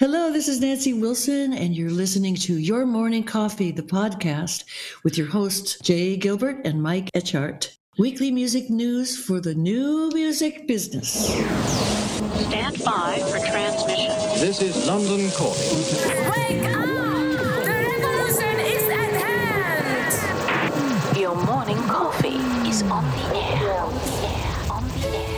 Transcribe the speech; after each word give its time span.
Hello, 0.00 0.30
this 0.32 0.46
is 0.46 0.60
Nancy 0.60 0.92
Wilson, 0.92 1.52
and 1.52 1.74
you're 1.76 1.90
listening 1.90 2.36
to 2.36 2.54
Your 2.56 2.86
Morning 2.86 3.24
Coffee, 3.24 3.72
the 3.72 3.82
podcast, 3.82 4.62
with 5.02 5.18
your 5.18 5.26
hosts, 5.26 5.76
Jay 5.80 6.16
Gilbert 6.16 6.64
and 6.64 6.80
Mike 6.80 7.10
Etchart. 7.16 7.76
Weekly 7.98 8.30
music 8.30 8.70
news 8.70 9.18
for 9.18 9.40
the 9.40 9.56
new 9.56 10.08
music 10.14 10.68
business. 10.68 11.34
Stand 12.46 12.78
by 12.84 13.18
for 13.28 13.40
transmission. 13.44 14.14
This 14.38 14.62
is 14.62 14.86
London 14.86 15.28
calling. 15.32 15.58
Wake 16.30 16.62
up! 16.76 16.86
The 17.64 17.72
revolution 17.72 18.60
is 18.60 18.88
at 18.90 19.12
hand! 19.20 21.18
Your 21.18 21.34
morning 21.34 21.82
coffee 21.88 22.38
is 22.68 22.82
on 22.84 23.02
the 23.02 23.36
air. 23.36 23.82
On 23.82 23.92
the 23.92 24.28
air. 24.28 24.70
On 24.70 24.84
the 24.86 25.08
air. 25.08 25.37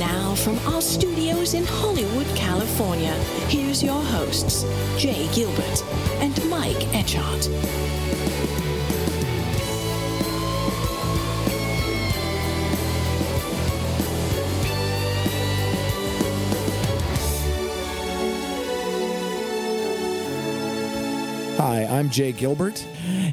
Now, 0.00 0.34
from 0.34 0.58
our 0.60 0.80
studios 0.80 1.52
in 1.52 1.62
Hollywood, 1.62 2.26
California, 2.34 3.12
here's 3.48 3.82
your 3.82 4.02
hosts, 4.02 4.64
Jay 4.96 5.28
Gilbert 5.34 5.84
and 6.22 6.34
Mike 6.48 6.78
Etchart. 6.94 7.48
Hi, 21.58 21.84
I'm 21.84 22.08
Jay 22.08 22.32
Gilbert. 22.32 22.82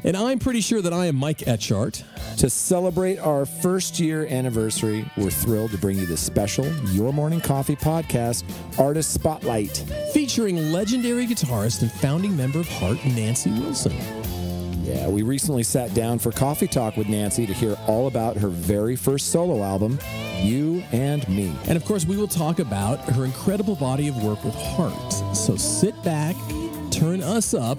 And 0.04 0.14
I'm 0.14 0.38
pretty 0.38 0.60
sure 0.60 0.82
that 0.82 0.92
I 0.92 1.06
am 1.06 1.16
Mike 1.16 1.38
Etchart. 1.38 2.02
To 2.38 2.48
celebrate 2.48 3.18
our 3.18 3.44
first 3.44 3.98
year 3.98 4.24
anniversary, 4.26 5.04
we're 5.16 5.28
thrilled 5.28 5.72
to 5.72 5.78
bring 5.78 5.98
you 5.98 6.06
this 6.06 6.20
special 6.20 6.64
Your 6.92 7.12
Morning 7.12 7.40
Coffee 7.40 7.74
podcast, 7.74 8.44
Artist 8.78 9.12
Spotlight. 9.12 9.78
featuring 10.12 10.70
legendary 10.70 11.26
guitarist 11.26 11.82
and 11.82 11.90
founding 11.90 12.36
member 12.36 12.60
of 12.60 12.68
Heart, 12.68 13.04
Nancy 13.06 13.50
Wilson. 13.50 13.92
Yeah, 14.84 15.08
we 15.08 15.22
recently 15.22 15.64
sat 15.64 15.92
down 15.94 16.20
for 16.20 16.30
coffee 16.30 16.68
talk 16.68 16.96
with 16.96 17.08
Nancy 17.08 17.44
to 17.44 17.52
hear 17.52 17.76
all 17.88 18.06
about 18.06 18.36
her 18.36 18.48
very 18.48 18.94
first 18.94 19.32
solo 19.32 19.64
album, 19.64 19.98
You 20.40 20.84
and 20.92 21.28
Me. 21.28 21.52
And 21.66 21.76
of 21.76 21.84
course, 21.84 22.06
we 22.06 22.16
will 22.16 22.28
talk 22.28 22.60
about 22.60 23.00
her 23.10 23.24
incredible 23.24 23.74
body 23.74 24.06
of 24.06 24.22
work 24.22 24.44
with 24.44 24.54
Heart. 24.54 25.36
So 25.36 25.56
sit 25.56 26.00
back, 26.04 26.36
turn 26.92 27.20
us 27.20 27.52
up. 27.52 27.78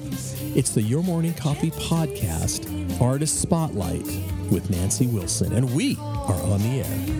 It's 0.53 0.71
the 0.71 0.81
Your 0.81 1.01
Morning 1.01 1.33
Coffee 1.33 1.71
podcast, 1.71 2.78
Artist 3.01 3.41
Spotlight 3.41 4.05
with 4.51 4.69
Nancy 4.69 5.07
Wilson. 5.07 5.53
And 5.53 5.73
we 5.73 5.97
are 5.99 6.41
on 6.43 6.61
the 6.61 6.81
air. 6.81 7.19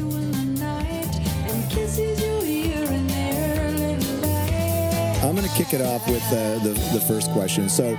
I'm 5.23 5.35
going 5.35 5.47
to 5.47 5.56
kick 5.56 5.73
it 5.73 5.81
off 5.81 6.07
with 6.07 6.23
uh, 6.28 6.59
the, 6.63 6.69
the 6.94 7.03
first 7.07 7.31
question. 7.31 7.69
So, 7.69 7.97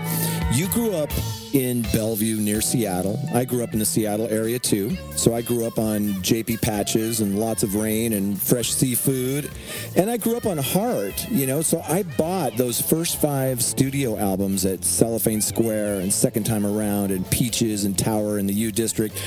you 0.53 0.69
grew 0.69 0.95
up 0.95 1.11
in 1.53 1.83
Bellevue 1.93 2.37
near 2.37 2.61
Seattle. 2.61 3.19
I 3.35 3.45
grew 3.45 3.63
up 3.63 3.73
in 3.73 3.79
the 3.79 3.85
Seattle 3.85 4.29
area 4.29 4.59
too. 4.59 4.97
So, 5.17 5.35
I 5.35 5.43
grew 5.43 5.67
up 5.67 5.79
on 5.79 6.23
J.P. 6.23 6.59
Patches 6.59 7.21
and 7.21 7.39
lots 7.39 7.63
of 7.63 7.75
rain 7.75 8.13
and 8.13 8.41
fresh 8.41 8.71
seafood. 8.71 9.51
And 9.97 10.11
I 10.11 10.17
grew 10.17 10.37
up 10.37 10.47
on 10.47 10.59
Heart, 10.59 11.31
you 11.31 11.47
know. 11.47 11.63
So, 11.63 11.83
I 11.89 12.03
bought 12.03 12.57
those 12.57 12.81
first 12.81 13.21
five 13.21 13.63
studio 13.63 14.17
albums 14.17 14.65
at 14.65 14.85
Cellophane 14.85 15.41
Square 15.41 16.01
and 16.01 16.13
Second 16.13 16.45
Time 16.45 16.67
Around 16.67 17.11
and 17.11 17.29
Peaches 17.31 17.85
and 17.85 17.99
Tower 17.99 18.39
in 18.39 18.47
the 18.47 18.55
U 18.55 18.73
District. 18.73 19.19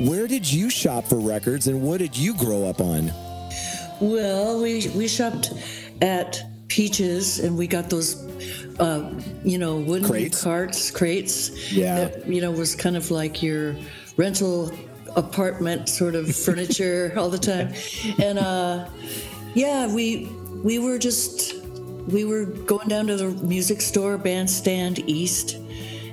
Where 0.00 0.26
did 0.26 0.50
you 0.50 0.68
shop 0.68 1.04
for 1.04 1.18
records 1.18 1.68
and 1.68 1.82
what 1.82 1.98
did 1.98 2.16
you 2.16 2.34
grow 2.34 2.64
up 2.66 2.80
on? 2.80 3.10
Well, 4.00 4.60
we 4.60 4.88
we 4.94 5.08
shopped 5.08 5.52
at 6.02 6.42
Peaches, 6.68 7.38
and 7.38 7.56
we 7.56 7.66
got 7.66 7.88
those, 7.88 8.16
uh, 8.78 9.10
you 9.44 9.58
know, 9.58 9.78
wooden 9.78 10.08
Crates? 10.08 10.42
carts, 10.42 10.90
crates. 10.90 11.72
Yeah. 11.72 12.08
That 12.08 12.26
you 12.26 12.40
know 12.40 12.50
was 12.50 12.74
kind 12.74 12.96
of 12.96 13.10
like 13.10 13.42
your 13.42 13.76
rental 14.16 14.70
apartment 15.14 15.88
sort 15.88 16.14
of 16.14 16.34
furniture 16.44 17.12
all 17.16 17.30
the 17.30 17.38
time, 17.38 17.72
and 18.22 18.38
uh, 18.38 18.88
yeah, 19.54 19.92
we 19.92 20.26
we 20.62 20.78
were 20.78 20.98
just 20.98 21.54
we 22.08 22.24
were 22.24 22.44
going 22.44 22.88
down 22.88 23.06
to 23.08 23.16
the 23.16 23.30
music 23.46 23.80
store, 23.80 24.18
Bandstand 24.18 24.98
East, 25.08 25.56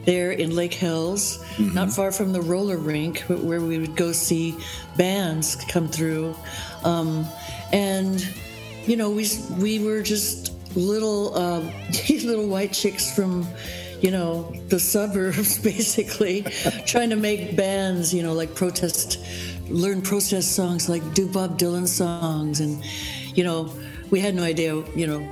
there 0.05 0.31
in 0.31 0.55
Lake 0.55 0.73
Hills, 0.73 1.43
not 1.59 1.91
far 1.91 2.11
from 2.11 2.33
the 2.33 2.41
roller 2.41 2.77
rink, 2.77 3.19
where 3.21 3.61
we 3.61 3.77
would 3.77 3.95
go 3.95 4.11
see 4.11 4.55
bands 4.97 5.55
come 5.69 5.87
through, 5.87 6.35
um, 6.83 7.25
and 7.71 8.25
you 8.85 8.95
know 8.95 9.09
we 9.09 9.27
we 9.57 9.79
were 9.79 10.01
just 10.01 10.52
little 10.75 11.35
uh, 11.35 11.61
little 12.09 12.47
white 12.47 12.73
chicks 12.73 13.13
from 13.15 13.47
you 14.01 14.11
know 14.11 14.51
the 14.67 14.79
suburbs 14.79 15.57
basically 15.71 16.41
trying 16.85 17.09
to 17.09 17.15
make 17.15 17.55
bands 17.55 18.13
you 18.13 18.21
know 18.21 18.33
like 18.33 18.53
protest 18.53 19.19
learn 19.69 20.01
protest 20.01 20.55
songs 20.55 20.89
like 20.89 21.01
do 21.13 21.27
bob 21.27 21.57
dylan 21.57 21.87
songs. 21.87 22.59
And 22.59 22.83
you 23.35 23.43
know 23.43 23.73
we 24.11 24.19
had 24.19 24.35
no 24.35 24.43
idea 24.43 24.75
you 24.95 25.07
know 25.07 25.27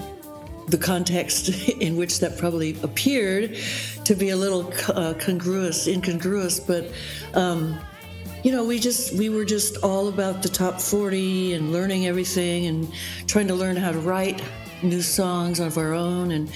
the 0.68 0.78
context 0.78 1.50
in 1.81 1.97
which 1.97 2.19
that 2.19 2.38
probably 2.38 2.78
appeared 2.81 3.58
to 4.06 4.16
be 4.16 4.29
a 4.29 4.38
little 4.38 4.72
uh, 4.90 5.13
congruous 5.19 5.88
incongruous. 5.88 6.59
But 6.59 6.91
um, 7.34 7.78
you 8.44 8.52
know 8.52 8.63
we 8.63 8.79
just 8.79 9.13
we 9.13 9.29
were 9.29 9.46
just 9.46 9.78
all 9.84 10.07
about 10.07 10.41
the 10.41 10.50
top 10.50 10.79
40 10.79 11.53
and 11.53 11.72
learning 11.72 12.07
everything 12.07 12.66
and 12.68 12.91
trying 13.28 13.47
to 13.47 13.56
learn 13.56 13.75
how 13.75 13.91
to 13.91 14.00
write 14.00 14.41
new 14.84 15.02
songs 15.02 15.59
of 15.59 15.78
our 15.78 15.94
own. 15.94 16.31
And 16.31 16.52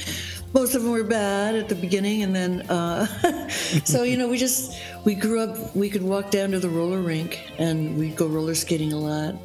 most 0.54 0.74
of 0.74 0.84
them 0.84 0.92
were 0.92 1.04
bad 1.04 1.56
at 1.56 1.70
the 1.70 1.76
beginning 1.76 2.24
and 2.24 2.36
then 2.36 2.62
uh, 2.70 3.06
so 3.84 4.04
you 4.04 4.18
know 4.18 4.28
we 4.28 4.38
just 4.38 4.82
we 5.04 5.14
grew 5.14 5.42
up 5.42 5.76
we 5.76 5.90
could 5.90 6.02
walk 6.02 6.32
down 6.32 6.52
to 6.52 6.60
the 6.60 6.70
roller 6.70 7.02
rink 7.02 7.42
and 7.58 7.98
we'd 7.98 8.16
go 8.16 8.28
roller 8.28 8.56
skating 8.56 8.94
a 8.94 8.98
lot. 8.98 9.36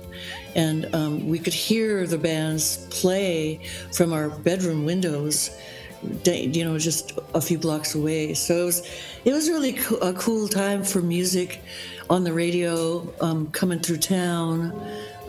And 0.54 0.92
um, 0.94 1.28
we 1.28 1.38
could 1.38 1.54
hear 1.54 2.06
the 2.06 2.18
bands 2.18 2.86
play 2.90 3.60
from 3.92 4.12
our 4.12 4.30
bedroom 4.30 4.84
windows 4.84 5.50
you 6.24 6.64
know 6.64 6.78
just 6.78 7.12
a 7.34 7.40
few 7.40 7.58
blocks 7.58 7.94
away. 7.94 8.34
So 8.34 8.62
it 8.62 8.64
was 8.64 8.88
it 9.24 9.32
was 9.32 9.50
really 9.50 9.74
co- 9.74 9.96
a 9.96 10.12
cool 10.14 10.48
time 10.48 10.82
for 10.82 11.02
music 11.02 11.62
on 12.10 12.24
the 12.24 12.32
radio 12.32 13.06
um, 13.20 13.46
coming 13.52 13.78
through 13.78 13.96
town 13.98 14.72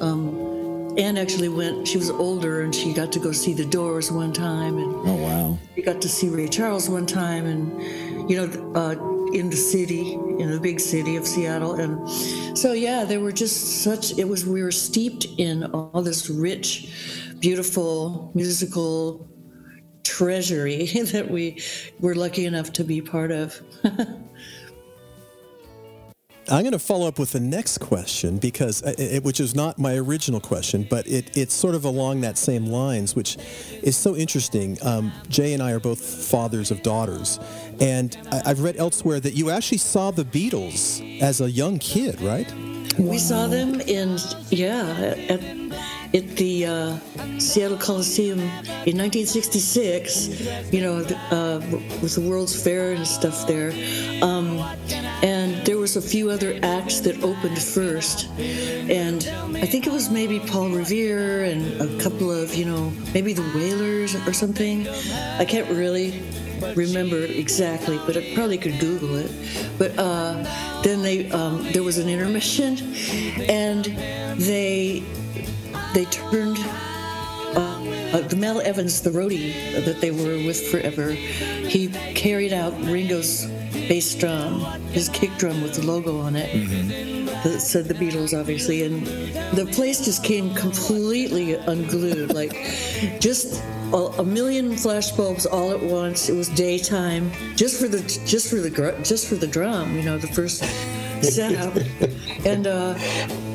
um, 0.02 0.97
Anne 0.97 1.17
actually 1.17 1.47
went 1.50 1.88
she 1.88 1.97
was 1.97 2.09
older 2.09 2.61
and 2.64 2.76
she 2.76 2.94
got 2.94 3.11
to 3.14 3.20
go 3.20 3.32
see 3.32 3.53
the 3.53 3.66
doors 3.66 4.11
one 4.11 4.34
time 4.34 4.78
and 4.78 4.94
Oh, 5.08 5.16
wow. 5.16 5.59
we 5.76 5.84
got 5.84 6.02
to 6.02 6.09
see 6.09 6.28
Ray 6.29 6.47
Charles 6.50 6.90
one 6.90 7.05
time, 7.05 7.46
and 7.46 8.29
you 8.29 8.35
know, 8.38 8.73
uh, 8.76 8.96
in 9.34 9.50
the 9.50 9.55
city, 9.55 10.14
in 10.14 10.52
the 10.52 10.59
big 10.59 10.79
city 10.79 11.16
of 11.16 11.26
Seattle, 11.26 11.73
and 11.76 12.08
so 12.58 12.73
yeah, 12.73 13.05
they 13.05 13.17
were 13.17 13.32
just 13.32 13.82
such. 13.84 14.17
It 14.20 14.28
was 14.28 14.46
we 14.46 14.61
were 14.61 14.72
steeped 14.72 15.26
in 15.38 15.64
all 15.73 16.02
this 16.03 16.29
rich, 16.29 16.91
beautiful 17.40 18.32
musical 18.35 19.28
treasury 20.03 20.85
that 21.14 21.29
we 21.32 21.61
were 22.00 22.16
lucky 22.16 22.46
enough 22.46 22.73
to 22.73 22.84
be 22.84 23.02
part 23.02 23.32
of. 23.32 23.59
I'm 26.52 26.64
going 26.64 26.74
to 26.74 26.80
follow 26.80 27.08
up 27.08 27.18
with 27.18 27.32
the 27.32 27.40
next 27.40 27.78
question 27.78 28.38
because, 28.38 28.84
uh, 28.84 28.94
it, 28.98 29.24
which 29.24 29.40
is 29.40 29.56
not 29.56 29.80
my 29.80 29.96
original 29.96 30.42
question, 30.42 30.86
but 30.90 31.08
it, 31.08 31.38
it's 31.38 31.53
sort 31.53 31.76
of 31.76 31.86
along 31.86 32.22
that 32.22 32.38
same 32.38 32.66
lines, 32.66 33.16
which 33.16 33.38
is 33.82 33.96
so 33.96 34.18
interesting. 34.18 34.78
Um, 34.82 35.14
Jay 35.30 35.53
and 35.53 35.64
I 35.64 35.72
are 35.72 35.80
both 35.80 36.02
fathers 36.02 36.70
of 36.70 36.84
daughters, 36.84 37.40
and 37.80 38.18
I, 38.34 38.42
I've 38.48 38.59
read 38.59 38.76
elsewhere 38.76 39.22
that 39.22 39.34
you 39.34 39.50
actually 39.50 39.78
saw 39.78 40.12
the 40.12 40.26
Beatles 40.26 41.22
as 41.22 41.40
a 41.40 41.50
young 41.50 41.80
kid, 41.80 42.20
right? 42.20 42.53
We 43.00 43.18
saw 43.18 43.48
them 43.48 43.80
in 43.80 44.18
yeah 44.50 45.16
at 45.30 45.40
at 46.13 46.28
the 46.35 46.66
uh, 46.66 46.97
Seattle 47.40 47.78
Coliseum 47.78 48.40
in 48.40 48.97
1966. 48.97 50.72
You 50.72 50.81
know, 50.81 50.97
uh, 51.31 51.61
with 52.02 52.16
the 52.16 52.22
World's 52.22 52.61
Fair 52.61 52.93
and 52.93 53.08
stuff 53.08 53.47
there, 53.47 53.72
um, 54.22 54.59
and 55.23 55.66
there 55.66 55.78
was 55.78 55.96
a 55.96 56.02
few 56.02 56.29
other 56.29 56.59
acts 56.63 56.99
that 57.02 57.23
opened 57.23 57.61
first, 57.61 58.29
and 58.40 59.28
I 59.58 59.66
think 59.66 59.87
it 59.87 59.93
was 59.93 60.09
maybe 60.09 60.40
Paul 60.40 60.69
Revere 60.69 61.46
and 61.46 61.81
a 61.81 62.03
couple 62.03 62.31
of 62.31 62.53
you 62.55 62.66
know 62.66 62.91
maybe 63.14 63.34
the 63.34 63.49
Wailers 63.55 64.16
or 64.28 64.34
something. 64.34 64.87
I 65.40 65.46
can't 65.46 65.69
really 65.69 66.22
remember 66.75 67.17
exactly, 67.23 67.99
but 68.05 68.17
I 68.17 68.34
probably 68.35 68.57
could 68.57 68.79
Google 68.79 69.16
it. 69.16 69.31
But 69.78 69.97
uh, 69.97 70.43
then 70.84 71.02
they 71.02 71.29
um, 71.31 71.64
there 71.72 71.84
was 71.84 71.97
an 71.97 72.09
intermission, 72.09 72.78
and 73.49 73.85
they 74.37 75.03
they 75.93 76.05
turned 76.05 76.58
uh, 77.55 77.82
uh, 78.14 78.22
the 78.22 78.35
Mal 78.35 78.61
Evans, 78.61 79.02
the 79.02 79.09
roadie 79.09 79.84
that 79.85 79.99
they 80.02 80.11
were 80.11 80.46
with 80.46 80.67
forever. 80.70 81.11
He 81.11 81.90
carried 82.14 82.53
out 82.53 82.73
Ringo's 82.82 83.46
bass 83.88 84.16
drum, 84.16 84.61
his 84.91 85.09
kick 85.09 85.32
drum 85.38 85.61
with 85.61 85.76
the 85.76 85.85
logo 85.85 86.20
on 86.20 86.35
it. 86.35 86.52
That 87.43 87.59
said 87.59 87.85
the 87.85 87.93
Beatles, 87.93 88.40
obviously, 88.40 88.84
and 88.84 89.05
the 89.55 89.66
place 89.73 90.05
just 90.05 90.23
came 90.23 90.53
completely 90.53 91.55
unglued, 91.55 92.34
like 92.34 92.53
just 93.20 93.64
a, 93.93 93.97
a 94.20 94.23
million 94.23 94.72
flashbulbs 94.73 95.47
all 95.52 95.72
at 95.72 95.82
once. 95.82 96.29
It 96.29 96.35
was 96.35 96.49
daytime, 96.49 97.32
just 97.55 97.82
for 97.82 97.88
the 97.88 98.02
just 98.26 98.49
for 98.49 98.58
the 98.58 98.70
just 99.03 99.28
for 99.28 99.35
the 99.35 99.47
drum, 99.47 99.96
you 99.96 100.03
know, 100.03 100.17
the 100.17 100.28
first 100.28 100.64
setup, 101.22 101.76
and 102.46 102.67
uh, 102.67 102.93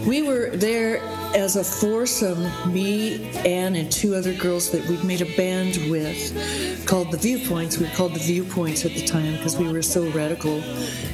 we 0.06 0.22
were 0.22 0.50
there 0.50 0.98
as 1.34 1.56
a 1.56 1.64
foursome. 1.64 2.44
Me, 2.72 3.30
Anne, 3.44 3.74
and 3.76 3.90
two 3.90 4.14
other 4.14 4.32
girls 4.32 4.70
that 4.70 4.86
we'd 4.88 5.02
made 5.04 5.20
a 5.20 5.36
band 5.36 5.76
with, 5.90 6.86
called 6.86 7.10
the 7.10 7.16
Viewpoints. 7.16 7.78
We 7.78 7.86
were 7.86 7.94
called 7.94 8.14
the 8.14 8.20
Viewpoints 8.20 8.84
at 8.84 8.92
the 8.92 9.04
time 9.04 9.36
because 9.36 9.56
we 9.56 9.70
were 9.70 9.82
so 9.82 10.08
radical 10.10 10.62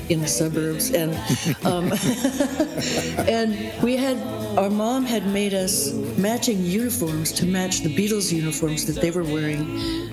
in 0.09 0.21
the 0.21 0.29
suburbs, 0.29 0.91
and 0.91 1.13
um, 1.65 1.93
and 3.29 3.83
we 3.83 3.97
had 3.97 4.19
our 4.59 4.71
mom 4.71 5.05
had 5.05 5.27
made 5.27 5.55
us 5.55 5.93
matching 6.19 6.63
uniforms 6.63 7.33
to 7.33 7.47
match 7.47 7.81
the 7.81 7.95
Beatles 7.95 8.33
uniforms 8.33 8.85
that 8.87 9.01
they 9.01 9.11
were 9.11 9.25
wearing 9.25 10.11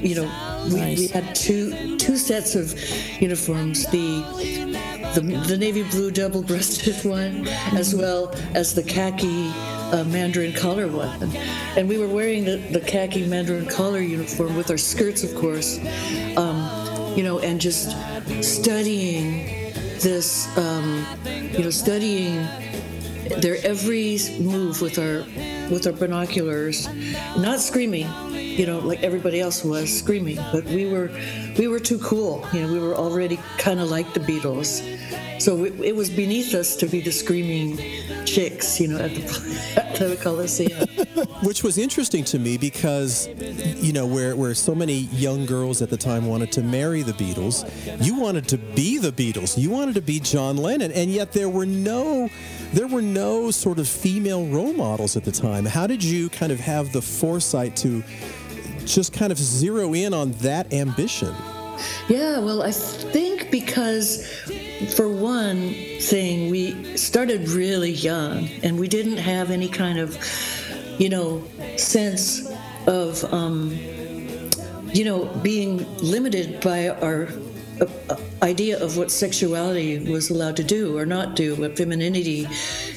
you 0.00 0.14
know, 0.14 0.68
we, 0.72 0.94
we 0.94 1.06
had 1.08 1.34
two 1.34 1.96
two 1.96 2.16
sets 2.16 2.54
of 2.54 2.78
uniforms: 3.20 3.84
the 3.86 4.78
the, 5.20 5.36
the 5.48 5.56
navy 5.56 5.82
blue 5.82 6.10
double-breasted 6.10 7.04
one, 7.04 7.46
as 7.74 7.94
well 7.94 8.32
as 8.54 8.74
the 8.74 8.82
khaki 8.82 9.48
uh, 9.92 10.04
mandarin 10.04 10.52
collar 10.52 10.86
one. 10.86 11.22
And 11.76 11.88
we 11.88 11.98
were 11.98 12.08
wearing 12.08 12.44
the, 12.44 12.56
the 12.56 12.80
khaki 12.80 13.26
mandarin 13.26 13.66
collar 13.66 14.00
uniform 14.00 14.56
with 14.56 14.70
our 14.70 14.78
skirts, 14.78 15.24
of 15.24 15.34
course, 15.34 15.78
um, 16.36 17.16
you 17.16 17.24
know, 17.24 17.40
and 17.40 17.60
just 17.60 17.96
studying 18.42 19.72
this, 20.00 20.56
um, 20.56 21.04
you 21.24 21.60
know, 21.60 21.70
studying 21.70 22.46
their 23.40 23.56
every 23.64 24.18
move 24.40 24.80
with 24.80 24.98
our 24.98 25.24
with 25.70 25.86
our 25.86 25.92
binoculars, 25.92 26.88
not 27.36 27.60
screaming, 27.60 28.06
you 28.32 28.66
know, 28.66 28.78
like 28.78 29.02
everybody 29.02 29.40
else 29.40 29.64
was 29.64 29.96
screaming, 29.96 30.36
but 30.52 30.64
we 30.64 30.86
were 30.86 31.10
we 31.58 31.68
were 31.68 31.80
too 31.80 31.98
cool. 31.98 32.46
You 32.52 32.62
know, 32.62 32.72
we 32.72 32.78
were 32.78 32.94
already 32.94 33.38
kind 33.58 33.80
of 33.80 33.90
like 33.90 34.14
the 34.14 34.20
Beatles, 34.20 34.97
so 35.38 35.64
it, 35.64 35.80
it 35.80 35.96
was 35.96 36.10
beneath 36.10 36.54
us 36.54 36.76
to 36.76 36.86
be 36.86 37.00
the 37.00 37.12
screaming 37.12 37.78
chicks, 38.24 38.80
you 38.80 38.88
know, 38.88 38.98
at 38.98 39.14
the, 39.14 39.72
at 39.76 39.94
the 39.96 40.16
Coliseum. 40.16 40.86
Which 41.42 41.62
was 41.62 41.78
interesting 41.78 42.24
to 42.24 42.38
me 42.38 42.58
because, 42.58 43.28
you 43.82 43.92
know, 43.92 44.06
where, 44.06 44.36
where 44.36 44.54
so 44.54 44.74
many 44.74 45.08
young 45.12 45.46
girls 45.46 45.82
at 45.82 45.90
the 45.90 45.96
time 45.96 46.26
wanted 46.26 46.52
to 46.52 46.62
marry 46.62 47.02
the 47.02 47.12
Beatles, 47.12 47.64
you 48.04 48.18
wanted 48.18 48.48
to 48.48 48.58
be 48.58 48.98
the 48.98 49.12
Beatles. 49.12 49.58
You 49.58 49.70
wanted 49.70 49.94
to 49.94 50.02
be 50.02 50.20
John 50.20 50.56
Lennon, 50.56 50.92
and 50.92 51.10
yet 51.10 51.32
there 51.32 51.48
were 51.48 51.66
no 51.66 52.28
there 52.72 52.86
were 52.86 53.00
no 53.00 53.50
sort 53.50 53.78
of 53.78 53.88
female 53.88 54.46
role 54.46 54.74
models 54.74 55.16
at 55.16 55.24
the 55.24 55.32
time. 55.32 55.64
How 55.64 55.86
did 55.86 56.04
you 56.04 56.28
kind 56.28 56.52
of 56.52 56.60
have 56.60 56.92
the 56.92 57.00
foresight 57.00 57.76
to 57.76 58.04
just 58.84 59.12
kind 59.12 59.32
of 59.32 59.38
zero 59.38 59.94
in 59.94 60.12
on 60.12 60.32
that 60.32 60.72
ambition? 60.72 61.34
Yeah, 62.08 62.38
well, 62.40 62.62
I 62.62 62.72
think 62.72 63.50
because, 63.50 64.26
for 64.86 65.08
one 65.08 65.70
thing, 66.00 66.50
we 66.50 66.96
started 66.96 67.48
really 67.48 67.90
young 67.90 68.48
and 68.62 68.78
we 68.78 68.86
didn't 68.86 69.16
have 69.16 69.50
any 69.50 69.68
kind 69.68 69.98
of, 69.98 70.16
you 70.98 71.08
know, 71.08 71.42
sense 71.76 72.48
of, 72.86 73.24
um, 73.32 73.72
you 74.92 75.04
know, 75.04 75.26
being 75.42 75.84
limited 75.98 76.60
by 76.60 76.88
our 76.88 77.28
uh, 77.80 78.16
idea 78.42 78.82
of 78.82 78.96
what 78.96 79.10
sexuality 79.10 80.10
was 80.10 80.30
allowed 80.30 80.56
to 80.56 80.64
do 80.64 80.96
or 80.96 81.04
not 81.04 81.34
do, 81.34 81.56
what 81.56 81.76
femininity. 81.76 82.46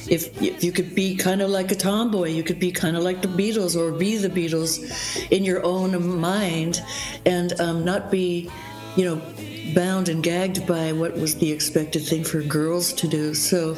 If, 0.08 0.40
if 0.40 0.62
you 0.62 0.70
could 0.72 0.94
be 0.94 1.16
kind 1.16 1.42
of 1.42 1.50
like 1.50 1.72
a 1.72 1.76
tomboy, 1.76 2.30
you 2.30 2.44
could 2.44 2.60
be 2.60 2.70
kind 2.70 2.96
of 2.96 3.02
like 3.02 3.22
the 3.22 3.28
Beatles 3.28 3.76
or 3.76 3.90
be 3.90 4.16
the 4.16 4.30
Beatles 4.30 5.30
in 5.30 5.44
your 5.44 5.64
own 5.64 6.20
mind 6.20 6.80
and 7.26 7.60
um, 7.60 7.84
not 7.84 8.10
be, 8.10 8.50
you 8.96 9.04
know, 9.04 9.22
bound 9.74 10.08
and 10.08 10.22
gagged 10.22 10.66
by 10.66 10.92
what 10.92 11.14
was 11.14 11.36
the 11.36 11.50
expected 11.50 12.04
thing 12.04 12.24
for 12.24 12.42
girls 12.42 12.92
to 12.94 13.08
do. 13.08 13.34
So, 13.34 13.76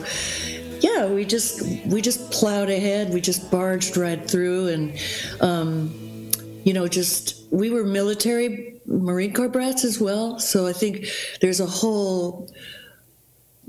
yeah, 0.81 1.07
we 1.07 1.25
just 1.25 1.63
we 1.87 2.03
just 2.03 2.31
plowed 2.31 2.71
ahead. 2.71 3.13
We 3.13 3.21
just 3.21 3.51
barged 3.51 3.97
right 3.97 4.23
through, 4.29 4.69
and 4.69 4.99
um, 5.41 6.31
you 6.65 6.73
know, 6.73 6.89
just 6.89 7.43
we 7.51 7.71
were 7.71 7.85
military 7.85 8.81
Marine 8.87 9.33
Corps 9.33 9.49
brats 9.49 9.85
as 9.85 10.01
well. 10.01 10.39
So 10.39 10.67
I 10.67 10.73
think 10.73 11.07
there's 11.41 11.61
a 11.61 11.67
whole 11.67 12.51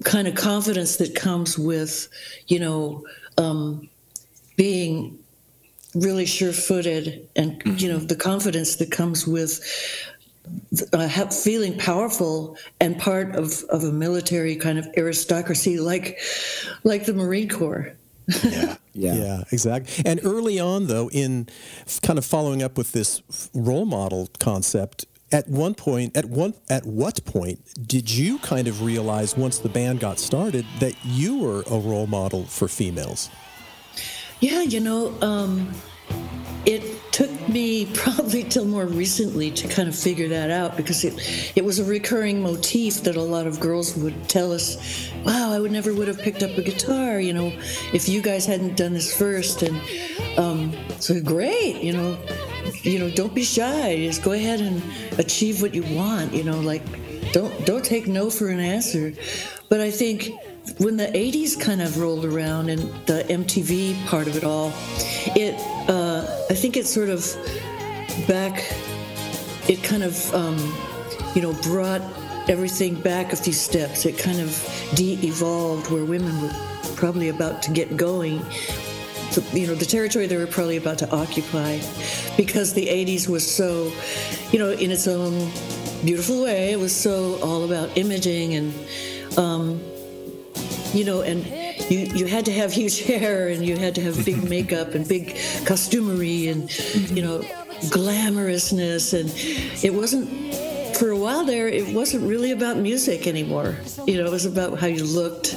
kind 0.03 0.27
of 0.27 0.35
confidence 0.35 0.97
that 0.97 1.15
comes 1.15 1.57
with, 1.57 2.09
you 2.47 2.59
know, 2.59 3.05
um, 3.37 3.87
being 4.57 5.17
really 5.93 6.25
sure-footed, 6.25 7.29
and 7.37 7.61
you 7.81 7.87
know, 7.87 7.97
the 7.97 8.15
confidence 8.15 8.75
that 8.77 8.91
comes 8.91 9.25
with 9.25 9.61
uh, 10.93 11.07
have, 11.07 11.33
feeling 11.33 11.77
powerful 11.77 12.57
and 12.79 12.97
part 12.97 13.35
of, 13.35 13.63
of 13.69 13.83
a 13.83 13.91
military 13.91 14.55
kind 14.55 14.77
of 14.79 14.87
aristocracy, 14.97 15.79
like 15.79 16.19
like 16.83 17.05
the 17.05 17.13
Marine 17.13 17.49
Corps. 17.49 17.93
Yeah. 18.43 18.75
Yeah. 18.97 19.43
exactly. 19.51 20.05
And 20.09 20.21
early 20.23 20.57
on, 20.57 20.87
though, 20.87 21.09
in 21.09 21.49
f- 21.85 21.99
kind 21.99 22.17
of 22.17 22.23
following 22.23 22.63
up 22.63 22.77
with 22.77 22.93
this 22.93 23.21
f- 23.29 23.49
role 23.53 23.83
model 23.83 24.29
concept, 24.39 25.05
at 25.33 25.49
one 25.49 25.75
point, 25.75 26.15
at 26.15 26.23
one, 26.23 26.53
at 26.69 26.85
what 26.85 27.25
point 27.25 27.59
did 27.85 28.09
you 28.09 28.39
kind 28.39 28.69
of 28.69 28.81
realize 28.81 29.35
once 29.35 29.59
the 29.59 29.67
band 29.67 29.99
got 29.99 30.17
started 30.17 30.65
that 30.79 30.95
you 31.03 31.39
were 31.39 31.63
a 31.69 31.77
role 31.77 32.07
model 32.07 32.45
for 32.45 32.69
females? 32.69 33.29
Yeah, 34.39 34.61
you 34.61 34.79
know, 34.79 35.13
um, 35.21 35.73
it 36.65 36.99
took 37.11 37.31
me 37.47 37.85
probably 37.93 38.43
till 38.43 38.65
more 38.65 38.85
recently 38.85 39.51
to 39.51 39.67
kind 39.67 39.87
of 39.87 39.95
figure 39.95 40.27
that 40.27 40.49
out 40.49 40.75
because 40.75 41.03
it 41.03 41.13
it 41.55 41.63
was 41.63 41.79
a 41.79 41.85
recurring 41.85 42.41
motif 42.41 43.03
that 43.03 43.15
a 43.15 43.21
lot 43.21 43.47
of 43.47 43.59
girls 43.59 43.95
would 43.95 44.27
tell 44.27 44.51
us, 44.51 45.11
"Wow, 45.23 45.51
I 45.51 45.59
would 45.59 45.71
never 45.71 45.93
would 45.93 46.07
have 46.07 46.19
picked 46.19 46.43
up 46.43 46.57
a 46.57 46.61
guitar, 46.61 47.19
you 47.19 47.33
know, 47.33 47.53
if 47.93 48.09
you 48.09 48.21
guys 48.21 48.45
hadn't 48.45 48.75
done 48.75 48.93
this 48.93 49.15
first." 49.15 49.61
And 49.61 49.79
um, 50.37 50.73
so 50.99 51.21
great, 51.21 51.81
you 51.81 51.93
know, 51.93 52.17
you 52.83 52.99
know, 52.99 53.09
don't 53.09 53.33
be 53.33 53.43
shy. 53.43 53.97
Just 53.97 54.23
go 54.23 54.31
ahead 54.31 54.59
and 54.59 54.81
achieve 55.17 55.61
what 55.61 55.73
you 55.73 55.83
want. 55.95 56.33
You 56.33 56.43
know, 56.43 56.59
like 56.59 56.83
don't 57.31 57.65
don't 57.65 57.85
take 57.85 58.07
no 58.07 58.29
for 58.29 58.49
an 58.49 58.59
answer. 58.59 59.13
But 59.69 59.81
I 59.81 59.91
think 59.91 60.31
when 60.77 60.97
the 60.97 61.07
80s 61.07 61.59
kind 61.59 61.81
of 61.81 61.99
rolled 61.99 62.25
around 62.25 62.69
and 62.69 62.81
the 63.05 63.23
MTV 63.29 64.05
part 64.07 64.27
of 64.27 64.35
it 64.35 64.43
all, 64.43 64.73
it 65.35 65.55
uh, 65.89 66.25
I 66.49 66.53
think 66.53 66.75
it 66.75 66.85
sort 66.85 67.09
of 67.09 67.25
back, 68.27 68.63
it 69.69 69.83
kind 69.83 70.03
of 70.03 70.33
um, 70.33 70.57
you 71.33 71.41
know 71.41 71.53
brought 71.61 72.01
everything 72.49 72.95
back 72.95 73.31
a 73.31 73.35
few 73.35 73.53
steps. 73.53 74.05
It 74.05 74.17
kind 74.17 74.39
of 74.39 74.51
de-evolved 74.95 75.89
where 75.91 76.03
women 76.03 76.41
were 76.41 76.53
probably 76.95 77.29
about 77.29 77.61
to 77.63 77.71
get 77.71 77.95
going. 77.95 78.41
You 79.53 79.67
know 79.67 79.75
the 79.75 79.85
territory 79.85 80.27
they 80.27 80.37
were 80.37 80.47
probably 80.47 80.77
about 80.77 80.97
to 80.99 81.09
occupy, 81.11 81.79
because 82.37 82.73
the 82.73 82.87
80s 82.87 83.27
was 83.27 83.49
so, 83.49 83.91
you 84.51 84.59
know, 84.59 84.71
in 84.71 84.91
its 84.91 85.07
own 85.07 85.51
beautiful 86.03 86.43
way. 86.43 86.71
It 86.71 86.79
was 86.79 86.95
so 86.95 87.39
all 87.41 87.63
about 87.63 87.97
imaging 87.97 88.55
and. 88.55 88.73
Um, 89.37 89.81
you 90.95 91.03
know, 91.03 91.21
and 91.21 91.45
you, 91.91 91.99
you 92.15 92.25
had 92.25 92.45
to 92.45 92.51
have 92.51 92.71
huge 92.71 92.99
hair 93.05 93.49
and 93.49 93.65
you 93.65 93.77
had 93.77 93.95
to 93.95 94.01
have 94.01 94.23
big 94.25 94.47
makeup 94.49 94.95
and 94.95 95.07
big 95.07 95.35
costumery 95.65 96.49
and, 96.49 96.71
you 97.11 97.21
know, 97.21 97.39
glamorousness. 97.91 99.13
And 99.13 99.29
it 99.83 99.93
wasn't 99.93 100.29
for 100.95 101.09
a 101.09 101.17
while 101.17 101.43
there, 101.43 101.67
it 101.67 101.93
wasn't 101.93 102.27
really 102.27 102.51
about 102.51 102.77
music 102.77 103.27
anymore. 103.27 103.75
You 104.07 104.17
know, 104.17 104.25
it 104.25 104.31
was 104.31 104.45
about 104.45 104.79
how 104.79 104.87
you 104.87 105.03
looked, 105.03 105.55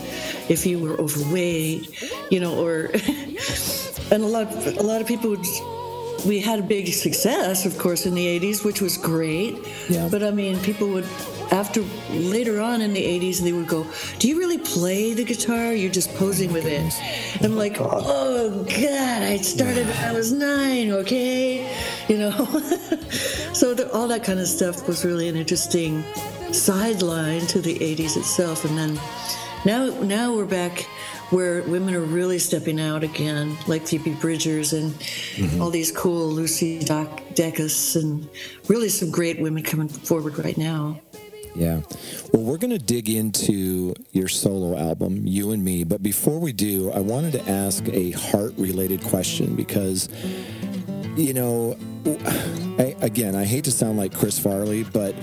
if 0.49 0.67
you 0.67 0.79
were 0.81 1.01
overweight, 1.01 2.03
you 2.31 2.41
know, 2.41 2.59
or 2.59 2.91
and 4.11 4.23
a 4.23 4.27
lot 4.27 4.53
a 4.67 4.83
lot 4.83 5.01
of 5.01 5.07
people 5.07 5.31
would. 5.31 5.47
We 6.27 6.41
had 6.41 6.59
a 6.59 6.63
big 6.63 6.89
success, 6.89 7.65
of 7.65 7.79
course, 7.79 8.05
in 8.05 8.15
the 8.15 8.27
'80s, 8.41 8.65
which 8.65 8.81
was 8.81 8.97
great. 8.97 9.57
Yeah. 9.89 10.09
But 10.11 10.25
I 10.25 10.33
mean, 10.33 10.59
people 10.59 10.89
would 10.89 11.07
after 11.51 11.83
later 12.11 12.61
on 12.61 12.81
in 12.81 12.93
the 12.93 13.03
80s 13.03 13.41
they 13.41 13.53
would 13.53 13.69
go 13.69 13.87
do 14.19 14.29
you 14.29 14.39
really 14.39 14.59
play 14.59 15.15
the 15.15 15.25
guitar? 15.25 15.73
You're 15.73 15.93
just 15.93 16.15
posing 16.15 16.53
with 16.53 16.67
it. 16.67 16.93
I'm 17.43 17.57
like 17.57 17.81
oh, 17.81 17.89
oh 17.91 18.65
god. 18.65 19.23
I 19.23 19.37
started 19.39 19.87
when 19.87 20.05
i 20.05 20.13
was 20.13 20.33
nine 20.33 20.91
okay? 20.91 21.75
You 22.09 22.19
know? 22.19 22.63
So 23.59 23.75
the, 23.75 23.91
all 23.93 24.07
that 24.07 24.23
kind 24.23 24.39
of 24.39 24.47
stuff 24.47 24.87
was 24.87 25.05
really 25.05 25.29
an 25.29 25.35
interesting 25.35 26.05
sideline 26.53 27.41
to 27.49 27.61
the 27.61 27.77
80s 27.77 28.17
itself 28.17 28.65
and 28.65 28.79
then 28.79 29.01
now 29.65 29.87
now 30.03 30.33
we're 30.33 30.47
back 30.47 30.83
where 31.31 31.63
women 31.65 31.93
are 31.95 32.01
really 32.01 32.39
stepping 32.39 32.81
out 32.81 33.03
again 33.03 33.57
like 33.67 33.87
phoebe 33.87 34.15
bridgers 34.15 34.73
and 34.73 34.93
mm-hmm. 34.93 35.61
all 35.61 35.71
these 35.71 35.91
cool 35.91 36.29
lucy 36.29 36.79
Doc- 36.79 37.21
and 37.97 38.29
really 38.69 38.89
some 38.89 39.11
great 39.11 39.41
women 39.41 39.63
coming 39.63 39.89
forward 39.89 40.39
right 40.39 40.57
now 40.57 41.01
Yeah. 41.55 41.81
Well, 42.33 42.43
we're 42.43 42.59
going 42.59 42.71
to 42.71 42.79
dig 42.79 43.09
into 43.09 43.95
your 44.13 44.29
solo 44.29 44.77
album, 44.77 45.27
You 45.27 45.53
and 45.53 45.65
Me. 45.65 45.85
But 45.85 46.03
before 46.03 46.39
we 46.39 46.53
do, 46.53 46.91
I 46.93 47.01
wanted 47.01 47.33
to 47.33 47.51
ask 47.51 47.87
a 47.89 48.13
heart 48.13 48.55
related 48.57 49.03
question 49.03 49.57
because, 49.57 50.09
you 51.17 51.35
know, 51.35 51.77
I, 52.79 52.95
again, 53.01 53.35
I 53.35 53.45
hate 53.45 53.65
to 53.65 53.73
sound 53.73 53.99
like 53.99 54.15
Chris 54.15 54.39
Farley, 54.39 54.85
but 54.85 55.15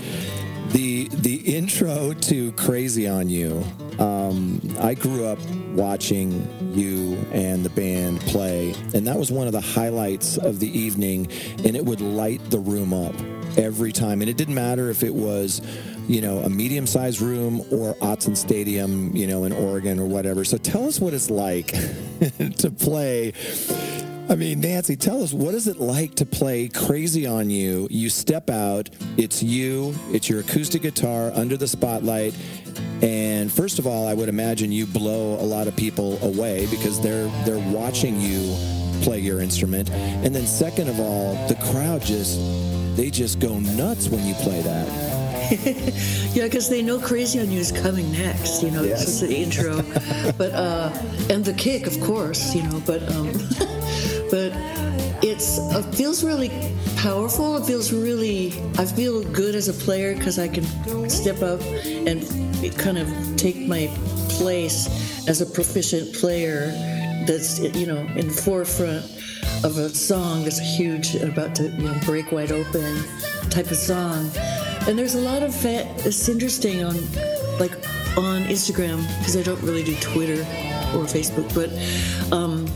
the 0.72 1.08
the 1.12 1.36
intro 1.56 2.12
to 2.12 2.52
Crazy 2.52 3.06
on 3.06 3.28
You, 3.28 3.64
um, 3.98 4.60
I 4.80 4.94
grew 4.94 5.24
up 5.24 5.38
watching 5.72 6.72
you 6.74 7.16
and 7.32 7.64
the 7.64 7.70
band 7.70 8.20
play, 8.22 8.74
and 8.92 9.06
that 9.06 9.16
was 9.16 9.30
one 9.30 9.46
of 9.46 9.52
the 9.52 9.60
highlights 9.60 10.36
of 10.38 10.58
the 10.58 10.78
evening, 10.78 11.28
and 11.64 11.76
it 11.76 11.84
would 11.84 12.00
light 12.00 12.40
the 12.50 12.58
room 12.58 12.92
up 12.92 13.14
every 13.56 13.92
time. 13.92 14.20
And 14.20 14.28
it 14.28 14.36
didn't 14.36 14.54
matter 14.54 14.90
if 14.90 15.02
it 15.02 15.14
was, 15.14 15.62
you 16.08 16.20
know, 16.20 16.38
a 16.38 16.48
medium 16.48 16.86
sized 16.86 17.20
room 17.20 17.60
or 17.72 17.94
Autzen 17.94 18.36
Stadium, 18.36 19.14
you 19.14 19.26
know, 19.26 19.44
in 19.44 19.52
Oregon 19.52 19.98
or 19.98 20.06
whatever. 20.06 20.44
So 20.44 20.56
tell 20.56 20.86
us 20.86 21.00
what 21.00 21.14
it's 21.14 21.30
like 21.30 21.66
to 22.58 22.70
play. 22.70 23.32
I 24.28 24.34
mean, 24.34 24.60
Nancy, 24.60 24.96
tell 24.96 25.22
us 25.22 25.32
what 25.32 25.54
is 25.54 25.68
it 25.68 25.78
like 25.78 26.16
to 26.16 26.26
play 26.26 26.68
Crazy 26.68 27.26
on 27.26 27.48
You? 27.48 27.86
You 27.90 28.10
step 28.10 28.50
out, 28.50 28.90
it's 29.16 29.42
you, 29.42 29.94
it's 30.10 30.28
your 30.28 30.40
acoustic 30.40 30.82
guitar 30.82 31.30
under 31.34 31.56
the 31.56 31.68
spotlight. 31.68 32.36
And 33.02 33.52
first 33.52 33.78
of 33.78 33.86
all, 33.86 34.08
I 34.08 34.14
would 34.14 34.28
imagine 34.28 34.72
you 34.72 34.86
blow 34.86 35.34
a 35.34 35.46
lot 35.46 35.68
of 35.68 35.76
people 35.76 36.18
away 36.24 36.66
because 36.70 37.00
they're 37.00 37.28
they're 37.44 37.72
watching 37.72 38.20
you 38.20 38.56
play 39.02 39.20
your 39.20 39.40
instrument. 39.40 39.90
And 39.90 40.34
then 40.34 40.46
second 40.46 40.88
of 40.88 40.98
all, 40.98 41.34
the 41.46 41.54
crowd 41.70 42.02
just 42.02 42.38
they 42.96 43.10
just 43.10 43.38
go 43.38 43.58
nuts 43.58 44.08
when 44.08 44.26
you 44.26 44.34
play 44.34 44.62
that. 44.62 45.15
Yeah, 46.36 46.44
because 46.44 46.68
they 46.68 46.82
know 46.82 46.98
"Crazy 46.98 47.40
on 47.40 47.50
You" 47.50 47.60
is 47.60 47.72
coming 47.72 48.10
next. 48.12 48.62
You 48.62 48.70
know, 48.70 48.82
Yes. 48.82 49.04
this 49.06 49.22
is 49.22 49.28
the 49.28 49.34
intro, 49.36 49.82
but 50.38 50.52
uh, 50.52 50.90
and 51.30 51.44
the 51.44 51.54
kick, 51.54 51.86
of 51.86 51.98
course. 52.00 52.54
You 52.54 52.62
know, 52.64 52.82
but 52.84 53.02
um, 53.14 53.32
but 54.30 54.52
it's 55.22 55.58
it 55.58 55.94
feels 55.94 56.22
really 56.24 56.50
powerful. 56.96 57.56
It 57.56 57.64
feels 57.64 57.92
really. 57.92 58.48
I 58.78 58.84
feel 58.84 59.22
good 59.22 59.54
as 59.54 59.68
a 59.68 59.72
player 59.72 60.14
because 60.14 60.38
I 60.38 60.48
can 60.48 60.64
step 61.08 61.40
up 61.42 61.60
and 61.62 62.20
kind 62.76 62.98
of 62.98 63.08
take 63.36 63.56
my 63.66 63.88
place 64.28 64.88
as 65.28 65.40
a 65.40 65.46
proficient 65.46 66.12
player. 66.14 66.66
That's 67.26 67.60
you 67.60 67.86
know 67.86 68.00
in 68.16 68.28
the 68.28 68.34
forefront 68.34 69.04
of 69.64 69.78
a 69.78 69.88
song 69.88 70.44
that's 70.44 70.58
huge, 70.58 71.14
about 71.14 71.54
to 71.56 71.68
you 71.70 71.84
know 71.88 71.94
break 72.04 72.30
wide 72.30 72.52
open 72.52 73.02
type 73.48 73.70
of 73.70 73.76
song. 73.78 74.30
And 74.86 74.98
there's 74.98 75.14
a 75.14 75.20
lot 75.20 75.42
of 75.42 75.54
fa- 75.54 75.92
it's 76.04 76.28
interesting 76.28 76.84
on 76.84 76.94
like 77.58 77.72
on 78.16 78.44
Instagram 78.44 79.06
because 79.18 79.36
I 79.36 79.42
don't 79.42 79.60
really 79.62 79.82
do 79.82 79.96
Twitter 79.96 80.40
or 80.94 81.04
Facebook, 81.04 81.52
but 81.54 81.70
um, 82.32 82.66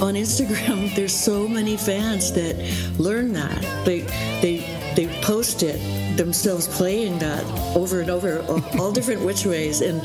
on 0.00 0.14
Instagram 0.14 0.94
there's 0.96 1.14
so 1.14 1.46
many 1.46 1.76
fans 1.76 2.32
that 2.32 2.56
learn 2.98 3.32
that. 3.34 3.60
They 3.84 4.00
they 4.40 4.58
they 4.96 5.06
post 5.22 5.62
it 5.62 5.78
themselves 6.16 6.66
playing 6.66 7.18
that 7.18 7.44
over 7.76 8.00
and 8.00 8.10
over 8.10 8.42
all, 8.48 8.80
all 8.80 8.92
different 8.92 9.20
which 9.20 9.44
ways. 9.44 9.82
And 9.82 10.02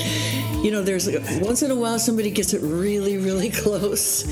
you 0.63 0.71
know 0.71 0.81
there's 0.81 1.09
once 1.41 1.61
in 1.61 1.71
a 1.71 1.75
while 1.75 1.99
somebody 1.99 2.31
gets 2.31 2.53
it 2.53 2.61
really 2.61 3.17
really 3.17 3.49
close 3.63 4.23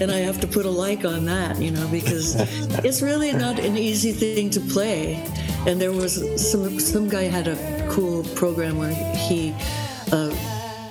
and 0.00 0.10
i 0.10 0.16
have 0.16 0.40
to 0.40 0.46
put 0.46 0.64
a 0.64 0.70
like 0.70 1.04
on 1.04 1.26
that 1.26 1.60
you 1.60 1.70
know 1.70 1.86
because 1.88 2.34
it's 2.82 3.02
really 3.02 3.32
not 3.32 3.58
an 3.58 3.76
easy 3.76 4.10
thing 4.10 4.48
to 4.48 4.60
play 4.60 5.22
and 5.66 5.80
there 5.80 5.92
was 5.92 6.14
some 6.50 6.78
some 6.80 7.08
guy 7.08 7.22
had 7.24 7.48
a 7.48 7.88
cool 7.90 8.22
program 8.34 8.78
where 8.78 8.94
he 9.28 9.54
uh, 10.12 10.34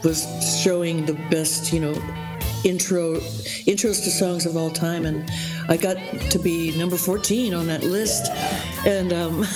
was 0.03 0.25
showing 0.63 1.05
the 1.05 1.13
best 1.29 1.71
you 1.73 1.79
know 1.79 1.93
intro 2.63 3.15
intros 3.67 4.03
to 4.03 4.09
songs 4.09 4.45
of 4.45 4.55
all 4.55 4.69
time 4.69 5.05
and 5.05 5.29
i 5.67 5.75
got 5.75 5.97
to 6.31 6.39
be 6.39 6.75
number 6.77 6.95
14 6.95 7.53
on 7.53 7.67
that 7.67 7.83
list 7.83 8.31
and 8.87 9.11
um, 9.11 9.41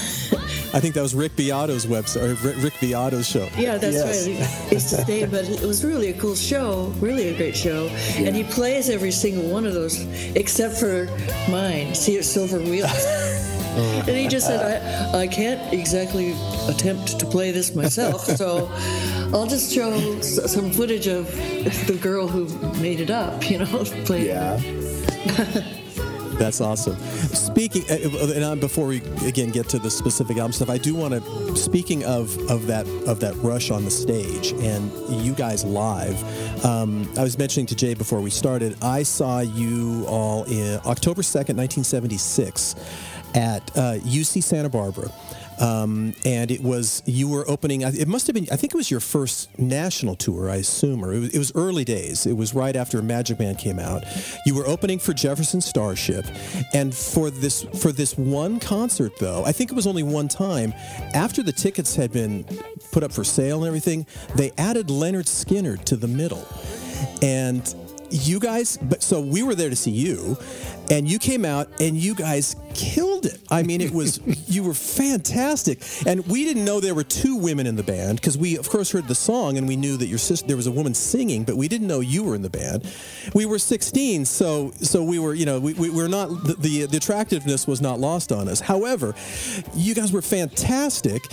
I 0.73 0.81
think 0.81 0.95
that 0.95 1.01
was 1.01 1.15
Rick 1.15 1.37
Beato's 1.37 1.85
website, 1.85 2.23
or 2.23 2.61
Rick 2.61 2.73
Beato's 2.81 3.25
show. 3.27 3.47
Yeah, 3.57 3.77
that's 3.77 3.95
Yes. 3.95 4.27
right. 4.27 4.71
It's 4.73 5.05
same, 5.07 5.31
but 5.31 5.45
it 5.45 5.61
was 5.61 5.83
really 5.83 6.09
a 6.09 6.13
cool 6.19 6.35
show, 6.35 6.93
really 6.99 7.29
a 7.29 7.37
great 7.37 7.55
show. 7.55 7.87
And 8.17 8.35
he 8.35 8.43
plays 8.43 8.89
every 8.89 9.11
single 9.11 9.49
one 9.49 9.65
of 9.65 9.73
those, 9.73 10.03
except 10.35 10.75
for 10.77 11.05
mine, 11.49 11.95
See 11.95 12.21
Silver 12.21 12.59
Wheels. 12.59 12.91
and 13.77 14.17
he 14.17 14.27
just 14.27 14.47
said, 14.47 15.13
I, 15.13 15.21
I 15.21 15.27
can't 15.27 15.73
exactly 15.73 16.35
attempt 16.67 17.19
to 17.19 17.25
play 17.25 17.51
this 17.51 17.75
myself, 17.75 18.21
so 18.37 18.69
I'll 19.33 19.47
just 19.47 19.73
show 19.73 20.21
some 20.21 20.71
footage 20.71 21.07
of 21.07 21.29
the 21.87 21.97
girl 22.01 22.27
who 22.27 22.47
made 22.81 22.99
it 22.99 23.09
up, 23.09 23.49
you 23.49 23.59
know, 23.59 23.65
play. 24.05 24.27
That's 26.37 26.61
awesome. 26.61 26.95
Speaking, 27.33 27.83
uh, 27.89 28.33
and 28.35 28.43
uh, 28.43 28.55
before 28.55 28.85
we 28.85 28.97
again 29.25 29.49
get 29.49 29.67
to 29.69 29.79
the 29.79 29.89
specific 29.89 30.37
album 30.37 30.53
stuff, 30.53 30.69
I 30.69 30.77
do 30.77 30.93
want 30.93 31.15
to. 31.15 31.55
Speaking 31.55 32.05
of 32.05 32.37
of 32.51 32.67
that 32.67 32.87
of 33.07 33.19
that 33.21 33.35
rush 33.37 33.71
on 33.71 33.83
the 33.83 33.89
stage 33.89 34.51
and 34.51 34.91
you 35.09 35.33
guys 35.33 35.65
live, 35.65 36.15
um, 36.63 37.11
I 37.17 37.23
was 37.23 37.39
mentioning 37.39 37.65
to 37.67 37.75
Jay 37.75 37.95
before 37.95 38.21
we 38.21 38.29
started. 38.29 38.77
I 38.83 39.01
saw 39.01 39.39
you 39.39 40.05
all 40.07 40.43
in 40.43 40.79
October 40.85 41.23
second, 41.23 41.55
nineteen 41.55 41.83
seventy 41.83 42.17
six, 42.17 42.75
at 43.35 43.69
uh, 43.77 43.99
UC 43.99 44.43
Santa 44.43 44.69
Barbara. 44.69 45.11
Um, 45.59 46.13
and 46.23 46.51
it 46.51 46.61
was 46.61 47.01
you 47.05 47.27
were 47.27 47.49
opening. 47.49 47.81
It 47.81 48.07
must 48.07 48.27
have 48.27 48.35
been. 48.35 48.47
I 48.51 48.55
think 48.55 48.73
it 48.73 48.77
was 48.77 48.91
your 48.91 48.99
first 48.99 49.57
national 49.57 50.15
tour. 50.15 50.49
I 50.49 50.57
assume, 50.57 51.03
or 51.03 51.13
it 51.13 51.19
was, 51.19 51.29
it 51.33 51.39
was 51.39 51.51
early 51.55 51.83
days. 51.83 52.25
It 52.25 52.37
was 52.37 52.53
right 52.53 52.75
after 52.75 53.01
Magic 53.01 53.39
Man 53.39 53.55
came 53.55 53.79
out. 53.79 54.03
You 54.45 54.53
were 54.53 54.67
opening 54.67 54.99
for 54.99 55.13
Jefferson 55.13 55.61
Starship, 55.61 56.25
and 56.73 56.93
for 56.93 57.31
this 57.31 57.63
for 57.63 57.91
this 57.91 58.15
one 58.17 58.59
concert 58.59 59.13
though, 59.19 59.43
I 59.45 59.51
think 59.51 59.71
it 59.71 59.75
was 59.75 59.87
only 59.87 60.03
one 60.03 60.27
time. 60.27 60.73
After 61.15 61.41
the 61.41 61.53
tickets 61.53 61.95
had 61.95 62.11
been 62.11 62.43
put 62.91 63.01
up 63.03 63.11
for 63.11 63.23
sale 63.23 63.57
and 63.59 63.67
everything, 63.67 64.05
they 64.35 64.51
added 64.59 64.87
Lynyrd 64.87 65.25
Skynyrd 65.25 65.85
to 65.85 65.95
the 65.95 66.07
middle, 66.07 66.47
and 67.23 67.73
you 68.09 68.39
guys. 68.39 68.77
But 68.77 69.03
so 69.03 69.21
we 69.21 69.43
were 69.43 69.55
there 69.55 69.69
to 69.69 69.75
see 69.75 69.91
you, 69.91 70.37
and 70.89 71.09
you 71.09 71.19
came 71.19 71.45
out 71.45 71.69
and 71.79 71.95
you 71.97 72.15
guys 72.15 72.55
killed 72.73 73.25
it. 73.25 73.39
I 73.49 73.63
mean, 73.63 73.81
it 73.81 73.91
was 73.91 74.19
you 74.47 74.63
were 74.63 74.73
fantastic, 74.73 75.81
and 76.05 76.25
we 76.27 76.43
didn't 76.43 76.65
know 76.65 76.79
there 76.79 76.95
were 76.95 77.03
two 77.03 77.35
women 77.35 77.67
in 77.67 77.75
the 77.75 77.83
band 77.83 78.19
because 78.19 78.37
we, 78.37 78.57
of 78.57 78.69
course, 78.69 78.91
heard 78.91 79.07
the 79.07 79.15
song 79.15 79.57
and 79.57 79.67
we 79.67 79.75
knew 79.75 79.97
that 79.97 80.07
your 80.07 80.19
sister 80.19 80.47
there 80.47 80.55
was 80.55 80.67
a 80.67 80.71
woman 80.71 80.93
singing, 80.93 81.43
but 81.43 81.57
we 81.57 81.67
didn't 81.67 81.87
know 81.87 81.99
you 81.99 82.23
were 82.23 82.35
in 82.35 82.41
the 82.41 82.49
band. 82.49 82.91
We 83.33 83.45
were 83.45 83.59
16, 83.59 84.25
so 84.25 84.71
so 84.81 85.03
we 85.03 85.19
were, 85.19 85.33
you 85.33 85.45
know, 85.45 85.59
we, 85.59 85.73
we 85.73 85.89
were 85.89 86.07
not 86.07 86.29
the, 86.43 86.55
the 86.55 86.85
the 86.85 86.97
attractiveness 86.97 87.67
was 87.67 87.81
not 87.81 87.99
lost 87.99 88.31
on 88.31 88.47
us. 88.47 88.59
However, 88.59 89.15
you 89.73 89.95
guys 89.95 90.11
were 90.11 90.21
fantastic, 90.21 91.23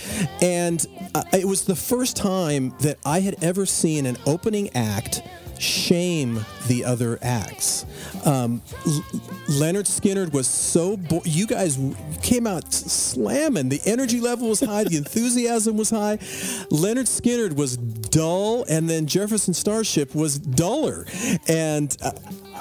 and 0.43 0.85
uh, 1.15 1.23
it 1.33 1.47
was 1.47 1.65
the 1.65 1.77
first 1.77 2.17
time 2.17 2.75
that 2.81 2.99
I 3.05 3.21
had 3.21 3.37
ever 3.43 3.67
seen 3.67 4.07
an 4.07 4.17
opening 4.27 4.71
act 4.75 5.23
shame 5.61 6.45
the 6.69 6.85
other 6.85 7.19
acts. 7.23 7.85
Um, 8.25 8.63
L- 8.87 9.05
Lynyrd 9.49 9.87
Skynyrd 9.87 10.33
was 10.33 10.47
so 10.47 10.97
bo- 10.97 11.23
you 11.25 11.47
guys 11.47 11.79
came 12.23 12.47
out 12.47 12.73
slamming. 12.73 13.69
The 13.69 13.81
energy 13.85 14.21
level 14.21 14.49
was 14.49 14.61
high, 14.61 14.85
the 14.85 14.97
enthusiasm 14.97 15.77
was 15.77 15.91
high. 15.91 16.17
Lynyrd 16.71 17.07
Skynyrd 17.07 17.57
was 17.57 17.77
dull, 17.77 18.65
and 18.69 18.89
then 18.89 19.07
Jefferson 19.07 19.55
Starship 19.55 20.15
was 20.15 20.39
duller. 20.39 21.07
And 21.49 21.97
uh, 22.03 22.13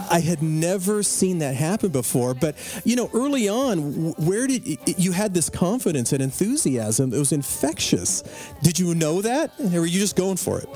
I 0.09 0.19
had 0.19 0.41
never 0.41 1.03
seen 1.03 1.39
that 1.39 1.55
happen 1.55 1.89
before. 1.89 2.33
But 2.33 2.55
you 2.83 2.95
know, 2.95 3.09
early 3.13 3.47
on, 3.47 4.13
where 4.13 4.47
did 4.47 4.79
you 4.97 5.11
had 5.11 5.33
this 5.33 5.49
confidence 5.49 6.11
and 6.11 6.21
enthusiasm? 6.21 7.13
It 7.13 7.19
was 7.19 7.31
infectious. 7.31 8.23
Did 8.61 8.79
you 8.79 8.95
know 8.95 9.21
that, 9.21 9.51
or 9.59 9.81
were 9.81 9.85
you 9.85 9.99
just 9.99 10.15
going 10.15 10.37
for 10.37 10.59
it? 10.59 10.69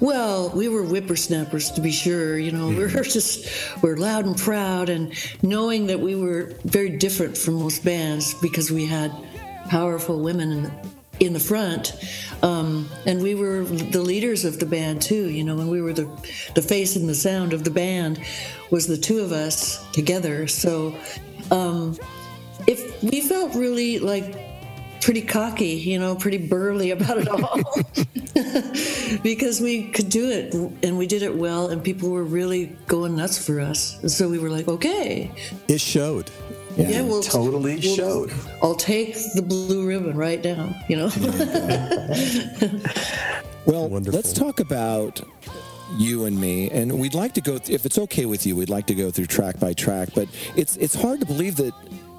Well, 0.00 0.50
we 0.50 0.68
were 0.68 0.82
whippersnappers 0.82 1.70
to 1.72 1.80
be 1.80 1.90
sure. 1.90 2.38
You 2.38 2.52
know, 2.52 2.68
we 2.68 2.76
were 2.76 2.88
just 3.02 3.48
we're 3.82 3.96
loud 3.96 4.26
and 4.26 4.36
proud, 4.36 4.88
and 4.88 5.12
knowing 5.42 5.86
that 5.86 6.00
we 6.00 6.14
were 6.14 6.52
very 6.64 6.90
different 6.90 7.36
from 7.36 7.54
most 7.54 7.84
bands 7.84 8.34
because 8.34 8.70
we 8.70 8.86
had 8.86 9.12
powerful 9.68 10.20
women 10.20 10.52
in 10.52 10.62
the, 10.64 10.72
in 11.20 11.32
the 11.32 11.40
front, 11.40 11.94
um, 12.42 12.88
and 13.06 13.22
we 13.22 13.34
were 13.34 13.64
the 13.64 14.02
leaders 14.02 14.44
of 14.44 14.60
the 14.60 14.66
band 14.66 15.00
too. 15.00 15.30
You 15.30 15.44
know, 15.44 15.58
and 15.58 15.70
we 15.70 15.80
were 15.80 15.94
the 15.94 16.04
the 16.54 16.62
face 16.62 16.96
and 16.96 17.08
the 17.08 17.14
sound 17.14 17.54
of 17.54 17.64
the 17.64 17.70
band 17.70 18.20
was 18.70 18.86
the 18.86 18.98
two 18.98 19.20
of 19.20 19.32
us 19.32 19.84
together. 19.92 20.46
So, 20.46 20.94
um, 21.50 21.96
if 22.66 23.02
we 23.02 23.22
felt 23.22 23.54
really 23.54 23.98
like 23.98 24.55
pretty 25.00 25.22
cocky, 25.22 25.68
you 25.74 25.98
know, 25.98 26.14
pretty 26.14 26.38
burly 26.38 26.90
about 26.90 27.18
it 27.18 27.28
all. 27.28 27.60
because 29.22 29.60
we 29.60 29.84
could 29.90 30.08
do 30.10 30.30
it 30.30 30.52
and 30.84 30.98
we 30.98 31.06
did 31.06 31.22
it 31.22 31.34
well 31.34 31.68
and 31.68 31.82
people 31.82 32.10
were 32.10 32.24
really 32.24 32.76
going 32.86 33.16
nuts 33.16 33.44
for 33.44 33.60
us. 33.60 33.98
And 34.02 34.10
so 34.10 34.28
we 34.28 34.38
were 34.38 34.50
like, 34.50 34.68
okay, 34.68 35.30
It 35.68 35.80
showed. 35.80 36.30
yeah, 36.76 37.00
we'll 37.02 37.22
totally 37.22 37.76
we'll- 37.76 37.96
showed. 37.96 38.32
I'll 38.62 38.74
take 38.74 39.14
the 39.34 39.42
blue 39.42 39.86
ribbon 39.86 40.16
right 40.16 40.42
now, 40.44 40.74
you 40.88 40.96
know. 40.96 41.08
Well, 43.66 43.88
Wonderful. 43.88 44.16
let's 44.16 44.32
talk 44.32 44.60
about 44.60 45.20
you 45.96 46.24
and 46.26 46.40
me, 46.40 46.70
and 46.70 47.00
we'd 47.00 47.14
like 47.14 47.34
to 47.34 47.40
go. 47.40 47.58
if 47.68 47.84
it's 47.84 47.98
okay 47.98 48.24
with 48.24 48.46
you, 48.46 48.54
we'd 48.54 48.68
like 48.68 48.86
to 48.86 48.94
go 48.94 49.10
through 49.10 49.26
track 49.26 49.58
by 49.58 49.72
track. 49.72 50.10
But 50.14 50.28
it's 50.54 50.76
it's 50.76 50.94
hard 50.94 51.18
to 51.18 51.26
believe 51.26 51.56
that 51.56 51.74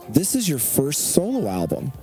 this 0.10 0.36
is 0.36 0.50
your 0.50 0.60
first 0.60 1.14
solo 1.14 1.48
album. 1.48 1.94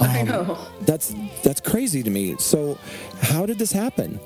I 0.00 0.20
um, 0.20 0.28
know. 0.28 0.58
That's 0.82 1.14
that's 1.42 1.60
crazy 1.60 2.02
to 2.02 2.10
me. 2.10 2.36
So, 2.38 2.78
how 3.20 3.46
did 3.46 3.58
this 3.58 3.72
happen? 3.72 4.20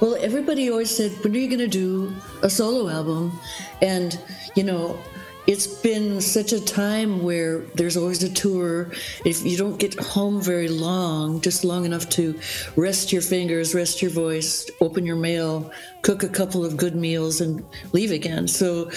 Well, 0.00 0.16
everybody 0.20 0.70
always 0.70 0.90
said, 0.90 1.12
when 1.22 1.34
are 1.34 1.38
you 1.38 1.46
going 1.46 1.60
to 1.60 1.68
do 1.68 2.12
a 2.42 2.50
solo 2.50 2.88
album? 2.88 3.38
And, 3.82 4.18
you 4.56 4.64
know, 4.64 4.98
it's 5.46 5.66
been 5.66 6.20
such 6.20 6.52
a 6.52 6.64
time 6.64 7.22
where 7.22 7.60
there's 7.74 7.96
always 7.96 8.22
a 8.22 8.32
tour. 8.32 8.90
If 9.24 9.44
you 9.44 9.56
don't 9.56 9.78
get 9.78 9.98
home 9.98 10.40
very 10.40 10.68
long, 10.68 11.40
just 11.40 11.64
long 11.64 11.84
enough 11.84 12.08
to 12.10 12.38
rest 12.76 13.12
your 13.12 13.22
fingers, 13.22 13.74
rest 13.74 14.02
your 14.02 14.10
voice, 14.10 14.70
open 14.80 15.06
your 15.06 15.16
mail, 15.16 15.70
cook 16.02 16.22
a 16.22 16.28
couple 16.28 16.64
of 16.64 16.76
good 16.76 16.94
meals, 16.94 17.40
and 17.40 17.64
leave 17.92 18.10
again. 18.10 18.48
So, 18.48 18.90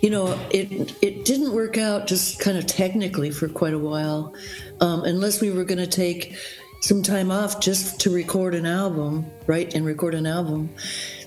you 0.00 0.10
know, 0.10 0.38
it 0.50 0.96
it 1.02 1.24
didn't 1.24 1.52
work 1.52 1.78
out 1.78 2.06
just 2.06 2.40
kind 2.40 2.56
of 2.56 2.66
technically 2.66 3.30
for 3.30 3.48
quite 3.48 3.74
a 3.74 3.78
while, 3.78 4.34
um, 4.80 5.04
unless 5.04 5.40
we 5.40 5.50
were 5.50 5.64
going 5.64 5.78
to 5.78 5.86
take 5.86 6.36
some 6.82 7.00
time 7.00 7.30
off 7.30 7.60
just 7.60 8.00
to 8.00 8.10
record 8.10 8.54
an 8.56 8.66
album, 8.66 9.24
right? 9.46 9.72
And 9.72 9.86
record 9.86 10.14
an 10.14 10.26
album. 10.26 10.68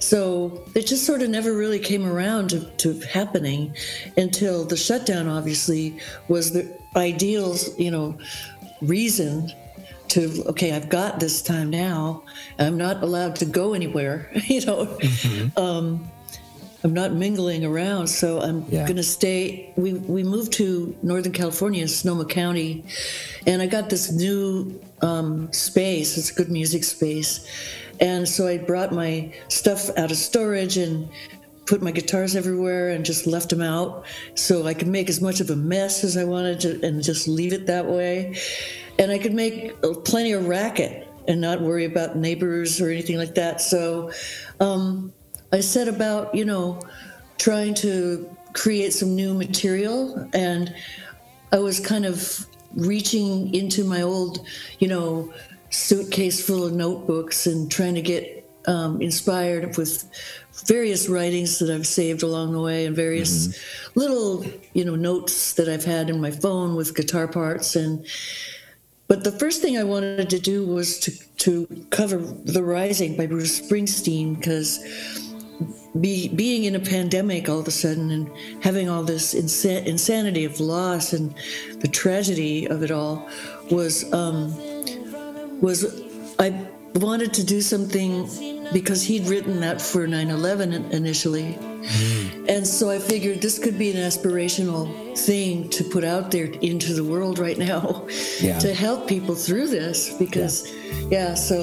So 0.10 0.64
it 0.76 0.86
just 0.86 1.04
sort 1.04 1.24
of 1.24 1.30
never 1.32 1.52
really 1.52 1.80
came 1.80 2.06
around 2.06 2.52
to, 2.52 2.60
to 2.60 3.00
happening 3.02 3.76
until 4.18 4.64
the 4.64 4.78
shutdown, 4.78 5.28
obviously, 5.28 5.98
was 6.28 6.52
the 6.52 6.72
ideal, 6.96 7.56
you 7.80 7.90
know, 7.90 8.16
reason 8.84 9.52
to, 10.10 10.44
okay, 10.50 10.74
I've 10.74 10.90
got 10.90 11.20
this 11.20 11.42
time 11.42 11.72
now. 11.72 12.22
I'm 12.60 12.78
not 12.78 13.02
allowed 13.02 13.36
to 13.38 13.46
go 13.46 13.74
anywhere, 13.74 14.30
you 14.46 14.64
know. 14.68 14.96
Um, 15.58 16.08
I'm 16.84 16.94
not 16.94 17.14
mingling 17.14 17.66
around, 17.66 18.06
so 18.06 18.40
I'm 18.42 18.64
Yeah. 18.70 18.84
going 18.86 18.98
to 18.98 19.04
stay. 19.20 19.74
We 19.76 19.94
we 19.94 20.22
moved 20.24 20.54
to 20.62 20.96
Northern 21.02 21.32
California, 21.34 21.88
Sonoma 21.88 22.26
County, 22.26 22.84
and 23.48 23.60
I 23.60 23.66
got 23.66 23.90
this 23.90 24.12
new 24.12 24.80
um, 25.02 25.52
space. 25.52 26.16
It's 26.16 26.30
a 26.30 26.36
good 26.36 26.52
music 26.52 26.84
space, 26.84 27.40
and 28.00 28.28
so 28.28 28.48
I 28.48 28.58
brought 28.58 28.92
my 28.92 29.34
stuff 29.48 29.90
out 29.98 30.12
of 30.12 30.18
storage 30.18 30.78
and 30.78 31.10
put 31.66 31.82
my 31.82 31.92
guitars 31.92 32.36
everywhere 32.36 32.90
and 32.90 33.04
just 33.04 33.25
left 33.25 33.50
them 33.50 33.62
out 33.62 34.06
so 34.36 34.68
I 34.68 34.74
could 34.74 34.88
make 34.88 35.10
as 35.10 35.20
much 35.22 35.40
of 35.40 35.50
a 35.50 35.56
mess 35.56 36.04
as 36.04 36.16
I 36.16 36.24
wanted 36.24 36.60
to 36.62 36.86
and 36.86 37.02
just 37.02 37.28
leave 37.28 37.54
it 37.54 37.66
that 37.68 37.86
way, 37.86 38.38
and 39.00 39.12
I 39.12 39.18
could 39.18 39.34
make 39.34 39.75
uh, 39.84 39.94
plenty 39.94 40.31
of 40.34 40.48
racket 40.48 41.08
and 41.27 41.42
not 41.42 41.62
worry 41.62 41.86
about 41.86 42.16
neighbors 42.16 42.79
or 42.79 42.90
anything 42.90 43.18
like 43.18 43.36
that. 43.36 43.62
So. 43.62 44.12
Um, 44.60 45.12
I 45.51 45.62
set 45.62 45.88
about, 45.88 46.36
you 46.36 46.44
know, 46.44 46.81
trying 47.38 47.75
to 47.75 48.29
create 48.51 48.92
some 48.92 49.16
new 49.16 49.34
material, 49.34 50.29
and 50.34 50.74
I 51.53 51.60
was 51.60 51.79
kind 51.79 52.05
of 52.05 52.46
reaching 52.74 53.53
into 53.55 53.86
my 53.86 54.01
old, 54.01 54.46
you 54.79 54.90
know, 54.90 55.31
suitcase 55.75 56.44
full 56.46 56.64
of 56.64 56.74
notebooks 56.74 57.48
and 57.48 57.70
trying 57.70 57.96
to 57.96 58.01
get 58.01 58.50
um, 58.68 59.01
inspired 59.01 59.77
with 59.77 60.09
various 60.66 61.09
writings 61.09 61.59
that 61.59 61.70
I've 61.70 61.85
saved 61.85 62.24
along 62.24 62.53
the 62.53 62.61
way 62.61 62.85
and 62.85 62.96
various 62.96 63.59
little, 63.94 64.46
you 64.74 64.85
know, 64.85 64.96
notes 64.96 65.53
that 65.53 65.68
I've 65.68 65.85
had 65.85 66.09
in 66.09 66.22
my 66.22 66.31
phone 66.31 66.75
with 66.75 66.96
guitar 66.96 67.27
parts 67.27 67.75
and. 67.75 68.05
But 69.07 69.24
the 69.24 69.31
first 69.31 69.61
thing 69.61 69.77
I 69.77 69.83
wanted 69.83 70.31
to 70.31 70.40
do 70.40 70.66
was 70.66 71.00
to, 71.01 71.11
to 71.38 71.85
cover 71.92 72.18
The 72.18 72.64
Rising 72.64 73.16
by 73.16 73.27
Bruce 73.27 73.61
Springsteen 73.61 74.35
because 74.35 74.79
be, 76.01 76.27
being 76.29 76.64
in 76.64 76.75
a 76.75 76.79
pandemic 76.79 77.48
all 77.48 77.59
of 77.59 77.68
a 77.68 77.72
sudden 77.72 78.09
and 78.09 78.31
having 78.64 78.90
all 78.90 79.03
this 79.03 79.35
insa- 79.35 79.85
insanity 79.85 80.44
of 80.44 80.59
loss 80.59 81.14
and 81.14 81.35
the 81.81 81.88
tragedy 81.88 82.68
of 82.68 82.81
it 82.81 82.90
all 82.90 83.29
was 83.70 84.11
um, 84.11 84.51
was 85.66 85.80
I 86.40 86.50
wanted 86.94 87.34
to 87.34 87.44
do 87.44 87.60
something 87.62 88.30
because 88.72 89.01
he'd 89.04 89.25
written 89.28 89.60
that 89.62 89.82
for 89.82 90.08
9/11 90.08 90.92
initially, 90.92 91.58
and 92.48 92.66
so 92.78 92.90
I 92.90 93.00
figured 93.00 93.42
this 93.42 93.58
could 93.64 93.78
be 93.78 93.90
an 93.96 93.98
aspirational 94.10 94.84
thing 95.18 95.70
to 95.70 95.84
put 95.84 96.04
out 96.04 96.25
there 96.32 96.46
into 96.72 96.94
the 96.94 97.04
world 97.04 97.40
right 97.40 97.58
now 97.58 98.06
Yeah. 98.42 98.60
to 98.60 98.74
help 98.74 99.08
people 99.08 99.36
through 99.36 99.68
this 99.80 99.98
because 100.24 100.56
yeah, 101.10 101.34
so 101.36 101.58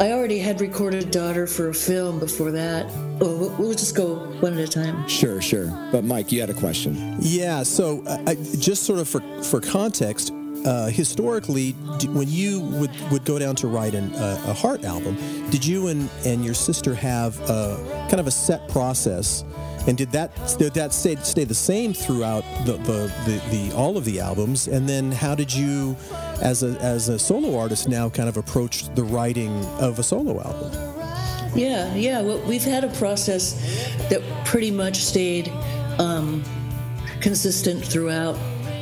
I 0.00 0.12
already 0.12 0.38
had 0.38 0.60
recorded 0.60 1.10
Daughter 1.10 1.46
for 1.46 1.68
a 1.68 1.74
film 1.74 2.18
before 2.18 2.50
that. 2.52 2.86
Oh, 3.22 3.36
we'll, 3.38 3.54
we'll 3.58 3.74
just 3.84 3.94
go 3.94 4.08
one 4.40 4.54
at 4.54 4.60
a 4.60 4.68
time. 4.68 5.06
Sure, 5.08 5.42
sure. 5.42 5.66
But 5.92 6.04
Mike, 6.04 6.32
you 6.32 6.40
had 6.40 6.48
a 6.48 6.54
question. 6.54 7.16
Yeah. 7.20 7.62
So, 7.64 8.02
uh, 8.06 8.30
I, 8.30 8.34
just 8.68 8.84
sort 8.84 8.98
of 8.98 9.08
for 9.08 9.20
for 9.42 9.60
context, 9.60 10.32
uh, 10.64 10.88
historically, 10.88 11.72
when 12.12 12.28
you 12.28 12.60
would, 12.60 12.90
would 13.10 13.24
go 13.24 13.38
down 13.38 13.54
to 13.56 13.66
write 13.66 13.94
an, 13.94 14.12
uh, 14.14 14.42
a 14.46 14.52
Heart 14.52 14.84
album, 14.84 15.16
did 15.50 15.64
you 15.64 15.88
and, 15.88 16.08
and 16.24 16.44
your 16.44 16.54
sister 16.54 16.94
have 16.94 17.38
a, 17.48 18.06
kind 18.08 18.20
of 18.20 18.26
a 18.26 18.30
set 18.30 18.68
process? 18.68 19.44
And 19.86 19.96
did 19.96 20.12
that 20.12 20.30
did 20.58 20.74
that 20.74 20.92
stay, 20.92 21.16
stay 21.16 21.44
the 21.44 21.54
same 21.54 21.94
throughout 21.94 22.44
the, 22.66 22.72
the, 22.72 23.12
the, 23.24 23.42
the 23.50 23.74
all 23.74 23.96
of 23.96 24.04
the 24.04 24.20
albums? 24.20 24.68
And 24.68 24.86
then 24.86 25.10
how 25.10 25.34
did 25.34 25.52
you, 25.52 25.96
as 26.42 26.62
a 26.62 26.78
as 26.80 27.08
a 27.08 27.18
solo 27.18 27.58
artist, 27.58 27.88
now 27.88 28.10
kind 28.10 28.28
of 28.28 28.36
approach 28.36 28.94
the 28.94 29.02
writing 29.02 29.64
of 29.80 29.98
a 29.98 30.02
solo 30.02 30.38
album? 30.38 30.70
Yeah, 31.54 31.94
yeah. 31.94 32.20
Well, 32.20 32.40
we've 32.46 32.62
had 32.62 32.84
a 32.84 32.88
process 32.88 33.54
that 34.10 34.22
pretty 34.44 34.70
much 34.70 34.98
stayed 34.98 35.50
um, 35.98 36.44
consistent 37.20 37.82
throughout 37.82 38.36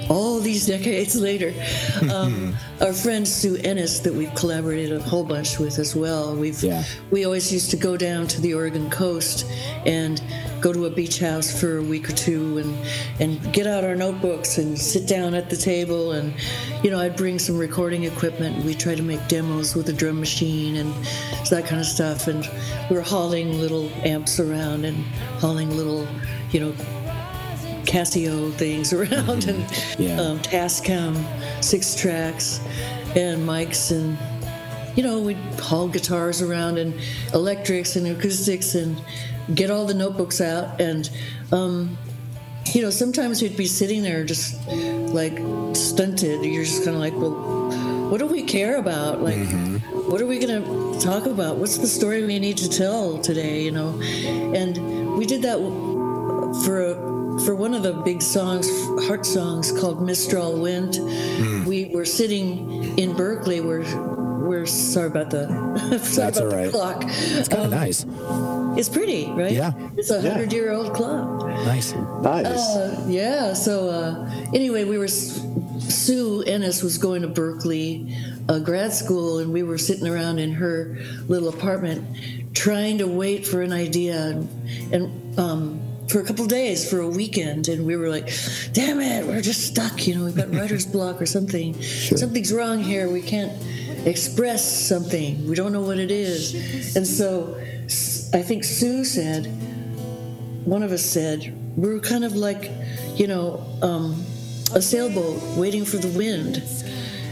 all 0.09 0.41
these 0.41 0.67
decades 0.67 1.15
later. 1.17 1.53
Um, 2.09 2.55
our 2.81 2.93
friend 2.93 3.27
Sue 3.27 3.57
Ennis, 3.57 4.01
that 4.01 4.15
we've 4.15 4.33
collaborated 4.35 4.93
a 4.93 5.01
whole 5.03 5.25
bunch 5.25 5.59
with 5.59 5.79
as 5.79 5.95
well. 5.97 6.35
We've 6.35 6.63
Yeah. 6.63 6.85
we 7.11 7.25
always 7.25 7.53
used 7.53 7.71
to 7.73 7.77
go 7.77 7.97
down 7.97 8.27
to 8.29 8.41
the 8.41 8.55
Oregon 8.55 8.89
coast 8.89 9.45
and 9.85 10.23
go 10.61 10.73
to 10.73 10.87
a 10.87 10.91
beach 10.91 11.19
house 11.19 11.61
for 11.61 11.79
a 11.79 11.83
week 11.83 12.09
or 12.09 12.13
two 12.15 12.59
and 12.59 12.75
and 13.21 13.53
get 13.53 13.67
out 13.67 13.85
our 13.85 13.95
notebooks 13.97 14.59
and 14.59 14.79
sit 14.79 15.07
down 15.07 15.35
at 15.35 15.51
the 15.51 15.57
table 15.57 16.13
and 16.13 16.33
you 16.83 16.91
know 16.91 16.99
I'd 17.01 17.17
bring 17.17 17.39
some 17.39 17.59
recording 17.59 18.05
equipment. 18.05 18.57
And 18.57 18.65
we 18.65 18.75
try 18.75 18.95
to 18.95 19.03
make 19.03 19.27
demos 19.29 19.75
with 19.75 19.89
a 19.89 19.93
drum 19.93 20.19
machine 20.21 20.77
and 20.77 20.93
that 21.51 21.67
kind 21.67 21.81
of 21.81 21.87
stuff. 21.87 22.27
And 22.29 22.49
we 22.89 22.97
were 22.97 23.03
hauling 23.03 23.59
little 23.61 23.91
amps 24.05 24.39
around 24.41 24.85
and 24.85 24.97
hauling 25.41 25.77
little 25.77 26.07
you 26.53 26.61
know 26.61 26.73
Casio 27.89 28.53
things 28.55 28.93
around 28.99 29.47
and 29.49 29.65
Yeah. 29.99 30.21
um, 30.21 30.39
Tascam 30.41 31.17
six 31.65 31.95
tracks 31.95 32.61
and 33.17 33.47
mics 33.49 33.91
and 33.91 34.17
you 34.97 35.03
know 35.03 35.19
we'd 35.21 35.37
haul 35.61 35.89
guitars 35.89 36.43
around 36.43 36.79
and 36.79 36.93
electrics 37.35 37.97
and 37.97 38.07
acoustics 38.07 38.75
and 38.75 39.01
get 39.55 39.71
all 39.71 39.87
the 39.87 39.95
notebooks 39.95 40.41
out 40.41 40.81
and 40.81 41.09
um, 41.53 41.97
you 42.75 42.83
know 42.83 42.91
sometimes 42.91 43.41
we'd 43.41 43.57
be 43.57 43.65
sitting 43.67 44.03
there 44.03 44.25
just 44.25 44.55
like 44.69 45.39
stunted. 45.75 46.45
You're 46.45 46.65
just 46.65 46.85
kind 46.85 46.97
of 46.97 47.01
like 47.01 47.15
well 47.15 47.35
what 48.11 48.19
do 48.19 48.27
we 48.27 48.43
care 48.43 48.77
about? 48.77 49.23
Like 49.23 49.49
what 50.11 50.21
are 50.21 50.27
we 50.27 50.39
going 50.39 50.63
to 50.63 51.01
talk 51.01 51.27
about? 51.27 51.57
What's 51.57 51.79
the 51.79 51.87
story 51.87 52.25
we 52.25 52.39
need 52.39 52.57
to 52.59 52.69
tell 52.69 53.19
today? 53.19 53.63
You 53.63 53.71
know? 53.73 54.01
And 54.55 55.17
we 55.19 55.27
did 55.27 55.43
that 55.43 55.59
for 56.65 56.81
a, 56.93 57.08
for 57.45 57.55
one 57.55 57.75
of 57.75 57.83
the 57.83 57.93
big 57.93 58.23
songs, 58.23 58.69
heart 59.07 59.25
songs 59.27 59.73
called 59.73 60.03
"Mistral 60.03 60.59
Wind," 60.61 60.97
Hmm. 60.97 61.65
we 61.65 61.87
were 61.87 62.05
sitting 62.05 62.99
in 62.99 63.15
Berkeley. 63.15 63.61
We're 63.61 63.85
we're 64.49 64.67
sorry 64.67 65.09
about 65.09 65.31
the 65.31 65.47
sorry 66.03 66.31
That's 66.31 66.39
about 66.39 66.53
all 66.53 66.59
right. 66.59 66.67
the 66.67 66.71
clock. 66.73 67.05
It's 67.07 67.49
kind 67.49 67.65
of 67.65 67.71
nice. 67.71 68.05
It's 68.79 68.89
pretty, 68.89 69.27
right? 69.33 69.53
Yeah. 69.53 69.73
It's 69.97 70.11
a 70.11 70.21
hundred 70.21 70.53
year 70.53 70.73
old 70.73 70.95
clock. 70.95 71.47
Nice. 71.67 71.93
Nice. 71.95 72.47
Uh, 72.47 73.05
yeah. 73.09 73.53
So 73.53 73.89
uh, 73.91 74.31
anyway, 74.55 74.85
we 74.85 74.99
were 74.99 75.09
Sue 75.09 76.43
Ennis 76.47 76.83
was 76.83 76.99
going 76.99 77.23
to 77.23 77.29
Berkeley 77.29 78.17
uh, 78.49 78.59
grad 78.59 78.93
school, 78.93 79.39
and 79.39 79.53
we 79.53 79.63
were 79.63 79.79
sitting 79.79 80.07
around 80.07 80.39
in 80.39 80.53
her 80.53 80.97
little 81.29 81.49
apartment, 81.49 82.05
trying 82.55 82.99
to 82.99 83.07
wait 83.07 83.47
for 83.47 83.63
an 83.63 83.73
idea, 83.73 84.17
and, 84.29 84.95
and 84.95 85.39
um, 85.39 85.81
for 86.09 86.21
a 86.21 86.25
couple 86.25 86.47
days, 86.47 86.89
for 86.89 87.01
a 87.01 87.09
weekend, 87.09 87.69
and 87.69 87.87
we 87.87 87.97
were 87.97 88.09
like, 88.09 88.31
"Damn 88.73 89.01
it, 89.01 89.27
we're 89.27 89.43
just 89.43 89.67
stuck. 89.67 90.07
You 90.07 90.17
know, 90.17 90.25
we've 90.25 90.37
got 90.37 90.53
writer's 90.55 90.87
block 90.87 91.21
or 91.21 91.27
something. 91.27 91.81
Something's 91.83 92.53
wrong 92.53 92.83
here. 92.83 93.11
We 93.11 93.23
can't." 93.23 93.53
Express 94.07 94.65
something. 94.87 95.47
We 95.49 95.57
don't 95.57 95.73
know 95.73 95.83
what 95.83 95.99
it 95.99 96.13
is. 96.13 96.97
And 96.97 97.05
so 97.05 97.59
i 98.35 98.43
think 98.43 98.63
Sue 98.63 99.05
said, 99.05 99.47
one 100.67 100.83
of 100.83 100.93
us 100.93 101.03
said 101.03 101.55
we're 101.77 102.01
kind 102.01 102.25
of 102.25 102.37
like 102.37 102.71
you 103.15 103.27
know 103.27 103.65
um, 103.81 104.23
a 104.75 104.83
sailboat 104.83 105.41
waiting 105.57 105.85
for 105.85 105.97
the 105.97 106.09
wind 106.09 106.63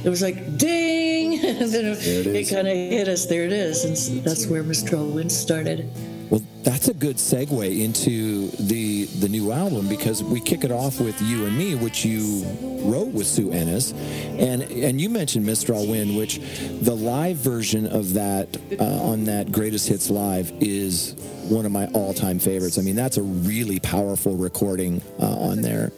it 0.04 0.08
was 0.08 0.22
like 0.22 0.56
ding 0.56 1.44
and 1.44 1.70
then 1.70 1.84
it, 1.84 1.98
is. 1.98 2.50
kind 2.50 2.66
of 2.66 2.74
hit 2.74 3.08
us 3.08 3.26
there 3.26 3.44
it 3.44 3.52
is 3.52 3.84
and 3.84 4.24
that's 4.24 4.46
where 4.46 4.62
mistral 4.62 5.06
wind 5.06 5.30
started 5.30 5.90
Well, 6.30 6.42
that's 6.64 6.88
a 6.88 6.94
good 6.94 7.16
segue 7.16 7.80
into 7.80 8.48
the 8.58 9.04
the 9.04 9.28
new 9.28 9.52
album 9.52 9.88
because 9.88 10.24
we 10.24 10.40
kick 10.40 10.64
it 10.64 10.72
off 10.72 11.00
with 11.00 11.20
"You 11.22 11.46
and 11.46 11.56
Me," 11.56 11.74
which 11.76 12.04
you 12.04 12.44
wrote 12.84 13.08
with 13.12 13.26
Sue 13.26 13.52
Ennis, 13.52 13.92
and 13.92 14.62
and 14.62 15.00
you 15.00 15.08
mentioned 15.08 15.44
"Mr. 15.44 15.48
"Mistral 15.48 15.86
Wind," 15.86 16.16
which 16.16 16.40
the 16.82 16.94
live 16.96 17.36
version 17.36 17.86
of 17.86 18.14
that 18.14 18.56
uh, 18.80 18.84
on 18.84 19.24
that 19.24 19.52
Greatest 19.52 19.88
Hits 19.88 20.10
live 20.10 20.52
is 20.60 21.14
one 21.48 21.64
of 21.64 21.70
my 21.72 21.86
all 21.88 22.12
time 22.12 22.38
favorites. 22.40 22.76
I 22.78 22.82
mean, 22.82 22.96
that's 22.96 23.18
a 23.18 23.22
really 23.22 23.78
powerful 23.78 24.34
recording 24.36 25.02
uh, 25.20 25.26
on 25.26 25.62
there. 25.62 25.92